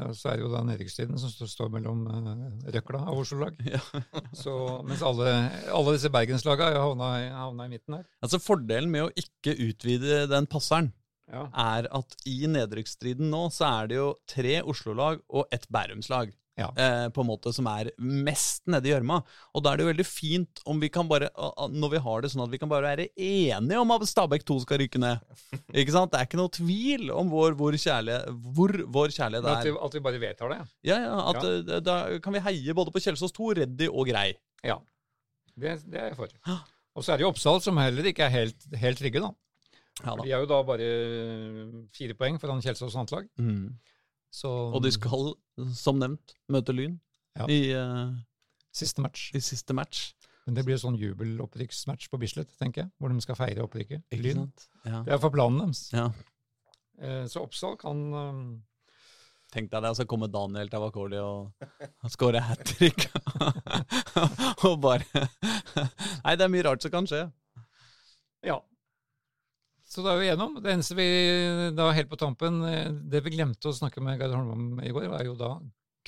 Eh, 0.00 0.12
Så 0.16 0.30
er 0.30 0.38
det 0.38 0.44
jo 0.46 0.52
da 0.52 0.62
nedrykksstriden 0.64 1.18
som 1.20 1.28
står- 1.46 1.68
mellom 1.74 2.06
eh, 2.08 2.70
Røkla 2.72 3.02
av 3.04 3.18
Oslo-lag. 3.20 3.58
Ja. 3.68 3.82
Mens 4.88 5.02
alle, 5.04 5.28
alle 5.68 5.92
disse 5.98 6.08
bergenslaga 6.08 6.70
har 6.72 6.80
havna, 6.80 7.10
havna 7.36 7.66
i 7.68 7.74
midten 7.74 7.98
her. 7.98 8.06
Altså 8.24 8.40
Fordelen 8.40 8.88
med 8.90 9.04
å 9.10 9.12
ikke 9.12 9.58
utvide 9.68 10.24
den 10.32 10.46
passeren, 10.48 10.92
Ja. 11.28 11.46
er 11.56 11.86
at 11.92 12.16
i 12.28 12.46
nedrykksstriden 12.48 13.28
nå 13.32 13.46
så 13.52 13.68
er 13.82 13.86
det 13.92 13.96
jo 14.00 14.08
tre 14.28 14.62
Oslo-lag 14.62 15.20
og 15.28 15.46
ett 15.52 15.68
Bærumslag. 15.72 16.32
Ja. 16.54 16.68
Eh, 16.78 17.08
på 17.10 17.22
en 17.24 17.26
måte 17.26 17.50
som 17.54 17.66
er 17.66 17.90
mest 17.98 18.62
nede 18.70 18.86
i 18.86 18.92
gjørma. 18.92 19.16
Og 19.54 19.64
da 19.64 19.72
er 19.72 19.80
det 19.80 19.84
jo 19.84 19.90
veldig 19.90 20.06
fint 20.06 20.62
om 20.70 20.78
vi 20.82 20.90
kan 20.92 21.08
bare 21.10 21.30
når 21.74 21.94
vi 21.96 22.02
har 22.04 22.22
det 22.22 22.30
sånn 22.30 22.44
at 22.44 22.52
vi 22.52 22.60
kan 22.62 22.70
bare 22.70 22.92
være 22.92 23.08
enige 23.18 23.80
om 23.80 23.94
at 23.96 24.06
Stabæk 24.06 24.46
2 24.46 24.60
skal 24.62 24.80
rykke 24.84 25.02
ned. 25.02 25.22
Ikke 25.80 25.96
sant? 25.96 26.12
Det 26.14 26.20
er 26.20 26.28
ikke 26.28 26.38
noe 26.38 26.52
tvil 26.54 27.10
om 27.14 27.32
hvor, 27.32 27.56
hvor, 27.58 27.74
kjærlighet, 27.74 28.30
hvor 28.54 28.74
vår 28.98 29.14
kjærlighet 29.16 29.48
er. 29.50 29.58
at 29.58 29.66
vi, 29.66 29.74
at 29.88 29.98
vi 29.98 30.04
bare 30.06 30.22
vedtar 30.22 30.54
det. 30.54 30.60
Ja, 30.86 31.00
ja, 31.02 31.16
at 31.32 31.42
ja. 31.42 31.80
Da 31.82 31.96
kan 32.22 32.36
vi 32.36 32.44
heie 32.46 32.76
både 32.76 32.94
på 32.94 33.02
Kjelsås 33.02 33.34
2, 33.34 33.50
Reddy 33.60 33.90
og 33.90 34.06
Grei. 34.10 34.28
Ja. 34.62 34.78
Det, 35.54 35.80
det 35.90 36.00
er 36.00 36.12
jeg 36.12 36.18
for. 36.18 36.30
Og 36.94 37.02
så 37.02 37.12
er 37.12 37.18
det 37.18 37.26
jo 37.26 37.32
Oppsal, 37.32 37.58
som 37.62 37.78
heller 37.82 38.06
ikke 38.06 38.28
er 38.28 38.32
helt, 38.34 38.68
helt 38.78 39.00
trygge, 39.00 39.22
da. 39.22 39.32
Ja. 40.02 40.14
De 40.18 40.30
er 40.30 40.42
jo 40.42 40.48
da 40.50 40.60
bare 40.66 40.86
fire 41.94 42.16
poeng 42.18 42.38
foran 42.42 42.62
Kjelsås 42.62 42.96
Antlag. 42.98 43.26
Mm. 43.38 43.74
Så 44.34 44.50
Og 44.50 44.82
de 44.82 44.90
skal, 44.94 45.34
som 45.74 45.98
nevnt, 46.02 46.34
møte 46.50 46.74
Lyn 46.74 46.98
Ja. 47.38 47.46
i, 47.50 47.72
uh, 47.74 48.12
siste 48.74 49.02
match. 49.02 49.30
i 49.34 49.40
siste 49.40 49.74
match. 49.74 50.12
Men 50.46 50.54
det 50.58 50.64
blir 50.66 50.76
sånn 50.76 50.98
jubelopprykksmatch 51.00 52.10
på 52.12 52.18
Bislett, 52.20 52.50
tenker 52.60 52.82
jeg, 52.84 52.90
hvor 53.00 53.08
de 53.08 53.20
skal 53.24 53.38
feire 53.38 53.64
opprykket. 53.64 54.02
Lyn. 54.12 54.44
Ja. 54.84 55.00
Det 55.06 55.14
er 55.16 55.18
for 55.22 55.30
planen 55.32 55.62
deres. 55.64 55.86
ja. 55.94 56.10
Eh, 57.00 57.24
Så 57.26 57.40
Oppsal 57.42 57.74
kan 57.80 58.02
eh, 58.14 58.60
Tenk 59.54 59.70
deg 59.70 59.82
det, 59.82 59.90
så 59.96 60.04
kommer 60.06 60.28
Daniel 60.30 60.68
Tavakoli 60.68 61.18
og 61.18 61.52
scorer 62.10 62.40
hat 62.42 62.62
trick. 62.66 63.08
og 64.66 64.80
bare 64.82 65.04
Nei, 66.24 66.34
det 66.36 66.44
er 66.46 66.50
mye 66.52 66.64
rart 66.66 66.82
som 66.82 66.90
kan 66.94 67.06
skje. 67.06 67.20
Ja. 68.44 68.60
Så 69.84 70.02
da 70.04 70.14
er 70.14 70.20
vi 70.22 70.26
igjennom. 70.30 70.56
Det 70.64 70.72
eneste 70.72 70.96
vi 70.98 71.06
da 71.76 71.90
helt 71.94 72.08
på 72.10 72.16
tampen 72.18 72.62
eh, 72.66 72.88
Det 73.12 73.20
vi 73.26 73.34
glemte 73.36 73.68
å 73.70 73.74
snakke 73.76 74.00
med 74.02 74.18
Geir 74.18 74.32
Holm 74.34 74.50
om 74.54 74.80
i 74.82 74.92
går, 74.94 75.10
var 75.12 75.24
jo 75.26 75.34
da 75.38 75.50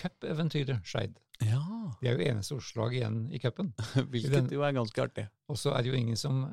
cupeventyret 0.01 0.85
Skeid. 0.87 1.19
Ja. 1.45 1.61
De 2.01 2.09
er 2.09 2.17
jo 2.17 2.31
eneste 2.31 2.57
Oslo-lag 2.57 2.95
igjen 2.97 3.21
i 3.33 3.41
cupen. 3.43 3.71
Hvilket 4.13 4.53
jo 4.53 4.65
er 4.65 4.75
ganske 4.77 5.03
artig. 5.05 5.27
Og 5.53 5.61
så 5.61 5.75
er 5.77 5.85
det 5.85 5.93
jo 5.93 5.99
ingen 6.01 6.19
som 6.21 6.47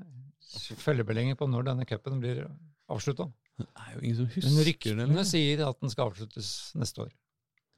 følger 0.84 1.08
med 1.08 1.18
lenger 1.18 1.40
på 1.40 1.48
når 1.50 1.70
denne 1.72 1.88
cupen 1.90 2.20
blir 2.24 2.44
avslutta. 2.92 3.30
Det 3.58 3.68
er 3.70 3.92
jo 3.96 4.02
ingen 4.04 4.18
som 4.18 4.26
Men 4.28 4.34
husker 4.34 4.56
det. 4.60 4.68
ryktene 4.70 5.26
sier 5.30 5.64
at 5.68 5.80
den 5.82 5.94
skal 5.94 6.12
avsluttes 6.12 6.50
neste 6.80 7.06
år. 7.08 7.12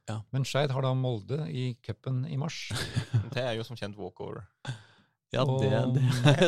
Ja. 0.10 0.20
Men 0.34 0.46
Skeid 0.46 0.70
har 0.74 0.86
da 0.86 0.91
Molde 0.98 1.46
i 1.50 1.72
cupen 1.86 2.24
i 2.30 2.38
mars. 2.38 2.68
Det 3.34 3.41
er 3.41 3.56
jo 3.58 3.66
som 3.66 3.78
kjent 3.80 3.98
walkover. 3.98 4.43
Ja, 5.36 5.44
det, 5.46 5.70
det, 5.96 6.04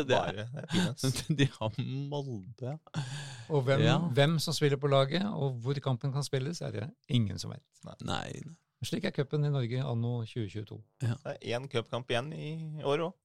det, 0.07 0.15
Bare 0.15 0.31
det 0.33 0.45
er 0.63 0.69
peanuts. 0.71 1.21
De 1.41 1.47
har 1.57 1.75
Molde, 2.11 2.71
ja. 2.71 3.03
Og 3.51 3.61
hvem, 3.67 3.83
Ja. 3.85 3.97
hvem 4.17 4.37
som 4.43 4.55
spiller 4.55 4.79
på 4.81 4.89
laget, 4.91 5.25
og 5.27 5.59
hvor 5.63 5.77
kampen 5.83 6.13
kan 6.15 6.25
spilles, 6.25 6.61
er 6.65 6.71
det 6.75 6.87
ingen 7.11 7.39
som 7.39 7.51
vet. 7.53 7.63
Nei. 8.07 8.41
Slik 8.85 9.07
er 9.09 9.13
cupen 9.15 9.45
i 9.47 9.49
Norge 9.49 9.79
anno 9.81 10.19
2022. 10.27 10.77
Det 11.01 11.15
er 11.33 11.39
én 11.57 11.65
cupkamp 11.71 12.11
igjen 12.13 12.27
i 12.37 12.83
år 12.85 13.07
òg. 13.07 13.15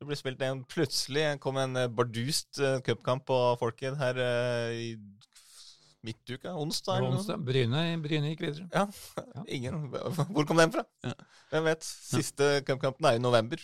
Det 0.00 0.06
blir 0.08 0.18
spilt 0.18 0.40
en 0.42 0.64
Plutselig 0.66 1.26
kom 1.38 1.58
en 1.62 1.76
eh, 1.78 1.90
bardust 1.92 2.58
eh, 2.58 2.80
cupkamp 2.82 3.22
på 3.28 3.36
Folket 3.60 3.94
her 4.00 4.16
eh, 4.18 4.72
i 4.74 4.88
midtuka, 6.02 6.56
onsdag 6.58 6.96
eller 6.98 7.12
noe. 7.12 7.20
Onsdag, 7.20 7.44
Bryne, 7.46 7.82
Bryne 8.02 8.32
gikk 8.32 8.42
videre. 8.48 8.64
Ja. 8.74 8.88
Ingen, 9.46 9.84
hvor 9.92 10.48
kom 10.48 10.58
den 10.58 10.72
fra? 10.74 10.82
Ja. 11.06 11.12
Hvem 11.52 11.68
vet? 11.68 11.86
Siste 11.86 12.48
cupkampen 12.66 13.06
er 13.12 13.20
i 13.20 13.22
november. 13.22 13.62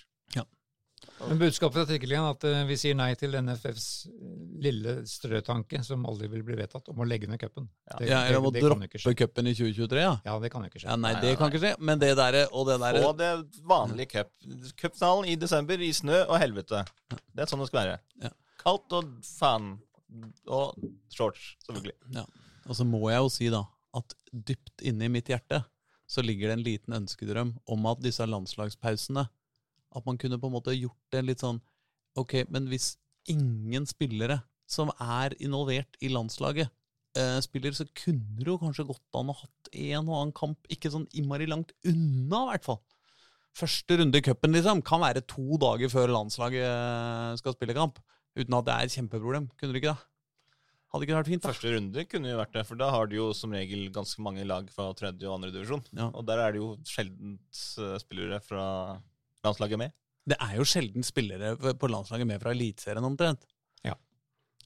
Men 1.27 1.41
budskapet 1.41 1.89
Trikkeligaen 1.89 2.27
er 2.29 2.35
at 2.37 2.45
eh, 2.47 2.61
vi 2.69 2.77
sier 2.79 2.97
nei 2.99 3.09
til 3.19 3.35
NFFs 3.35 3.87
eh, 4.07 4.35
lille 4.63 4.95
strøtanke, 5.09 5.81
som 5.87 6.07
aldri 6.09 6.29
vil 6.33 6.45
bli 6.47 6.59
vedtatt, 6.59 6.91
om 6.93 7.03
å 7.03 7.07
legge 7.09 7.31
ned 7.31 7.41
cupen. 7.43 7.67
Det, 7.99 8.09
Ja, 8.09 8.23
eller 8.29 8.39
å 8.39 8.53
kan 8.53 8.61
jo 8.61 8.69
droppe 8.69 9.15
cupen 9.23 9.51
i 9.51 9.55
2023, 9.59 10.03
ja. 10.05 10.13
Ja, 10.29 10.37
det 10.43 10.53
kan 10.55 10.65
jo 10.65 10.71
ikke 10.71 10.83
skje. 10.83 10.91
ja. 10.91 10.99
Nei, 11.01 11.15
det 11.19 11.33
nei, 11.33 11.39
kan 11.41 11.53
ikke 11.53 11.63
skje. 11.65 11.73
Men 11.91 12.03
det 12.03 12.13
derre 12.19 12.45
og 12.53 12.69
det 12.71 12.79
derre 12.85 13.05
Og 13.09 13.17
det 13.19 13.31
vanlige 13.69 14.13
cup. 14.15 14.35
Cupfinalen 14.79 15.33
i 15.33 15.39
desember 15.41 15.83
i 15.83 15.91
snø 15.97 16.23
og 16.27 16.37
helvete. 16.43 16.85
Det 17.11 17.45
er 17.45 17.51
sånn 17.51 17.65
det 17.65 17.71
skal 17.73 17.83
være. 17.83 17.99
Ja. 18.25 18.35
Kaldt 18.63 18.99
og 18.99 19.17
faen. 19.27 19.73
Og 20.49 20.79
shorts, 21.13 21.51
selvfølgelig. 21.67 21.99
Ja. 22.17 22.25
Og 22.69 22.77
så 22.77 22.85
må 22.89 23.03
jeg 23.11 23.21
jo 23.21 23.33
si 23.33 23.51
da 23.53 23.65
at 23.97 24.15
dypt 24.33 24.85
inne 24.87 25.09
i 25.09 25.13
mitt 25.13 25.29
hjerte 25.31 25.63
så 26.09 26.23
ligger 26.25 26.49
det 26.49 26.57
en 26.57 26.65
liten 26.65 26.97
ønskedrøm 26.97 27.51
om 27.69 27.87
at 27.91 28.01
disse 28.01 28.25
landslagspausene 28.25 29.27
At 29.99 30.07
man 30.07 30.19
kunne 30.21 30.39
på 30.41 30.49
en 30.51 30.55
måte 30.55 30.77
gjort 30.77 31.15
det 31.15 31.25
litt 31.27 31.45
sånn 31.45 31.61
Ok, 32.19 32.41
men 32.51 32.67
hvis 32.71 32.97
ingen 33.31 33.85
spillere 33.87 34.41
som 34.69 34.91
er 34.99 35.37
involvert 35.45 35.95
i 36.03 36.11
landslaget, 36.11 36.71
eh, 37.17 37.39
spiller, 37.45 37.75
så 37.77 37.87
kunne 37.97 38.41
det 38.41 38.51
jo 38.51 38.59
kanskje 38.59 38.89
gått 38.89 39.19
an 39.21 39.31
å 39.31 39.37
hatt 39.39 39.71
en 39.71 40.09
og 40.09 40.17
annen 40.17 40.35
kamp 40.37 40.73
ikke 40.73 40.91
sånn 40.93 41.07
innmari 41.15 41.47
langt 41.47 41.73
unna, 41.87 42.43
i 42.43 42.51
hvert 42.53 42.67
fall. 42.67 42.81
Første 43.59 43.99
runde 44.01 44.21
i 44.21 44.25
cupen 44.25 44.55
liksom, 44.55 44.83
kan 44.87 45.03
være 45.03 45.25
to 45.27 45.59
dager 45.63 45.91
før 45.93 46.13
landslaget 46.15 46.67
eh, 46.67 47.39
skal 47.41 47.57
spille 47.57 47.77
kamp. 47.77 47.99
Uten 48.39 48.55
at 48.59 48.67
det 48.67 48.75
er 48.75 48.87
et 48.87 48.95
kjempeproblem. 48.95 49.49
Kunne 49.59 49.75
det 49.75 49.83
ikke 49.83 49.95
det? 49.95 50.09
Hadde 50.89 51.05
ikke 51.05 51.13
det 51.13 51.19
vært 51.19 51.31
fint? 51.33 51.43
da? 51.43 51.53
Første 51.53 51.73
runde 51.75 52.05
kunne 52.09 52.31
jo 52.31 52.39
vært 52.39 52.55
det, 52.55 52.65
for 52.69 52.81
da 52.81 52.89
har 52.95 53.09
du 53.09 53.19
jo 53.19 53.29
som 53.37 53.53
regel 53.53 53.91
ganske 53.93 54.23
mange 54.25 54.45
lag 54.49 54.71
fra 54.73 54.89
tredje 54.97 55.29
og 55.29 55.37
andre 55.37 55.51
divisjon. 55.53 55.83
Ja. 55.93 56.09
Og 56.15 56.25
der 56.29 56.41
er 56.45 56.55
det 56.55 56.63
jo 56.63 56.71
sjelden 56.89 57.37
eh, 57.37 57.97
spillere 58.01 58.41
fra 58.45 58.65
landslaget 59.49 59.81
med. 59.81 59.97
Det 60.29 60.37
er 60.45 60.59
jo 60.59 60.67
sjelden 60.69 61.07
spillere 61.07 61.55
på 61.81 61.89
landslaget 61.91 62.29
med 62.29 62.43
fra 62.43 62.53
Eliteserien 62.53 63.07
omtrent. 63.09 63.47
Ja. 63.87 63.95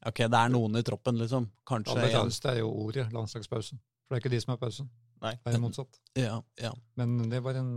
Ok, 0.04 0.24
det 0.26 0.38
er 0.38 0.52
noen 0.52 0.78
i 0.80 0.84
troppen, 0.86 1.18
liksom. 1.20 1.46
Kanskje 1.68 1.94
Aller 1.94 2.18
en. 2.18 2.32
er 2.50 2.58
jo 2.58 2.70
ordet 2.84 3.06
landslagspausen. 3.14 3.78
For 4.06 4.14
det 4.14 4.18
er 4.18 4.24
ikke 4.24 4.34
de 4.34 4.40
som 4.42 4.54
har 4.54 4.60
pausen. 4.62 4.90
Nei. 5.22 5.36
Det 5.44 5.54
er 5.54 5.62
motsatt. 5.62 6.00
Ja, 6.18 6.40
ja. 6.58 6.72
Men 6.98 7.30
det 7.30 7.42
var 7.44 7.54
en 7.60 7.72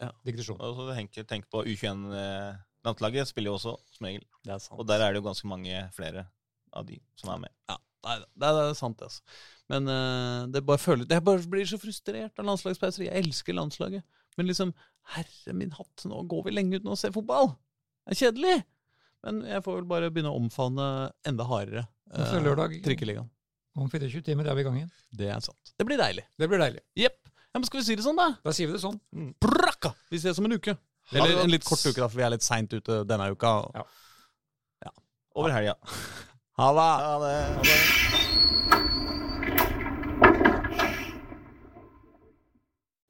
Ja. 0.00 0.10
digresjon. 0.26 0.60
Og 0.60 0.76
så 0.76 0.94
tenk, 0.94 1.18
tenk 1.26 1.48
på 1.50 1.64
U21-landslaget, 1.64 3.28
spiller 3.30 3.50
jo 3.50 3.56
også 3.58 3.74
som 3.96 4.06
regel. 4.06 4.24
Det 4.44 4.54
er 4.54 4.62
sant. 4.62 4.78
Og 4.78 4.86
der 4.86 5.02
er 5.02 5.12
det 5.12 5.22
jo 5.22 5.26
ganske 5.28 5.48
mange 5.48 5.82
flere 5.96 6.26
av 6.74 6.86
de 6.86 7.00
som 7.18 7.30
er 7.34 7.44
med. 7.46 7.52
Ja, 7.70 7.76
nei, 8.06 8.16
det, 8.22 8.48
er, 8.48 8.60
er 8.70 8.78
sant, 8.78 9.02
altså. 9.02 9.22
Men 9.72 9.88
uh, 9.88 10.46
det 10.52 10.60
bare 10.66 10.78
føler 10.82 11.06
Jeg 11.08 11.24
bare 11.24 11.40
blir 11.48 11.66
så 11.66 11.78
frustrert 11.80 12.38
av 12.38 12.44
landslagspauser. 12.44 13.06
Jeg 13.06 13.24
elsker 13.24 13.56
landslaget. 13.56 14.04
Men 14.36 14.46
liksom, 14.50 14.74
herre 15.14 15.52
min 15.56 15.72
hatt, 15.76 16.04
nå 16.08 16.22
går 16.30 16.46
vi 16.46 16.54
lenge 16.54 16.80
uten 16.80 16.92
å 16.94 16.96
se 16.98 17.10
fotball! 17.14 17.52
Det 18.04 18.14
er 18.16 18.20
kjedelig! 18.26 18.56
Men 19.24 19.42
jeg 19.48 19.64
får 19.64 19.78
vel 19.78 19.86
bare 19.88 20.10
begynne 20.12 20.32
å 20.32 20.38
omfavne 20.40 20.86
enda 21.28 21.46
hardere 21.48 21.86
fra 22.12 22.40
lørdag. 22.44 22.74
trikkeligaen. 22.84 23.28
Om 23.74 23.88
24 23.90 24.20
timer 24.22 24.46
er 24.46 24.54
vi 24.54 24.62
i 24.62 24.66
gang 24.66 24.76
igjen. 24.78 24.90
Det 25.16 25.30
er 25.32 25.40
sant. 25.42 25.72
Det 25.80 25.86
blir 25.88 25.98
deilig. 25.98 26.22
Det 26.38 26.46
blir 26.50 26.60
deilig. 26.62 26.82
Jepp. 27.00 27.16
Ja, 27.54 27.58
men 27.58 27.64
skal 27.66 27.80
vi 27.80 27.86
si 27.88 27.96
det 27.98 28.04
sånn, 28.04 28.18
da? 28.20 28.28
Da 28.44 28.52
sier 28.54 28.68
vi 28.68 28.76
det 28.76 28.82
sånn. 28.84 29.00
Brakka! 29.42 29.94
Vi 30.12 30.20
ses 30.22 30.38
om 30.42 30.46
en 30.46 30.54
uke. 30.58 30.76
Eller 31.12 31.40
en 31.42 31.50
litt 31.50 31.64
kort 31.66 31.82
uke, 31.86 31.98
da, 32.00 32.06
for 32.08 32.20
vi 32.20 32.24
er 32.26 32.32
litt 32.36 32.44
seint 32.46 32.72
ute 32.76 33.00
denne 33.08 33.30
uka. 33.34 33.54
Ja. 34.84 34.92
Over 35.34 35.56
helga. 35.56 35.76
Ha 36.54 36.68
det! 36.70 36.82
Ha 37.02 37.14
det. 37.18 37.30
Ha 37.56 37.62
det. 37.66 38.73